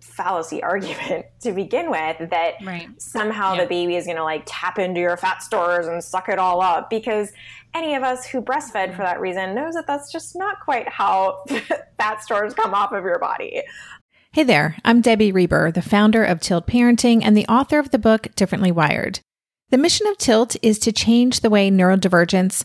fallacy 0.00 0.62
argument 0.74 1.26
to 1.40 1.52
begin 1.52 1.90
with 1.90 2.30
that 2.30 2.54
right. 2.64 2.88
somehow 3.00 3.54
the 3.56 3.66
baby 3.66 3.96
is 3.96 4.06
going 4.06 4.16
to 4.16 4.24
like 4.24 4.42
tap 4.46 4.78
into 4.78 5.00
your 5.00 5.16
fat 5.16 5.42
stores 5.42 5.86
and 5.86 6.02
suck 6.02 6.28
it 6.28 6.38
all 6.38 6.62
up 6.62 6.88
because 6.88 7.32
any 7.74 7.94
of 7.94 8.02
us 8.02 8.26
who 8.26 8.40
breastfed 8.40 8.72
for 8.72 8.78
mm-hmm. 8.78 9.02
that 9.02 9.20
reason 9.20 9.54
knows 9.54 9.74
that 9.74 9.86
that's 9.86 10.10
just 10.10 10.36
not 10.36 10.60
quite 10.60 10.88
how 10.88 11.44
fat 11.98 12.22
stores 12.22 12.54
come 12.54 12.72
off 12.72 12.92
of 12.92 13.04
your 13.04 13.18
body. 13.18 13.62
Hey 14.32 14.44
there, 14.44 14.76
I'm 14.84 15.00
Debbie 15.00 15.32
Reber, 15.32 15.72
the 15.72 15.82
founder 15.82 16.24
of 16.24 16.40
Tilt 16.40 16.66
Parenting 16.66 17.22
and 17.24 17.36
the 17.36 17.46
author 17.46 17.78
of 17.78 17.90
the 17.90 17.98
book 17.98 18.28
Differently 18.36 18.70
Wired. 18.70 19.20
The 19.70 19.78
mission 19.78 20.06
of 20.06 20.16
Tilt 20.16 20.56
is 20.62 20.78
to 20.80 20.92
change 20.92 21.40
the 21.40 21.50
way 21.50 21.70
neurodivergence, 21.70 22.64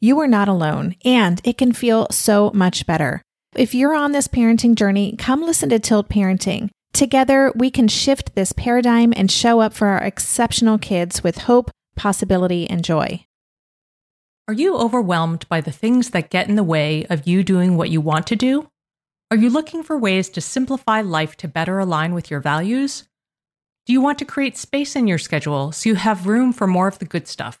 you 0.00 0.18
are 0.20 0.26
not 0.26 0.48
alone, 0.48 0.96
and 1.04 1.40
it 1.44 1.58
can 1.58 1.72
feel 1.72 2.06
so 2.10 2.50
much 2.54 2.86
better. 2.86 3.22
If 3.54 3.74
you're 3.74 3.94
on 3.94 4.12
this 4.12 4.28
parenting 4.28 4.74
journey, 4.74 5.14
come 5.16 5.42
listen 5.42 5.68
to 5.68 5.78
Tilt 5.78 6.08
Parenting. 6.08 6.70
Together, 6.92 7.52
we 7.54 7.70
can 7.70 7.86
shift 7.86 8.34
this 8.34 8.52
paradigm 8.52 9.12
and 9.14 9.30
show 9.30 9.60
up 9.60 9.74
for 9.74 9.88
our 9.88 10.02
exceptional 10.02 10.78
kids 10.78 11.22
with 11.22 11.38
hope, 11.38 11.70
possibility, 11.96 12.68
and 12.68 12.84
joy. 12.84 13.24
Are 14.48 14.54
you 14.54 14.76
overwhelmed 14.76 15.48
by 15.48 15.60
the 15.60 15.70
things 15.70 16.10
that 16.10 16.30
get 16.30 16.48
in 16.48 16.56
the 16.56 16.64
way 16.64 17.06
of 17.08 17.26
you 17.28 17.44
doing 17.44 17.76
what 17.76 17.90
you 17.90 18.00
want 18.00 18.26
to 18.28 18.36
do? 18.36 18.68
Are 19.30 19.36
you 19.36 19.48
looking 19.48 19.84
for 19.84 19.96
ways 19.96 20.28
to 20.30 20.40
simplify 20.40 21.02
life 21.02 21.36
to 21.36 21.46
better 21.46 21.78
align 21.78 22.14
with 22.14 22.30
your 22.30 22.40
values? 22.40 23.04
Do 23.86 23.92
you 23.92 24.00
want 24.00 24.18
to 24.18 24.24
create 24.24 24.56
space 24.56 24.96
in 24.96 25.06
your 25.06 25.18
schedule 25.18 25.70
so 25.70 25.88
you 25.88 25.94
have 25.94 26.26
room 26.26 26.52
for 26.52 26.66
more 26.66 26.88
of 26.88 26.98
the 26.98 27.04
good 27.04 27.28
stuff? 27.28 27.60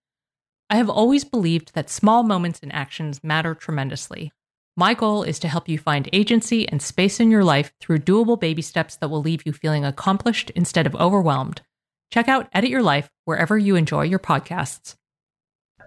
I 0.71 0.75
have 0.75 0.89
always 0.89 1.25
believed 1.25 1.73
that 1.73 1.89
small 1.89 2.23
moments 2.23 2.61
and 2.63 2.73
actions 2.73 3.21
matter 3.25 3.53
tremendously. 3.53 4.31
My 4.77 4.93
goal 4.93 5.21
is 5.21 5.37
to 5.39 5.49
help 5.49 5.67
you 5.67 5.77
find 5.77 6.07
agency 6.13 6.65
and 6.69 6.81
space 6.81 7.19
in 7.19 7.29
your 7.29 7.43
life 7.43 7.73
through 7.81 7.99
doable 7.99 8.39
baby 8.39 8.61
steps 8.61 8.95
that 8.95 9.09
will 9.09 9.19
leave 9.21 9.45
you 9.45 9.51
feeling 9.51 9.83
accomplished 9.83 10.49
instead 10.51 10.87
of 10.87 10.95
overwhelmed. 10.95 11.61
Check 12.09 12.29
out 12.29 12.47
Edit 12.53 12.69
Your 12.69 12.81
Life 12.81 13.09
wherever 13.25 13.57
you 13.57 13.75
enjoy 13.75 14.03
your 14.03 14.17
podcasts. 14.17 14.95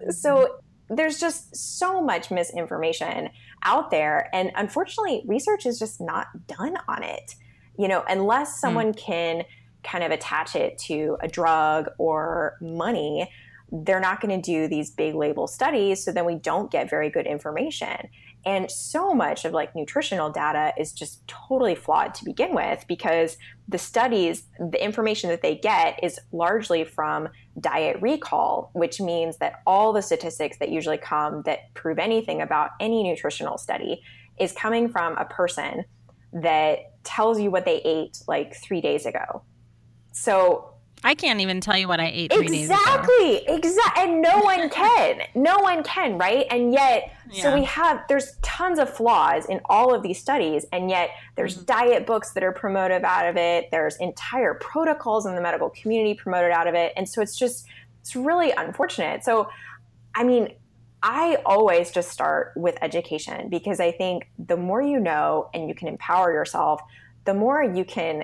So, 0.09 0.59
there's 0.87 1.19
just 1.19 1.55
so 1.55 1.99
much 1.99 2.29
misinformation 2.29 3.31
out 3.63 3.89
there. 3.89 4.29
And 4.35 4.51
unfortunately, 4.53 5.23
research 5.25 5.65
is 5.65 5.79
just 5.79 5.99
not 5.99 6.27
done 6.45 6.77
on 6.87 7.01
it. 7.01 7.33
You 7.75 7.87
know, 7.87 8.03
unless 8.07 8.51
hmm. 8.51 8.59
someone 8.59 8.93
mm. 8.93 8.97
can 8.97 9.43
kind 9.83 10.03
of 10.03 10.11
attach 10.11 10.55
it 10.55 10.77
to 10.77 11.17
a 11.21 11.27
drug 11.27 11.89
or 11.97 12.57
money, 12.61 13.31
they're 13.83 13.99
not 13.99 14.21
going 14.21 14.41
to 14.41 14.51
do 14.51 14.67
these 14.67 14.91
big 14.91 15.15
label 15.15 15.47
studies. 15.47 16.03
So 16.03 16.11
then 16.11 16.25
we 16.25 16.35
don't 16.35 16.71
get 16.71 16.89
very 16.89 17.09
good 17.09 17.25
information. 17.25 18.09
And 18.45 18.69
so 18.69 19.13
much 19.13 19.43
of 19.43 19.53
like 19.53 19.75
nutritional 19.75 20.29
data 20.29 20.71
is 20.77 20.93
just 20.93 21.27
totally 21.27 21.73
flawed 21.73 22.13
to 22.15 22.25
begin 22.25 22.53
with 22.53 22.85
because 22.87 23.37
the 23.67 23.79
studies, 23.79 24.43
the 24.59 24.81
information 24.81 25.31
that 25.31 25.41
they 25.41 25.55
get 25.55 25.99
is 26.03 26.19
largely 26.31 26.83
from 26.83 27.27
diet 27.59 27.97
recall, 28.01 28.69
which 28.73 29.01
means 29.01 29.37
that 29.37 29.61
all 29.65 29.93
the 29.93 30.01
statistics 30.01 30.57
that 30.59 30.69
usually 30.69 30.99
come 30.99 31.41
that 31.45 31.73
prove 31.73 31.97
anything 31.97 32.41
about 32.41 32.71
any 32.79 33.03
nutritional 33.03 33.57
study 33.57 34.01
is 34.39 34.51
coming 34.51 34.89
from 34.89 35.17
a 35.17 35.25
person 35.25 35.83
that 36.33 36.79
tells 37.03 37.39
you 37.39 37.49
what 37.49 37.65
they 37.65 37.81
ate 37.83 38.19
like 38.27 38.55
three 38.55 38.81
days 38.81 39.07
ago. 39.07 39.41
So 40.11 40.74
I 41.05 41.13
can't 41.13 41.39
even 41.39 41.61
tell 41.61 41.77
you 41.77 41.87
what 41.87 41.99
I 41.99 42.07
ate 42.07 42.33
three 42.33 42.61
exactly, 42.61 43.45
Exactly. 43.47 44.03
And 44.03 44.23
no 44.23 44.39
one 44.43 44.71
can. 44.71 45.21
no 45.35 45.59
one 45.59 45.83
can, 45.83 46.17
right? 46.17 46.47
And 46.49 46.73
yet, 46.73 47.13
yeah. 47.31 47.43
so 47.43 47.53
we 47.53 47.63
have, 47.65 48.03
there's 48.09 48.35
tons 48.41 48.79
of 48.79 48.91
flaws 48.91 49.45
in 49.45 49.61
all 49.65 49.93
of 49.93 50.01
these 50.01 50.19
studies. 50.19 50.65
And 50.71 50.89
yet, 50.89 51.11
there's 51.35 51.57
mm-hmm. 51.57 51.65
diet 51.65 52.07
books 52.07 52.31
that 52.31 52.43
are 52.43 52.51
promoted 52.51 53.03
out 53.03 53.27
of 53.27 53.37
it. 53.37 53.69
There's 53.69 53.97
entire 53.97 54.55
protocols 54.55 55.27
in 55.27 55.35
the 55.35 55.41
medical 55.41 55.69
community 55.69 56.15
promoted 56.15 56.51
out 56.51 56.65
of 56.65 56.73
it. 56.73 56.91
And 56.97 57.07
so 57.07 57.21
it's 57.21 57.37
just, 57.37 57.67
it's 58.01 58.15
really 58.15 58.51
unfortunate. 58.51 59.23
So, 59.23 59.47
I 60.15 60.23
mean, 60.23 60.55
I 61.03 61.37
always 61.45 61.91
just 61.91 62.09
start 62.09 62.53
with 62.55 62.79
education 62.81 63.49
because 63.49 63.79
I 63.79 63.91
think 63.91 64.27
the 64.39 64.57
more 64.57 64.81
you 64.81 64.99
know 64.99 65.51
and 65.53 65.69
you 65.69 65.75
can 65.75 65.87
empower 65.87 66.33
yourself, 66.33 66.81
the 67.25 67.35
more 67.35 67.63
you 67.63 67.85
can 67.85 68.23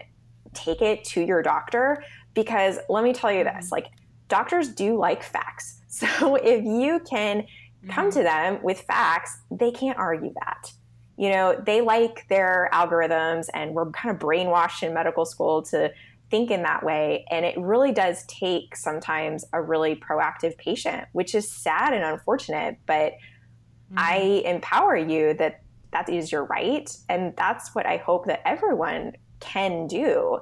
take 0.54 0.82
it 0.82 1.04
to 1.04 1.22
your 1.22 1.42
doctor. 1.42 2.04
Because 2.34 2.80
let 2.90 3.04
me 3.04 3.14
tell 3.14 3.32
you 3.32 3.44
this 3.44 3.54
mm-hmm. 3.54 3.76
like, 3.76 3.88
doctors 4.28 4.70
do 4.70 4.98
like 4.98 5.24
facts. 5.24 5.78
So 5.92 6.36
if 6.36 6.64
you 6.64 7.02
can 7.02 7.46
come 7.90 8.10
mm-hmm. 8.10 8.18
to 8.18 8.24
them 8.24 8.64
with 8.64 8.80
facts, 8.80 9.42
they 9.52 9.72
can't 9.72 9.98
argue 9.98 10.34
that. 10.36 10.72
You 11.18 11.30
know, 11.32 11.62
they 11.66 11.82
like 11.82 12.26
their 12.30 12.70
algorithms, 12.74 13.48
and 13.54 13.74
we're 13.74 13.92
kind 13.92 14.16
of 14.16 14.22
brainwashed 14.22 14.84
in 14.84 14.94
medical 14.94 15.26
school 15.26 15.64
to 15.64 15.92
think 16.32 16.50
in 16.50 16.64
that 16.64 16.84
way. 16.84 17.26
And 17.30 17.46
it 17.46 17.58
really 17.60 17.92
does 17.92 18.24
take 18.28 18.76
sometimes 18.78 19.44
a 19.52 19.62
really 19.62 19.96
proactive 19.96 20.58
patient, 20.58 21.08
which 21.12 21.36
is 21.36 21.52
sad 21.52 21.94
and 21.94 22.06
unfortunate. 22.06 22.78
But 22.86 23.12
mm-hmm. 23.12 23.98
I 23.98 24.44
empower 24.46 24.96
you 24.96 25.34
that 25.34 25.62
that 25.92 26.10
is 26.10 26.32
your 26.32 26.46
right. 26.46 26.90
And 27.10 27.36
that's 27.36 27.76
what 27.76 27.86
I 27.86 27.98
hope 27.98 28.26
that 28.28 28.42
everyone 28.48 29.14
can 29.42 29.88
do. 29.88 30.40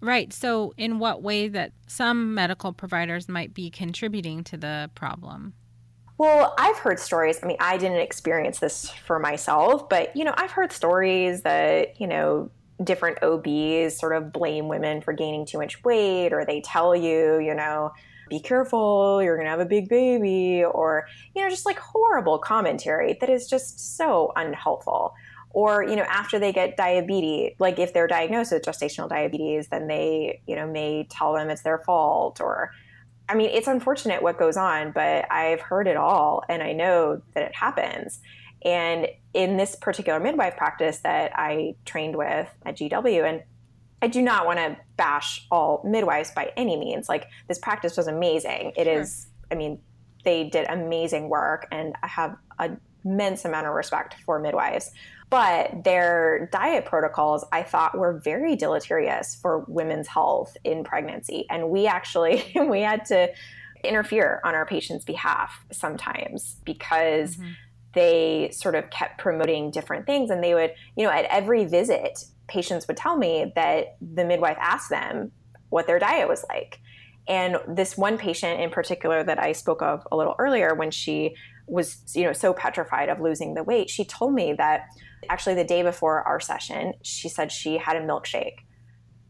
Right. 0.00 0.32
So, 0.32 0.74
in 0.76 0.98
what 0.98 1.22
way 1.22 1.48
that 1.48 1.72
some 1.86 2.34
medical 2.34 2.72
providers 2.72 3.28
might 3.28 3.52
be 3.52 3.70
contributing 3.70 4.44
to 4.44 4.56
the 4.56 4.90
problem? 4.94 5.54
Well, 6.18 6.54
I've 6.58 6.78
heard 6.78 6.98
stories. 6.98 7.38
I 7.42 7.46
mean, 7.46 7.56
I 7.60 7.76
didn't 7.76 8.00
experience 8.00 8.58
this 8.58 8.90
for 8.90 9.18
myself, 9.18 9.88
but 9.88 10.14
you 10.16 10.24
know, 10.24 10.34
I've 10.36 10.50
heard 10.50 10.72
stories 10.72 11.42
that, 11.42 12.00
you 12.00 12.06
know, 12.06 12.50
different 12.82 13.18
OBs 13.22 13.96
sort 13.96 14.14
of 14.14 14.32
blame 14.32 14.68
women 14.68 15.00
for 15.00 15.12
gaining 15.12 15.46
too 15.46 15.58
much 15.58 15.82
weight, 15.84 16.32
or 16.32 16.44
they 16.44 16.60
tell 16.60 16.94
you, 16.94 17.38
you 17.38 17.54
know, 17.54 17.92
be 18.28 18.40
careful, 18.40 19.22
you're 19.22 19.36
going 19.36 19.46
to 19.46 19.50
have 19.50 19.60
a 19.60 19.66
big 19.66 19.88
baby, 19.88 20.62
or, 20.64 21.08
you 21.34 21.42
know, 21.42 21.48
just 21.48 21.66
like 21.66 21.78
horrible 21.78 22.38
commentary 22.38 23.16
that 23.20 23.30
is 23.30 23.48
just 23.48 23.96
so 23.96 24.32
unhelpful. 24.36 25.14
Or, 25.50 25.82
you 25.82 25.96
know, 25.96 26.02
after 26.02 26.38
they 26.38 26.52
get 26.52 26.76
diabetes, 26.76 27.54
like 27.58 27.78
if 27.78 27.92
they're 27.92 28.06
diagnosed 28.06 28.52
with 28.52 28.62
gestational 28.62 29.08
diabetes, 29.08 29.68
then 29.68 29.86
they, 29.86 30.40
you 30.46 30.54
know, 30.54 30.66
may 30.66 31.06
tell 31.10 31.32
them 31.32 31.50
it's 31.50 31.62
their 31.62 31.78
fault. 31.78 32.40
Or, 32.40 32.70
I 33.28 33.34
mean, 33.34 33.50
it's 33.50 33.66
unfortunate 33.66 34.22
what 34.22 34.38
goes 34.38 34.56
on, 34.56 34.92
but 34.92 35.30
I've 35.32 35.60
heard 35.60 35.88
it 35.88 35.96
all 35.96 36.44
and 36.48 36.62
I 36.62 36.72
know 36.72 37.22
that 37.34 37.44
it 37.44 37.54
happens. 37.54 38.20
And 38.64 39.08
in 39.34 39.56
this 39.56 39.76
particular 39.76 40.20
midwife 40.20 40.56
practice 40.56 40.98
that 40.98 41.32
I 41.34 41.76
trained 41.84 42.16
with 42.16 42.48
at 42.64 42.76
GW, 42.76 43.24
and 43.24 43.42
I 44.02 44.08
do 44.08 44.22
not 44.22 44.46
want 44.46 44.58
to 44.58 44.76
bash 44.96 45.46
all 45.50 45.82
midwives 45.84 46.30
by 46.32 46.52
any 46.56 46.76
means. 46.76 47.08
Like 47.08 47.26
this 47.46 47.58
practice 47.58 47.96
was 47.96 48.06
amazing. 48.06 48.72
It 48.76 48.84
sure. 48.84 49.00
is, 49.00 49.26
I 49.50 49.54
mean, 49.54 49.80
they 50.24 50.48
did 50.48 50.66
amazing 50.68 51.28
work, 51.28 51.66
and 51.70 51.94
I 52.02 52.08
have 52.08 52.36
an 52.58 52.80
immense 53.08 53.44
amount 53.44 53.66
of 53.66 53.74
respect 53.74 54.16
for 54.24 54.38
midwives. 54.38 54.90
But 55.30 55.84
their 55.84 56.48
diet 56.52 56.86
protocols, 56.86 57.44
I 57.52 57.62
thought, 57.62 57.96
were 57.96 58.18
very 58.18 58.56
deleterious 58.56 59.34
for 59.34 59.64
women's 59.68 60.08
health 60.08 60.56
in 60.64 60.84
pregnancy, 60.84 61.46
and 61.50 61.70
we 61.70 61.86
actually 61.86 62.50
we 62.68 62.80
had 62.80 63.04
to 63.06 63.30
interfere 63.84 64.40
on 64.44 64.54
our 64.54 64.66
patients' 64.66 65.04
behalf 65.04 65.64
sometimes 65.72 66.56
because. 66.64 67.36
Mm-hmm 67.36 67.52
they 67.94 68.50
sort 68.52 68.74
of 68.74 68.90
kept 68.90 69.18
promoting 69.18 69.70
different 69.70 70.06
things. 70.06 70.30
And 70.30 70.44
they 70.44 70.54
would, 70.54 70.72
you 70.96 71.04
know, 71.04 71.10
at 71.10 71.24
every 71.24 71.64
visit, 71.64 72.24
patients 72.46 72.86
would 72.86 72.96
tell 72.96 73.16
me 73.16 73.52
that 73.56 73.96
the 74.00 74.24
midwife 74.24 74.58
asked 74.60 74.90
them 74.90 75.32
what 75.70 75.86
their 75.86 75.98
diet 75.98 76.28
was 76.28 76.44
like. 76.48 76.80
And 77.26 77.58
this 77.66 77.96
one 77.96 78.16
patient 78.16 78.60
in 78.60 78.70
particular 78.70 79.22
that 79.24 79.38
I 79.38 79.52
spoke 79.52 79.82
of 79.82 80.06
a 80.10 80.16
little 80.16 80.34
earlier, 80.38 80.74
when 80.74 80.90
she 80.90 81.34
was, 81.68 82.02
you 82.14 82.24
know, 82.24 82.32
so 82.32 82.52
petrified 82.52 83.08
of 83.08 83.20
losing 83.20 83.54
the 83.54 83.62
weight, 83.62 83.90
she 83.90 84.04
told 84.04 84.34
me 84.34 84.52
that 84.54 84.86
actually 85.28 85.54
the 85.54 85.64
day 85.64 85.82
before 85.82 86.22
our 86.22 86.40
session, 86.40 86.94
she 87.02 87.28
said 87.28 87.52
she 87.52 87.78
had 87.78 87.96
a 87.96 88.00
milkshake. 88.00 88.58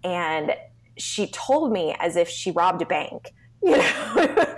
And 0.04 0.54
she 0.98 1.26
told 1.28 1.72
me 1.72 1.94
as 1.98 2.16
if 2.16 2.28
she 2.28 2.50
robbed 2.50 2.82
a 2.82 2.86
bank 2.86 3.32
you 3.62 3.76
know 3.76 4.54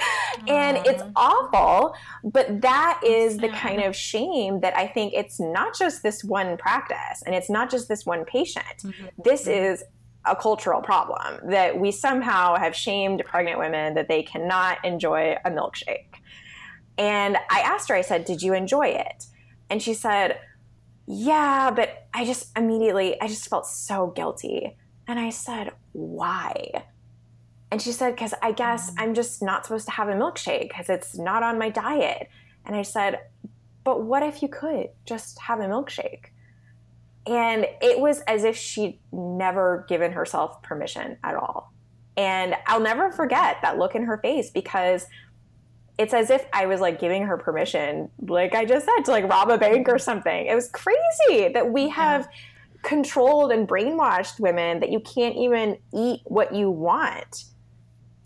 and 0.49 0.79
it's 0.87 1.03
awful 1.17 1.95
but 2.25 2.61
that 2.61 3.01
is 3.05 3.39
the 3.39 3.49
kind 3.49 3.83
of 3.83 3.97
shame 3.97 4.61
that 4.61 4.77
i 4.77 4.87
think 4.87 5.13
it's 5.15 5.41
not 5.41 5.77
just 5.77 6.03
this 6.03 6.23
one 6.23 6.57
practice 6.57 7.23
and 7.25 7.35
it's 7.35 7.49
not 7.49 7.71
just 7.71 7.89
this 7.89 8.05
one 8.05 8.25
patient 8.25 8.65
mm-hmm. 8.83 9.07
this 9.25 9.43
mm-hmm. 9.43 9.65
is 9.65 9.85
a 10.27 10.37
cultural 10.37 10.83
problem 10.83 11.41
that 11.51 11.79
we 11.79 11.91
somehow 11.91 12.55
have 12.57 12.77
shamed 12.77 13.23
pregnant 13.25 13.59
women 13.59 13.95
that 13.95 14.09
they 14.09 14.23
cannot 14.23 14.83
enjoy 14.85 15.35
a 15.45 15.51
milkshake 15.51 16.10
and 17.01 17.37
i 17.51 17.61
asked 17.61 17.89
her 17.89 17.97
i 17.97 18.01
said 18.01 18.25
did 18.25 18.43
you 18.43 18.55
enjoy 18.55 18.87
it 18.87 19.27
and 19.69 19.83
she 19.83 19.95
said 19.95 20.39
yeah 21.07 21.71
but 21.71 22.07
i 22.15 22.25
just 22.25 22.57
immediately 22.57 23.21
i 23.21 23.27
just 23.27 23.49
felt 23.49 23.67
so 23.67 24.09
guilty 24.09 24.77
and 25.09 25.19
i 25.19 25.31
said 25.31 25.73
why 25.93 26.85
and 27.71 27.81
she 27.81 27.93
said, 27.93 28.15
because 28.15 28.35
I 28.43 28.53
guess 28.53 28.91
mm. 28.91 28.95
I'm 28.99 29.15
just 29.15 29.43
not 29.43 29.65
supposed 29.65 29.87
to 29.87 29.93
have 29.93 30.09
a 30.09 30.15
milkshake 30.15 30.69
because 30.69 30.89
it's 30.89 31.17
not 31.17 31.43
on 31.43 31.59
my 31.59 31.71
diet. 31.71 32.29
And 32.67 32.75
I 32.75 32.83
said, 32.83 33.21
but 33.85 34.03
what 34.03 34.23
if 34.23 34.43
you 34.43 34.49
could 34.49 34.89
just 35.07 35.39
have 35.39 35.61
a 35.61 35.65
milkshake? 35.65 36.27
And 37.27 37.67
it 37.81 38.01
was 38.01 38.21
as 38.23 38.45
if 38.45 38.57
she'd 38.57 38.99
never 39.13 39.85
given 39.89 40.13
herself 40.13 40.63
permission 40.63 41.17
at 41.23 41.35
all. 41.35 41.73
And 42.17 42.57
I'll 42.67 42.81
never 42.81 43.13
forget 43.13 43.59
that 43.63 43.79
look 43.79 43.95
in 43.95 44.05
her 44.05 44.19
face 44.19 44.51
because 44.51 45.07
it's 46.01 46.15
as 46.15 46.31
if 46.31 46.47
I 46.53 46.67
was 46.67 46.81
like 46.81 46.99
giving 46.99 47.25
her 47.27 47.37
permission, 47.37 48.11
like 48.27 48.55
I 48.55 48.65
just 48.65 48.87
said, 48.87 49.05
to 49.05 49.11
like 49.11 49.29
rob 49.29 49.51
a 49.51 49.59
bank 49.59 49.89
or 49.89 49.99
something. 49.99 50.47
It 50.47 50.55
was 50.55 50.69
crazy 50.69 51.49
that 51.53 51.71
we 51.71 51.89
have 51.91 52.29
controlled 52.83 53.53
and 53.53 53.69
brainwashed 53.69 54.41
women 54.41 54.81
that 54.81 54.91
you 54.91 55.01
can't 55.01 55.37
even 55.37 55.77
eat 55.93 56.23
what 56.25 56.55
you 56.55 56.71
want 56.71 57.45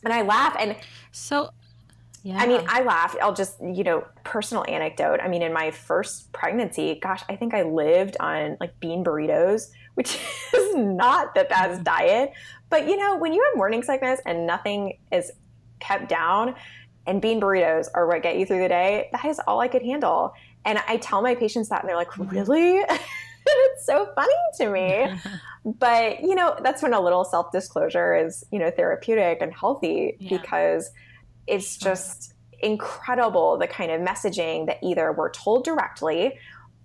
and 0.05 0.13
I 0.13 0.23
laugh 0.23 0.57
and 0.59 0.77
so 1.13 1.51
yeah. 2.23 2.39
I 2.39 2.47
mean, 2.47 2.65
I 2.67 2.83
laugh. 2.83 3.15
I'll 3.21 3.35
just, 3.35 3.61
you 3.61 3.85
know, 3.85 4.07
personal 4.25 4.65
anecdote. 4.67 5.21
I 5.23 5.29
mean, 5.29 5.43
in 5.43 5.53
my 5.53 5.71
first 5.71 6.33
pregnancy, 6.33 6.99
gosh, 7.03 7.21
I 7.29 7.37
think 7.37 7.53
I 7.53 7.65
lived 7.65 8.17
on 8.19 8.57
like 8.61 8.81
bean 8.81 9.05
burritos, 9.05 9.69
which 9.93 10.19
is 10.55 10.75
not 10.75 11.35
the 11.35 11.45
best 11.45 11.85
diet. 11.85 12.33
But, 12.71 12.89
you 12.89 12.97
know, 12.97 13.19
when 13.19 13.35
you 13.35 13.45
have 13.47 13.59
morning 13.59 13.83
sickness 13.83 14.23
and 14.25 14.47
nothing 14.47 14.97
is 15.13 15.33
kept 15.81 16.09
down 16.09 16.55
and 17.07 17.21
bean 17.21 17.41
burritos 17.41 17.89
are 17.95 18.07
what 18.07 18.23
get 18.23 18.39
you 18.39 18.47
through 18.47 18.61
the 18.61 18.69
day, 18.69 19.09
that 19.13 19.25
is 19.25 19.41
all 19.47 19.61
I 19.61 19.69
could 19.69 19.83
handle. 19.83 20.35
And 20.65 20.79
I 20.89 20.97
tell 20.97 21.23
my 21.23 21.35
patients 21.35 21.69
that 21.69 21.81
and 21.81 21.89
they're 21.89 21.97
like, 21.97 22.11
mm-hmm. 22.11 22.35
really? 22.35 22.79
it's 23.47 23.87
so 23.87 24.11
funny 24.15 24.33
to 24.59 24.71
me. 24.71 25.21
but, 25.65 26.21
you 26.21 26.35
know, 26.35 26.57
that's 26.63 26.83
when 26.83 26.95
a 26.95 27.01
little 27.01 27.25
self 27.25 27.53
disclosure 27.53 28.17
is, 28.17 28.45
you 28.51 28.59
know, 28.59 28.71
therapeutic 28.71 29.39
and 29.41 29.53
healthy 29.53 30.17
yeah. 30.19 30.39
because 30.39 30.91
it's 31.47 31.77
just 31.77 32.33
incredible 32.61 33.59
the 33.59 33.67
kind 33.67 33.91
of 33.91 34.01
messaging 34.01 34.67
that 34.67 34.79
either 34.83 35.13
we're 35.13 35.31
told 35.31 35.65
directly 35.65 36.39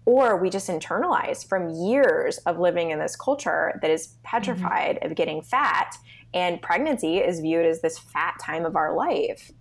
or 0.06 0.38
we 0.38 0.50
just 0.50 0.68
internalize 0.70 1.48
from 1.48 1.70
years 1.70 2.40
of 2.40 2.60
living 2.60 2.90
in 2.90 3.00
this 3.00 3.16
culture 3.16 3.78
that 3.82 3.92
is 3.92 4.16
petrified 4.24 4.96
mm-hmm. 4.98 5.06
of 5.12 5.16
getting 5.16 5.42
fat. 5.42 5.96
And 6.34 6.62
pregnancy 6.62 7.18
is 7.18 7.40
viewed 7.40 7.66
as 7.66 7.82
this 7.82 7.98
fat 7.98 8.36
time 8.44 8.66
of 8.66 8.76
our 8.76 8.96
life. 8.96 9.52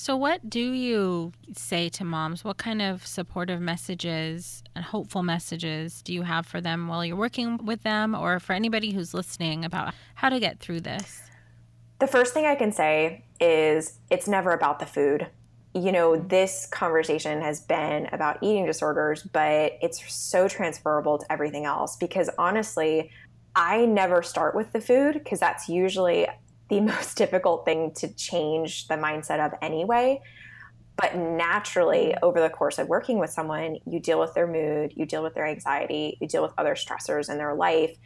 So, 0.00 0.16
what 0.16 0.48
do 0.48 0.60
you 0.60 1.32
say 1.54 1.88
to 1.90 2.04
moms? 2.04 2.44
What 2.44 2.56
kind 2.56 2.80
of 2.80 3.04
supportive 3.04 3.60
messages 3.60 4.62
and 4.76 4.84
hopeful 4.84 5.24
messages 5.24 6.02
do 6.02 6.14
you 6.14 6.22
have 6.22 6.46
for 6.46 6.60
them 6.60 6.86
while 6.86 7.04
you're 7.04 7.16
working 7.16 7.66
with 7.66 7.82
them, 7.82 8.14
or 8.14 8.38
for 8.38 8.52
anybody 8.52 8.92
who's 8.92 9.12
listening 9.12 9.64
about 9.64 9.92
how 10.14 10.28
to 10.28 10.38
get 10.38 10.60
through 10.60 10.82
this? 10.82 11.20
The 11.98 12.06
first 12.06 12.32
thing 12.32 12.46
I 12.46 12.54
can 12.54 12.70
say 12.70 13.24
is 13.40 13.98
it's 14.08 14.28
never 14.28 14.52
about 14.52 14.78
the 14.78 14.86
food. 14.86 15.26
You 15.74 15.90
know, 15.90 16.16
this 16.16 16.66
conversation 16.70 17.42
has 17.42 17.60
been 17.60 18.06
about 18.12 18.38
eating 18.40 18.66
disorders, 18.66 19.24
but 19.24 19.78
it's 19.82 20.00
so 20.10 20.46
transferable 20.46 21.18
to 21.18 21.30
everything 21.30 21.64
else 21.64 21.96
because 21.96 22.30
honestly, 22.38 23.10
I 23.56 23.84
never 23.84 24.22
start 24.22 24.54
with 24.54 24.72
the 24.72 24.80
food 24.80 25.14
because 25.14 25.40
that's 25.40 25.68
usually 25.68 26.28
the 26.68 26.80
most 26.92 27.16
difficult 27.16 27.64
thing 27.64 27.92
to 27.96 28.12
change 28.14 28.88
the 28.88 28.94
mindset 28.94 29.44
of 29.44 29.52
anyway. 29.62 30.20
But 30.96 31.16
naturally, 31.16 32.14
mm. 32.14 32.18
over 32.22 32.40
the 32.40 32.50
course 32.50 32.78
of 32.78 32.88
working 32.88 33.18
with 33.18 33.30
someone, 33.30 33.78
you 33.86 34.00
deal 34.00 34.20
with 34.20 34.34
their 34.34 34.46
mood, 34.46 34.92
you 34.96 35.06
deal 35.06 35.22
with 35.22 35.34
their 35.34 35.46
anxiety, 35.46 36.18
you 36.20 36.26
deal 36.26 36.42
with 36.42 36.52
other 36.58 36.74
stressors 36.74 37.30
in 37.30 37.38
their 37.38 37.54
life, 37.54 37.96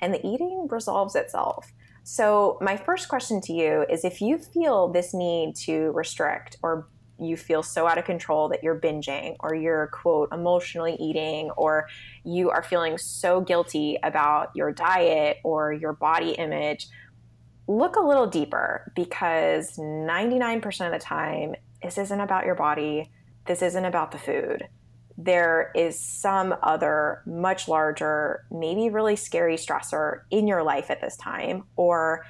and 0.00 0.12
the 0.12 0.26
eating 0.26 0.66
resolves 0.70 1.14
itself. 1.14 1.72
So, 2.02 2.58
my 2.60 2.76
first 2.76 3.08
question 3.08 3.40
to 3.42 3.52
you 3.52 3.84
is 3.88 4.04
if 4.04 4.20
you 4.20 4.38
feel 4.38 4.88
this 4.88 5.14
need 5.14 5.54
to 5.66 5.90
restrict 5.92 6.56
or 6.62 6.88
you 7.20 7.36
feel 7.36 7.62
so 7.62 7.86
out 7.86 7.98
of 7.98 8.04
control 8.04 8.48
that 8.48 8.62
you're 8.62 8.80
binging 8.80 9.36
or 9.40 9.54
you're 9.54 9.88
quote 9.88 10.32
emotionally 10.32 10.96
eating 10.98 11.50
or 11.50 11.86
you 12.24 12.50
are 12.50 12.62
feeling 12.62 12.96
so 12.96 13.40
guilty 13.42 13.98
about 14.02 14.50
your 14.54 14.72
diet 14.72 15.36
or 15.44 15.72
your 15.72 15.92
body 15.92 16.30
image 16.32 16.88
look 17.70 17.94
a 17.94 18.00
little 18.00 18.26
deeper 18.26 18.92
because 18.96 19.76
99% 19.76 20.86
of 20.86 20.92
the 20.92 20.98
time 20.98 21.54
this 21.82 21.96
isn't 21.96 22.20
about 22.20 22.44
your 22.44 22.56
body. 22.56 23.10
This 23.46 23.62
isn't 23.62 23.84
about 23.84 24.10
the 24.10 24.18
food. 24.18 24.68
There 25.16 25.70
is 25.74 25.98
some 25.98 26.54
other 26.62 27.22
much 27.26 27.68
larger 27.68 28.44
maybe 28.50 28.90
really 28.90 29.16
scary 29.16 29.56
stressor 29.56 30.22
in 30.30 30.46
your 30.46 30.62
life 30.62 30.90
at 30.90 31.00
this 31.00 31.16
time 31.16 31.64
or 31.76 32.24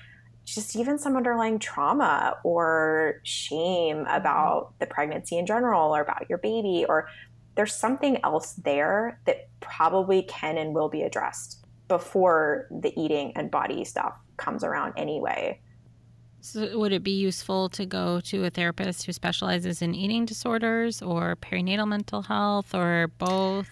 just 0.45 0.77
even 0.77 0.99
some 0.99 1.17
underlying 1.17 1.59
trauma 1.59 2.37
or 2.45 3.21
shame 3.23 3.99
mm-hmm. 3.99 4.15
about 4.15 4.75
the 4.79 4.87
pregnancy 4.87 5.39
in 5.39 5.47
general 5.47 5.95
or 5.95 6.03
about 6.03 6.29
your 6.29 6.39
baby 6.39 6.85
or 6.89 7.09
there's 7.55 7.75
something 7.75 8.19
else 8.25 8.53
there 8.55 9.21
that 9.27 9.49
probably 9.61 10.23
can 10.23 10.59
and 10.59 10.75
will 10.75 10.89
be 10.89 11.03
addressed 11.03 11.65
before 11.89 12.69
the 12.71 12.93
eating 13.01 13.33
and 13.37 13.51
body 13.51 13.85
stuff 13.85 14.15
comes 14.41 14.65
around 14.65 14.95
anyway. 14.97 15.61
So, 16.41 16.79
would 16.79 16.93
it 16.93 17.05
be 17.05 17.13
useful 17.13 17.69
to 17.71 17.85
go 17.85 18.21
to 18.21 18.45
a 18.47 18.51
therapist 18.51 19.05
who 19.05 19.13
specializes 19.13 19.83
in 19.83 19.95
eating 19.95 20.25
disorders 20.25 21.03
or 21.03 21.37
perinatal 21.37 21.87
mental 21.87 22.23
health 22.23 22.75
or 22.75 23.09
both? 23.19 23.69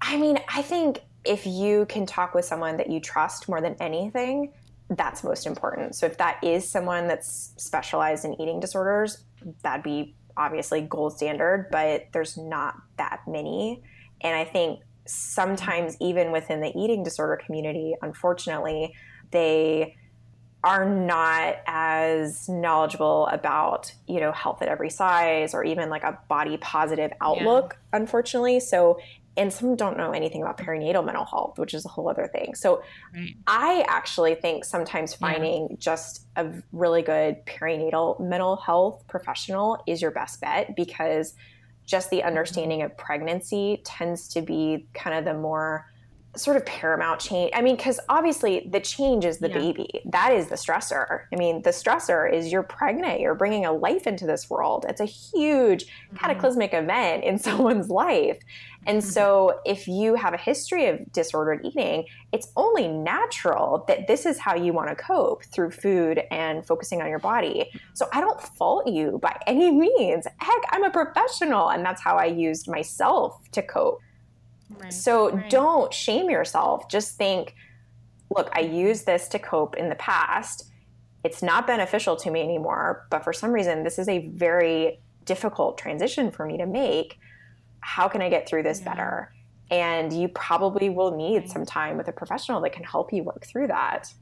I 0.00 0.16
mean, 0.16 0.38
I 0.48 0.62
think 0.62 1.02
if 1.24 1.46
you 1.46 1.84
can 1.86 2.06
talk 2.06 2.34
with 2.34 2.46
someone 2.46 2.78
that 2.78 2.88
you 2.88 3.00
trust 3.00 3.48
more 3.48 3.60
than 3.60 3.76
anything, 3.80 4.52
that's 4.88 5.22
most 5.22 5.46
important. 5.46 5.94
So 5.94 6.06
if 6.06 6.16
that 6.16 6.42
is 6.42 6.66
someone 6.68 7.06
that's 7.06 7.52
specialized 7.58 8.24
in 8.24 8.40
eating 8.40 8.60
disorders, 8.60 9.24
that'd 9.62 9.84
be 9.84 10.14
obviously 10.36 10.80
gold 10.80 11.16
standard, 11.16 11.68
but 11.70 12.06
there's 12.12 12.38
not 12.38 12.74
that 12.96 13.20
many. 13.26 13.82
And 14.22 14.34
I 14.34 14.44
think 14.44 14.80
sometimes 15.06 15.96
even 16.00 16.32
within 16.32 16.60
the 16.60 16.72
eating 16.76 17.02
disorder 17.02 17.38
community, 17.44 17.94
unfortunately, 18.02 18.94
they 19.30 19.96
are 20.62 20.84
not 20.84 21.56
as 21.66 22.46
knowledgeable 22.48 23.26
about 23.28 23.94
you 24.06 24.20
know 24.20 24.30
health 24.30 24.60
at 24.60 24.68
every 24.68 24.90
size 24.90 25.54
or 25.54 25.64
even 25.64 25.88
like 25.88 26.04
a 26.04 26.18
body 26.28 26.58
positive 26.58 27.10
outlook 27.22 27.78
yeah. 27.78 27.98
unfortunately 27.98 28.60
so 28.60 28.98
and 29.36 29.52
some 29.52 29.76
don't 29.76 29.96
know 29.96 30.10
anything 30.10 30.42
about 30.42 30.58
perinatal 30.58 31.04
mental 31.04 31.24
health, 31.24 31.58
which 31.58 31.72
is 31.72 31.84
a 31.84 31.88
whole 31.88 32.10
other 32.10 32.26
thing. 32.26 32.54
So 32.54 32.82
right. 33.14 33.34
I 33.46 33.84
actually 33.88 34.34
think 34.34 34.64
sometimes 34.64 35.14
finding 35.14 35.68
yeah. 35.70 35.76
just 35.78 36.26
a 36.36 36.50
really 36.72 37.02
good 37.02 37.46
perinatal 37.46 38.20
mental 38.20 38.56
health 38.56 39.04
professional 39.06 39.82
is 39.86 40.02
your 40.02 40.10
best 40.10 40.40
bet 40.40 40.74
because 40.74 41.34
just 41.86 42.10
the 42.10 42.18
mm-hmm. 42.18 42.26
understanding 42.26 42.82
of 42.82 42.96
pregnancy 42.96 43.80
tends 43.84 44.28
to 44.28 44.42
be 44.42 44.88
kind 44.94 45.16
of 45.16 45.24
the 45.24 45.40
more 45.40 45.86
sort 46.36 46.56
of 46.56 46.64
paramount 46.64 47.20
change. 47.20 47.50
I 47.54 47.60
mean, 47.60 47.76
because 47.76 47.98
obviously 48.08 48.68
the 48.70 48.80
change 48.80 49.24
is 49.24 49.38
the 49.38 49.48
yeah. 49.48 49.58
baby. 49.58 50.00
That 50.04 50.32
is 50.32 50.46
the 50.46 50.54
stressor. 50.54 51.22
I 51.32 51.36
mean, 51.36 51.62
the 51.62 51.70
stressor 51.70 52.32
is 52.32 52.52
you're 52.52 52.62
pregnant, 52.62 53.20
you're 53.20 53.34
bringing 53.34 53.66
a 53.66 53.72
life 53.72 54.06
into 54.06 54.26
this 54.26 54.48
world. 54.48 54.86
It's 54.88 55.00
a 55.00 55.06
huge 55.06 55.86
mm-hmm. 55.86 56.16
cataclysmic 56.16 56.72
event 56.72 57.24
in 57.24 57.38
someone's 57.48 57.90
life. 57.90 58.38
And 58.86 58.98
mm-hmm. 58.98 59.10
so, 59.10 59.60
if 59.66 59.86
you 59.88 60.14
have 60.14 60.32
a 60.32 60.38
history 60.38 60.86
of 60.86 61.12
disordered 61.12 61.66
eating, 61.66 62.06
it's 62.32 62.48
only 62.56 62.88
natural 62.88 63.84
that 63.88 64.06
this 64.06 64.24
is 64.24 64.38
how 64.38 64.54
you 64.54 64.72
want 64.72 64.88
to 64.88 64.94
cope 64.94 65.44
through 65.44 65.72
food 65.72 66.22
and 66.30 66.64
focusing 66.64 67.02
on 67.02 67.08
your 67.08 67.18
body. 67.18 67.70
So, 67.92 68.08
I 68.12 68.22
don't 68.22 68.40
fault 68.40 68.86
you 68.86 69.18
by 69.20 69.38
any 69.46 69.70
means. 69.70 70.26
Heck, 70.38 70.62
I'm 70.70 70.84
a 70.84 70.90
professional, 70.90 71.70
and 71.70 71.84
that's 71.84 72.00
how 72.00 72.16
I 72.16 72.26
used 72.26 72.68
myself 72.68 73.50
to 73.52 73.60
cope. 73.62 74.00
Right. 74.78 74.92
So, 74.92 75.30
right. 75.30 75.50
don't 75.50 75.92
shame 75.92 76.30
yourself. 76.30 76.88
Just 76.88 77.16
think, 77.16 77.54
look, 78.34 78.50
I 78.52 78.60
used 78.60 79.06
this 79.06 79.28
to 79.28 79.38
cope 79.38 79.76
in 79.76 79.88
the 79.88 79.94
past. 79.96 80.70
It's 81.24 81.42
not 81.42 81.66
beneficial 81.66 82.16
to 82.16 82.30
me 82.30 82.42
anymore, 82.42 83.06
but 83.10 83.24
for 83.24 83.32
some 83.32 83.52
reason, 83.52 83.82
this 83.82 83.98
is 83.98 84.08
a 84.08 84.28
very 84.28 85.00
difficult 85.24 85.76
transition 85.76 86.30
for 86.30 86.46
me 86.46 86.56
to 86.58 86.66
make 86.66 87.18
how 87.80 88.08
can 88.08 88.22
I 88.22 88.28
get 88.28 88.48
through 88.48 88.62
this 88.62 88.80
yeah. 88.80 88.94
better? 88.94 89.32
And 89.70 90.12
you 90.12 90.28
probably 90.28 90.90
will 90.90 91.16
need 91.16 91.48
some 91.48 91.64
time 91.64 91.96
with 91.96 92.08
a 92.08 92.12
professional 92.12 92.60
that 92.62 92.72
can 92.72 92.84
help 92.84 93.12
you 93.12 93.22
work 93.22 93.46
through 93.46 93.68
that. 93.68 94.12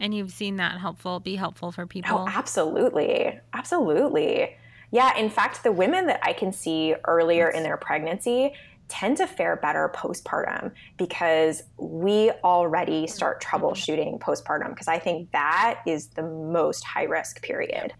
And 0.00 0.14
you've 0.14 0.32
seen 0.32 0.56
that 0.56 0.80
helpful, 0.80 1.20
be 1.20 1.36
helpful 1.36 1.70
for 1.72 1.82
oh, 1.82 1.86
people. 1.86 2.18
Oh, 2.18 2.28
absolutely. 2.28 3.38
Absolutely. 3.52 4.56
Yeah. 4.90 5.16
In 5.16 5.30
fact, 5.30 5.62
the 5.62 5.72
women 5.72 6.06
that 6.06 6.20
I 6.22 6.32
can 6.32 6.52
see 6.52 6.94
earlier 7.04 7.48
in 7.48 7.62
their 7.62 7.76
pregnancy 7.76 8.52
tend 8.88 9.16
to 9.16 9.26
fare 9.26 9.56
better 9.56 9.90
postpartum 9.94 10.72
because 10.96 11.62
we 11.78 12.30
already 12.42 13.06
start 13.06 13.42
mm-hmm. 13.42 13.56
troubleshooting 13.56 14.18
postpartum 14.20 14.70
because 14.70 14.88
I 14.88 14.98
think 14.98 15.30
that 15.32 15.80
is 15.86 16.08
the 16.08 16.22
most 16.22 16.84
high 16.84 17.04
risk 17.04 17.42
period. 17.42 17.92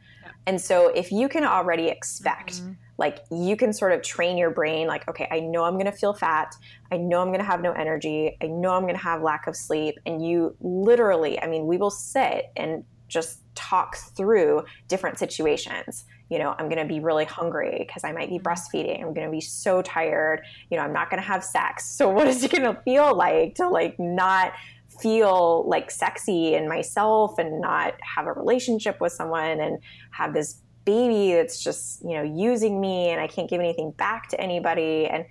And 0.46 0.60
so 0.60 0.88
if 0.88 1.10
you 1.10 1.28
can 1.28 1.44
already 1.44 1.88
expect 1.88 2.54
mm-hmm. 2.54 2.72
like 2.98 3.24
you 3.30 3.56
can 3.56 3.72
sort 3.72 3.92
of 3.92 4.02
train 4.02 4.36
your 4.36 4.50
brain 4.50 4.86
like 4.86 5.08
okay 5.08 5.26
i 5.30 5.40
know 5.40 5.64
i'm 5.64 5.74
going 5.74 5.86
to 5.86 5.92
feel 5.92 6.12
fat. 6.12 6.54
I 6.92 6.98
know 6.98 7.20
i'm 7.20 7.28
going 7.28 7.40
to 7.40 7.46
have 7.46 7.62
no 7.62 7.72
energy. 7.72 8.36
I 8.42 8.46
know 8.46 8.72
i'm 8.74 8.82
going 8.82 8.94
to 8.94 9.02
have 9.02 9.22
lack 9.22 9.46
of 9.46 9.56
sleep. 9.56 9.98
And 10.06 10.24
you 10.24 10.54
literally 10.60 11.40
i 11.40 11.46
mean 11.46 11.66
we 11.66 11.78
will 11.78 11.90
sit 11.90 12.46
and 12.56 12.84
just 13.08 13.40
talk 13.54 13.96
through 13.96 14.64
different 14.88 15.18
situations 15.18 16.04
you 16.30 16.38
know 16.38 16.54
i'm 16.58 16.68
going 16.68 16.78
to 16.78 16.84
be 16.84 17.00
really 17.00 17.24
hungry 17.24 17.76
because 17.78 18.04
i 18.04 18.12
might 18.12 18.28
be 18.28 18.38
mm-hmm. 18.38 18.46
breastfeeding. 18.46 19.00
I'm 19.02 19.14
going 19.14 19.26
to 19.26 19.30
be 19.30 19.40
so 19.40 19.82
tired. 19.82 20.42
You 20.70 20.76
know 20.76 20.84
i'm 20.84 20.92
not 20.92 21.10
going 21.10 21.22
to 21.22 21.26
have 21.26 21.44
sex. 21.44 21.90
So 22.04 22.08
what 22.08 22.26
is 22.26 22.42
it 22.42 22.50
going 22.50 22.62
to 22.64 22.80
feel 22.82 23.16
like 23.16 23.54
to 23.56 23.68
like 23.68 23.98
not 23.98 24.52
feel 25.00 25.68
like 25.68 25.90
sexy 25.90 26.54
in 26.54 26.68
myself 26.68 27.38
and 27.38 27.60
not 27.60 27.94
have 28.02 28.26
a 28.26 28.32
relationship 28.32 29.00
with 29.00 29.12
someone 29.12 29.60
and 29.60 29.78
have 30.10 30.34
this 30.34 30.60
baby 30.84 31.32
that's 31.32 31.62
just 31.62 32.02
you 32.02 32.14
know 32.14 32.22
using 32.22 32.80
me 32.80 33.08
and 33.08 33.20
i 33.20 33.26
can't 33.26 33.48
give 33.48 33.58
anything 33.58 33.90
back 33.92 34.28
to 34.28 34.40
anybody 34.40 35.06
and 35.06 35.24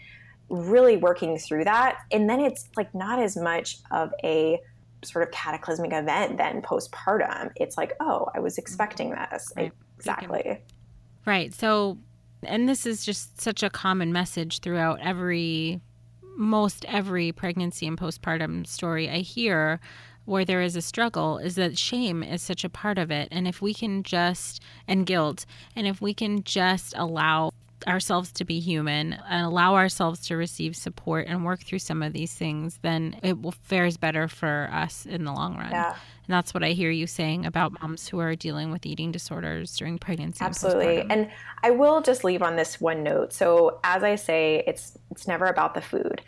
really 0.49 0.97
working 0.97 1.37
through 1.37 1.63
that? 1.65 1.99
And 2.11 2.29
then 2.29 2.39
it's 2.39 2.69
like 2.75 2.93
not 2.93 3.19
as 3.19 3.35
much 3.35 3.77
of 3.91 4.11
a 4.23 4.59
sort 5.03 5.23
of 5.23 5.31
cataclysmic 5.31 5.91
event 5.91 6.37
than 6.37 6.61
postpartum. 6.61 7.51
It's 7.57 7.77
like 7.77 7.93
oh 7.99 8.29
i 8.33 8.39
was 8.39 8.57
expecting 8.57 9.11
mm-hmm. 9.11 9.33
this. 9.33 9.51
Right. 9.55 9.71
exactly 9.97 10.61
right 11.25 11.53
so 11.53 11.97
and 12.43 12.67
this 12.67 12.85
is 12.85 13.05
just 13.05 13.39
such 13.39 13.63
a 13.63 13.69
common 13.69 14.11
message 14.11 14.59
throughout 14.59 14.99
every 15.01 15.81
most 16.35 16.85
every 16.87 17.31
pregnancy 17.31 17.87
and 17.87 17.97
postpartum 17.97 18.65
story 18.65 19.09
i 19.09 19.19
hear 19.19 19.79
where 20.25 20.45
there 20.45 20.61
is 20.61 20.75
a 20.75 20.81
struggle 20.81 21.37
is 21.37 21.55
that 21.55 21.77
shame 21.77 22.23
is 22.23 22.41
such 22.41 22.63
a 22.63 22.69
part 22.69 22.97
of 22.97 23.11
it. 23.11 23.27
And 23.31 23.47
if 23.47 23.61
we 23.61 23.73
can 23.73 24.03
just, 24.03 24.61
and 24.87 25.05
guilt, 25.05 25.45
and 25.75 25.85
if 25.85 26.01
we 26.01 26.13
can 26.13 26.43
just 26.43 26.93
allow 26.97 27.51
ourselves 27.87 28.31
to 28.33 28.45
be 28.45 28.59
human 28.59 29.13
and 29.29 29.45
allow 29.45 29.75
ourselves 29.75 30.19
to 30.27 30.35
receive 30.35 30.75
support 30.75 31.27
and 31.27 31.45
work 31.45 31.61
through 31.61 31.79
some 31.79 32.01
of 32.01 32.13
these 32.13 32.33
things, 32.33 32.79
then 32.81 33.19
it 33.23 33.41
will 33.41 33.51
fares 33.51 33.97
better 33.97 34.27
for 34.27 34.69
us 34.71 35.05
in 35.05 35.23
the 35.25 35.31
long 35.31 35.57
run. 35.57 35.71
Yeah. 35.71 35.89
And 35.89 36.33
that's 36.33 36.53
what 36.53 36.63
I 36.63 36.69
hear 36.69 36.89
you 36.89 37.07
saying 37.07 37.45
about 37.45 37.79
moms 37.81 38.07
who 38.07 38.19
are 38.19 38.35
dealing 38.35 38.71
with 38.71 38.85
eating 38.85 39.11
disorders 39.11 39.75
during 39.75 39.97
pregnancy. 39.97 40.43
Absolutely. 40.43 41.01
And, 41.01 41.11
and 41.11 41.31
I 41.63 41.71
will 41.71 42.01
just 42.01 42.23
leave 42.23 42.41
on 42.41 42.55
this 42.55 42.79
one 42.79 43.03
note. 43.03 43.33
So 43.33 43.79
as 43.83 44.03
I 44.03 44.15
say, 44.15 44.63
it's 44.65 44.97
it's 45.11 45.27
never 45.27 45.45
about 45.47 45.73
the 45.73 45.81
food 45.81 46.21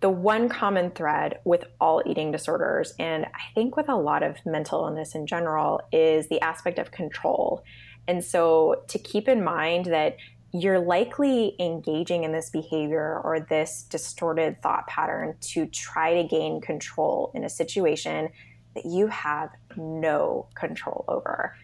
the 0.00 0.10
one 0.10 0.48
common 0.48 0.90
thread 0.90 1.38
with 1.44 1.64
all 1.80 2.02
eating 2.04 2.30
disorders, 2.30 2.92
and 2.98 3.24
I 3.24 3.52
think 3.54 3.76
with 3.76 3.88
a 3.88 3.96
lot 3.96 4.22
of 4.22 4.36
mental 4.44 4.84
illness 4.84 5.14
in 5.14 5.26
general, 5.26 5.80
is 5.90 6.28
the 6.28 6.40
aspect 6.42 6.78
of 6.78 6.90
control. 6.90 7.64
And 8.06 8.22
so 8.22 8.82
to 8.88 8.98
keep 8.98 9.26
in 9.26 9.42
mind 9.42 9.86
that 9.86 10.16
you're 10.52 10.78
likely 10.78 11.54
engaging 11.60 12.24
in 12.24 12.32
this 12.32 12.50
behavior 12.50 13.20
or 13.24 13.40
this 13.40 13.82
distorted 13.90 14.62
thought 14.62 14.86
pattern 14.86 15.36
to 15.40 15.66
try 15.66 16.22
to 16.22 16.28
gain 16.28 16.60
control 16.60 17.30
in 17.34 17.44
a 17.44 17.48
situation 17.48 18.30
that 18.74 18.86
you 18.86 19.06
have 19.08 19.50
no 19.76 20.48
control 20.54 21.04
over 21.08 21.54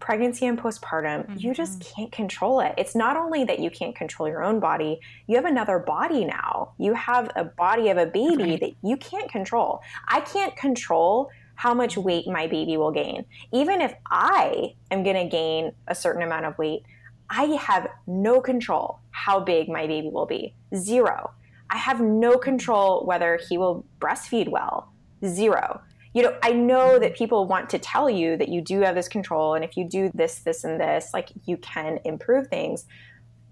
pregnancy 0.00 0.46
and 0.46 0.58
postpartum, 0.58 1.26
mm-hmm. 1.26 1.38
you 1.38 1.54
just 1.54 1.78
mm-hmm. 1.78 1.94
can't 1.94 2.12
control 2.12 2.60
it. 2.60 2.74
It's 2.76 2.96
not 2.96 3.16
only 3.16 3.44
that 3.44 3.60
you 3.60 3.70
can't 3.70 3.94
control 3.94 4.28
your 4.28 4.42
own 4.42 4.58
body, 4.58 4.98
you 5.26 5.36
have 5.36 5.44
another 5.44 5.78
body 5.78 6.24
now. 6.24 6.72
You 6.78 6.94
have 6.94 7.30
a 7.36 7.44
body 7.44 7.90
of 7.90 7.98
a 7.98 8.06
baby 8.06 8.42
right. 8.42 8.60
that 8.60 8.72
you 8.82 8.96
can't 8.96 9.30
control. 9.30 9.80
I 10.08 10.20
can't 10.20 10.56
control 10.56 11.30
how 11.54 11.74
much 11.74 11.96
weight 11.96 12.26
my 12.26 12.46
baby 12.46 12.78
will 12.78 12.90
gain. 12.90 13.26
Even 13.52 13.82
if 13.82 13.94
I 14.06 14.74
am 14.90 15.04
going 15.04 15.16
to 15.16 15.28
gain 15.28 15.72
a 15.86 15.94
certain 15.94 16.22
amount 16.22 16.46
of 16.46 16.56
weight, 16.56 16.82
I 17.30 17.44
have 17.44 17.88
no 18.06 18.40
control 18.40 18.98
how 19.12 19.40
big 19.40 19.68
my 19.68 19.86
baby 19.86 20.10
will 20.12 20.26
be. 20.26 20.54
Zero. 20.74 21.30
I 21.70 21.76
have 21.76 22.00
no 22.00 22.36
control 22.36 23.06
whether 23.06 23.38
he 23.48 23.56
will 23.56 23.86
breastfeed 24.00 24.48
well. 24.48 24.92
Zero 25.24 25.80
you 26.12 26.22
know, 26.22 26.36
I 26.42 26.52
know 26.52 26.98
that 26.98 27.14
people 27.14 27.46
want 27.46 27.70
to 27.70 27.78
tell 27.78 28.10
you 28.10 28.36
that 28.36 28.48
you 28.48 28.60
do 28.60 28.80
have 28.80 28.94
this 28.94 29.08
control, 29.08 29.54
and 29.54 29.64
if 29.64 29.76
you 29.76 29.84
do 29.84 30.10
this, 30.12 30.40
this, 30.40 30.64
and 30.64 30.80
this, 30.80 31.10
like 31.14 31.30
you 31.46 31.56
can 31.58 32.00
improve 32.04 32.48
things. 32.48 32.84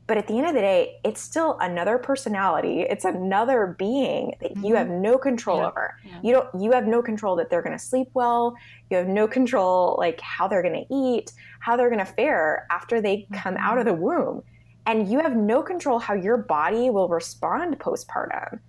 But 0.09 0.17
at 0.17 0.27
the 0.27 0.39
end 0.39 0.47
of 0.47 0.55
the 0.55 0.61
day, 0.61 1.01
it's 1.05 1.21
still 1.21 1.59
another 1.61 1.99
personality. 1.99 2.81
It's 2.81 3.05
another 3.05 3.77
being 3.79 4.35
that 4.41 4.55
mm-hmm. 4.55 4.65
you 4.65 4.75
have 4.75 4.89
no 4.89 5.19
control 5.19 5.59
yeah. 5.59 5.69
over. 5.69 5.99
Yeah. 6.03 6.21
You 6.23 6.33
don't. 6.33 6.63
You 6.63 6.73
have 6.73 6.87
no 6.87 7.03
control 7.03 7.37
that 7.37 7.51
they're 7.51 7.61
going 7.61 7.77
to 7.77 7.85
sleep 7.85 8.09
well. 8.15 8.57
You 8.91 8.97
have 8.97 9.07
no 9.07 9.29
control 9.29 9.97
like 9.99 10.19
how 10.23 10.49
they're 10.49 10.63
going 10.63 10.87
to 10.87 10.95
eat, 10.95 11.33
how 11.61 11.77
they're 11.77 11.91
going 11.91 12.05
to 12.05 12.11
fare 12.11 12.67
after 12.71 13.03
they 13.03 13.19
mm-hmm. 13.19 13.35
come 13.35 13.57
out 13.59 13.77
of 13.77 13.85
the 13.85 13.93
womb, 13.93 14.43
and 14.87 15.11
you 15.13 15.21
have 15.21 15.37
no 15.37 15.63
control 15.63 15.99
how 15.99 16.15
your 16.15 16.39
body 16.39 16.89
will 16.89 17.09
respond 17.09 17.79
postpartum. 17.79 18.61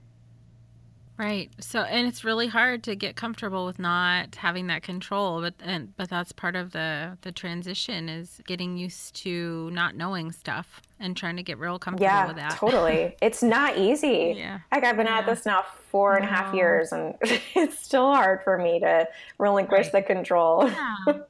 Right. 1.19 1.51
So 1.59 1.81
and 1.81 2.07
it's 2.07 2.23
really 2.23 2.47
hard 2.47 2.81
to 2.83 2.95
get 2.95 3.17
comfortable 3.17 3.65
with 3.65 3.77
not 3.77 4.35
having 4.35 4.67
that 4.67 4.83
control, 4.83 5.41
but 5.41 5.53
and 5.61 5.95
but 5.97 6.09
that's 6.09 6.31
part 6.31 6.55
of 6.55 6.71
the 6.71 7.17
the 7.23 7.33
transition 7.33 8.07
is 8.07 8.39
getting 8.47 8.77
used 8.77 9.15
to 9.17 9.69
not 9.71 9.95
knowing 9.95 10.31
stuff 10.31 10.81
and 10.97 11.17
trying 11.17 11.35
to 11.35 11.43
get 11.43 11.59
real 11.59 11.77
comfortable 11.77 12.05
yeah, 12.05 12.25
with 12.25 12.37
that. 12.37 12.51
Totally. 12.51 13.17
it's 13.21 13.43
not 13.43 13.77
easy. 13.77 14.33
Yeah. 14.37 14.59
Like 14.71 14.85
I've 14.85 14.95
been 14.95 15.07
yeah. 15.07 15.19
at 15.19 15.25
this 15.25 15.45
now 15.45 15.65
four 15.91 16.15
and 16.15 16.23
a 16.23 16.27
half 16.29 16.55
years 16.55 16.93
and 16.93 17.15
it's 17.21 17.77
still 17.77 18.13
hard 18.13 18.41
for 18.45 18.57
me 18.57 18.79
to 18.79 19.05
relinquish 19.39 19.87
right. 19.87 20.07
the 20.07 20.13
control. 20.13 20.69
Yeah. 20.69 21.19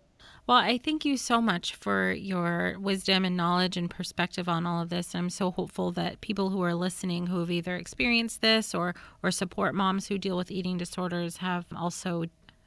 Well, 0.49 0.57
I 0.57 0.79
thank 0.79 1.05
you 1.05 1.15
so 1.15 1.43
much 1.43 1.75
for 1.75 2.11
your 2.11 2.75
wisdom 2.79 3.23
and 3.23 3.37
knowledge 3.37 3.77
and 3.77 3.87
perspective 3.87 4.49
on 4.49 4.65
all 4.65 4.81
of 4.81 4.89
this. 4.89 5.13
I'm 5.13 5.29
so 5.29 5.51
hopeful 5.51 5.91
that 5.91 6.21
people 6.21 6.49
who 6.49 6.63
are 6.63 6.73
listening 6.73 7.27
who 7.27 7.41
have 7.41 7.51
either 7.51 7.75
experienced 7.75 8.41
this 8.41 8.73
or 8.73 8.95
or 9.21 9.29
support 9.29 9.75
moms 9.75 10.07
who 10.07 10.17
deal 10.17 10.35
with 10.35 10.49
eating 10.49 10.79
disorders 10.79 11.37
have 11.37 11.67
also 11.77 12.23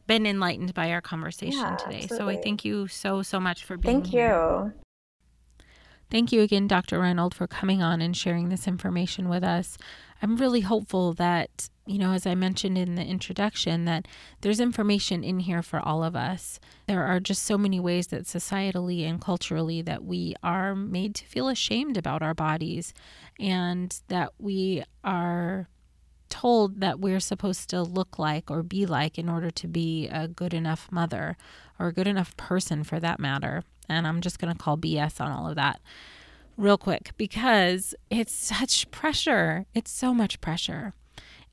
been 0.07 0.27
enlightened 0.27 0.75
by 0.75 0.93
our 0.93 1.01
conversation 1.01 1.59
yeah, 1.59 1.75
today. 1.75 2.03
Absolutely. 2.05 2.19
So 2.19 2.29
I 2.29 2.41
thank 2.41 2.65
you 2.65 2.87
so 2.87 3.21
so 3.21 3.41
much 3.41 3.65
for 3.65 3.77
being 3.77 4.05
here. 4.05 4.05
Thank 4.05 4.13
here. 4.13 4.73
you. 5.59 5.67
Thank 6.09 6.31
you 6.31 6.43
again, 6.43 6.69
Dr. 6.69 7.01
Reinold, 7.01 7.35
for 7.35 7.49
coming 7.49 7.83
on 7.83 8.01
and 8.01 8.17
sharing 8.17 8.49
this 8.49 8.69
information 8.69 9.29
with 9.29 9.43
us. 9.43 9.77
I'm 10.23 10.37
really 10.37 10.61
hopeful 10.61 11.15
that, 11.15 11.69
you 11.87 11.99
know, 11.99 12.13
as 12.13 12.27
I 12.27 12.35
mentioned 12.35 12.79
in 12.79 12.95
the 12.95 13.05
introduction, 13.05 13.85
that 13.87 14.07
there's 14.41 14.61
information 14.61 15.25
in 15.25 15.41
here 15.41 15.63
for 15.63 15.81
all 15.81 16.05
of 16.05 16.15
us. 16.15 16.61
There 16.87 17.03
are 17.03 17.19
just 17.19 17.43
so 17.43 17.59
many 17.59 17.81
ways 17.81 18.09
that 18.09 18.25
societally 18.25 19.09
and 19.09 19.21
culturally 19.21 19.83
that 19.83 20.05
we 20.05 20.35
are 20.43 20.77
made 20.77 21.15
to 21.17 21.25
feel 21.25 21.49
ashamed 21.49 21.97
about 21.97 22.23
our 22.23 22.35
bodies 22.35 22.95
and 23.41 24.01
that 24.09 24.33
we 24.39 24.85
are 25.03 25.69
told 26.29 26.81
that 26.81 27.01
we're 27.01 27.21
supposed 27.21 27.69
to 27.71 27.83
look 27.83 28.19
like 28.19 28.51
or 28.51 28.63
be 28.63 28.87
like 28.87 29.19
in 29.19 29.29
order 29.29 29.51
to 29.51 29.69
be 29.69 30.09
a 30.09 30.29
good 30.29 30.55
enough 30.55 30.89
mother 30.91 31.37
or 31.79 31.89
a 31.89 31.93
good 31.93 32.07
enough 32.07 32.37
person 32.37 32.85
for 32.85 33.01
that 33.01 33.21
matter. 33.21 33.65
And 33.89 34.07
I'm 34.07 34.21
just 34.21 34.39
going 34.39 34.53
to 34.53 34.59
call 34.59 34.79
BS 34.79 35.21
on 35.21 35.33
all 35.33 35.49
of 35.49 35.57
that 35.57 35.81
real 36.57 36.79
quick 36.79 37.11
because 37.17 37.95
it's 38.09 38.33
such 38.33 38.91
pressure. 38.91 39.67
It's 39.75 39.91
so 39.91 40.15
much 40.15 40.41
pressure. 40.41 40.95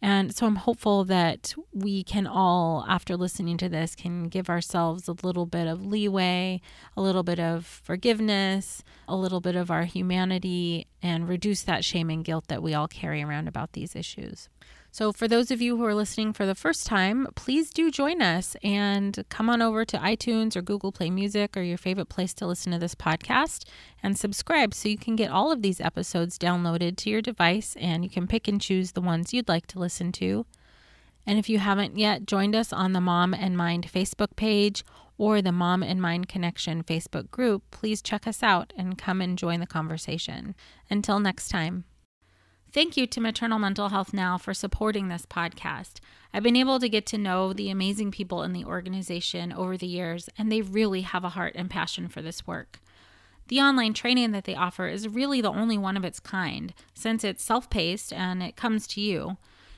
And 0.02 0.34
so 0.34 0.46
I'm 0.46 0.56
hopeful 0.56 1.04
that 1.06 1.54
we 1.74 2.04
can 2.04 2.26
all, 2.26 2.86
after 2.88 3.18
listening 3.18 3.58
to 3.58 3.68
this, 3.68 3.96
can 3.96 4.30
give 4.30 4.50
ourselves 4.50 5.08
a 5.10 5.16
little 5.24 5.46
bit 5.46 5.68
of 5.68 5.86
leeway, 5.86 6.62
a 6.96 7.02
little 7.02 7.24
bit 7.24 7.40
of 7.40 7.66
forgiveness, 7.66 8.82
a 9.10 9.16
little 9.16 9.42
bit 9.42 9.58
of 9.58 9.70
our 9.70 9.84
humanity, 9.84 10.88
and 11.02 11.28
reduce 11.28 11.64
that 11.64 11.84
shame 11.84 12.10
and 12.10 12.24
guilt 12.24 12.48
that 12.48 12.64
we 12.64 12.74
all 12.74 12.88
carry 12.88 13.22
around 13.22 13.50
about 13.50 13.74
these 13.74 13.94
issues. 13.96 14.48
So, 14.92 15.12
for 15.12 15.28
those 15.28 15.52
of 15.52 15.62
you 15.62 15.78
who 15.78 15.86
are 15.86 15.94
listening 15.94 16.34
for 16.34 16.48
the 16.48 16.56
first 16.56 16.88
time, 16.88 17.28
please 17.36 17.70
do 17.70 17.92
join 17.92 18.24
us 18.24 18.56
and 18.64 19.24
come 19.30 19.48
on 19.48 19.62
over 19.62 19.86
to 19.86 19.98
iTunes 19.98 20.56
or 20.56 20.64
Google 20.64 20.92
Play 20.92 21.12
Music 21.12 21.56
or 21.56 21.62
your 21.62 21.78
favorite 21.78 22.10
place 22.10 22.34
to 22.36 22.48
listen 22.48 22.72
to 22.72 22.80
this 22.80 22.96
podcast 22.96 23.66
and 24.02 24.18
subscribe 24.18 24.74
so 24.74 24.90
you 24.90 24.98
can 24.98 25.16
get 25.16 25.30
all 25.30 25.52
of 25.52 25.62
these 25.62 25.80
episodes 25.80 26.40
downloaded 26.40 26.98
to 26.98 27.10
your 27.12 27.22
device 27.22 27.76
and 27.80 28.04
you 28.04 28.10
can 28.10 28.26
pick 28.26 28.48
and 28.48 28.60
choose 28.60 28.94
the 28.94 29.02
ones 29.02 29.32
you'd 29.32 29.48
like 29.48 29.68
to 29.68 29.80
listen 29.80 30.12
to. 30.14 30.48
And 31.26 31.38
if 31.38 31.50
you 31.50 31.60
haven't 31.60 31.98
yet 31.98 32.26
joined 32.26 32.56
us 32.56 32.74
on 32.74 32.94
the 32.94 33.02
Mom 33.02 33.36
and 33.36 33.56
Mind 33.56 33.88
Facebook 33.94 34.36
page 34.36 34.84
or 35.20 35.40
the 35.40 35.52
Mom 35.52 35.84
and 35.84 36.02
Mind 36.02 36.28
Connection 36.28 36.82
Facebook 36.82 37.30
group, 37.30 37.62
please 37.70 38.02
check 38.02 38.26
us 38.26 38.42
out 38.42 38.74
and 38.76 38.98
come 38.98 39.22
and 39.22 39.38
join 39.38 39.60
the 39.60 39.68
conversation. 39.68 40.56
Until 40.90 41.20
next 41.20 41.50
time. 41.50 41.84
Thank 42.72 42.96
you 42.96 43.08
to 43.08 43.20
Maternal 43.20 43.58
Mental 43.58 43.90
Health 43.90 44.14
Now 44.14 44.38
for 44.38 44.54
supporting 44.54 45.08
this 45.08 45.26
podcast. 45.26 46.02
I've 46.32 46.44
been 46.44 46.56
able 46.56 46.80
to 46.80 46.88
get 46.88 47.08
to 47.08 47.18
know 47.18 47.52
the 47.52 47.72
amazing 47.72 48.12
people 48.12 48.44
in 48.44 48.54
the 48.54 48.64
organization 48.64 49.52
over 49.52 49.76
the 49.76 49.88
years, 49.88 50.30
and 50.38 50.52
they 50.52 50.62
really 50.62 51.02
have 51.02 51.24
a 51.24 51.30
heart 51.30 51.54
and 51.56 51.68
passion 51.68 52.08
for 52.08 52.22
this 52.22 52.46
work. 52.46 52.80
The 53.48 53.60
online 53.60 53.96
training 53.96 54.34
that 54.34 54.44
they 54.44 54.54
offer 54.54 54.88
is 54.88 55.08
really 55.08 55.42
the 55.42 55.50
only 55.50 55.80
one 55.80 55.98
of 55.98 56.06
its 56.06 56.20
kind, 56.20 56.72
since 56.94 57.24
it's 57.24 57.44
self 57.44 57.72
paced 57.72 58.14
and 58.14 58.44
it 58.44 58.56
comes 58.56 58.86
to 58.90 59.02
you. 59.02 59.38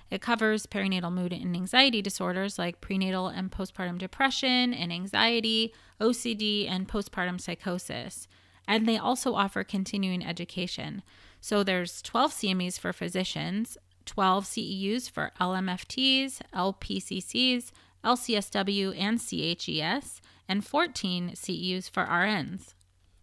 It 0.09 0.21
covers 0.21 0.65
perinatal 0.65 1.13
mood 1.13 1.31
and 1.31 1.55
anxiety 1.55 2.01
disorders 2.01 2.59
like 2.59 2.81
prenatal 2.81 3.29
and 3.29 3.49
postpartum 3.49 3.99
depression 3.99 4.73
and 4.73 4.91
anxiety, 4.91 5.73
OCD, 6.01 6.69
and 6.69 6.89
postpartum 6.89 7.39
psychosis. 7.39 8.27
And 8.67 8.85
they 8.85 8.97
also 8.97 9.33
offer 9.33 9.63
continuing 9.63 10.25
education. 10.25 11.03
So 11.41 11.63
there's 11.63 12.01
12 12.03 12.31
CMEs 12.31 12.79
for 12.79 12.93
physicians, 12.93 13.77
12 14.05 14.45
CEUs 14.45 15.09
for 15.09 15.31
LMFTs, 15.41 16.41
LPCCs, 16.53 17.71
LCSW, 18.03 18.95
and 18.97 19.19
CHES, 19.19 20.21
and 20.47 20.65
14 20.65 21.31
CEUs 21.31 21.89
for 21.89 22.05
RNs. 22.05 22.73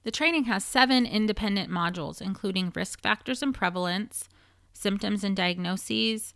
The 0.03 0.11
training 0.11 0.45
has 0.45 0.65
seven 0.65 1.07
independent 1.07 1.71
modules, 1.71 2.21
including 2.21 2.73
risk 2.75 3.01
factors 3.01 3.43
and 3.43 3.55
prevalence, 3.55 4.29
symptoms 4.73 5.23
and 5.23 5.37
diagnoses, 5.37 6.35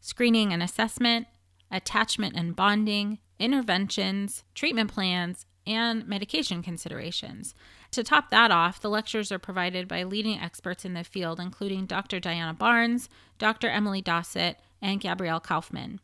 screening 0.00 0.52
and 0.52 0.62
assessment, 0.62 1.26
attachment 1.70 2.34
and 2.36 2.56
bonding, 2.56 3.18
interventions, 3.38 4.44
treatment 4.54 4.92
plans, 4.92 5.46
and 5.66 6.06
medication 6.06 6.62
considerations. 6.62 7.54
To 7.92 8.04
top 8.04 8.30
that 8.30 8.50
off, 8.52 8.80
the 8.80 8.90
lectures 8.90 9.32
are 9.32 9.38
provided 9.38 9.88
by 9.88 10.04
leading 10.04 10.38
experts 10.38 10.84
in 10.84 10.92
the 10.94 11.02
field, 11.02 11.40
including 11.40 11.86
Dr. 11.86 12.20
Diana 12.20 12.54
Barnes, 12.54 13.08
Dr. 13.38 13.68
Emily 13.68 14.00
Dossett, 14.00 14.60
and 14.80 15.00
Gabrielle 15.00 15.40
Kaufman. 15.40 15.98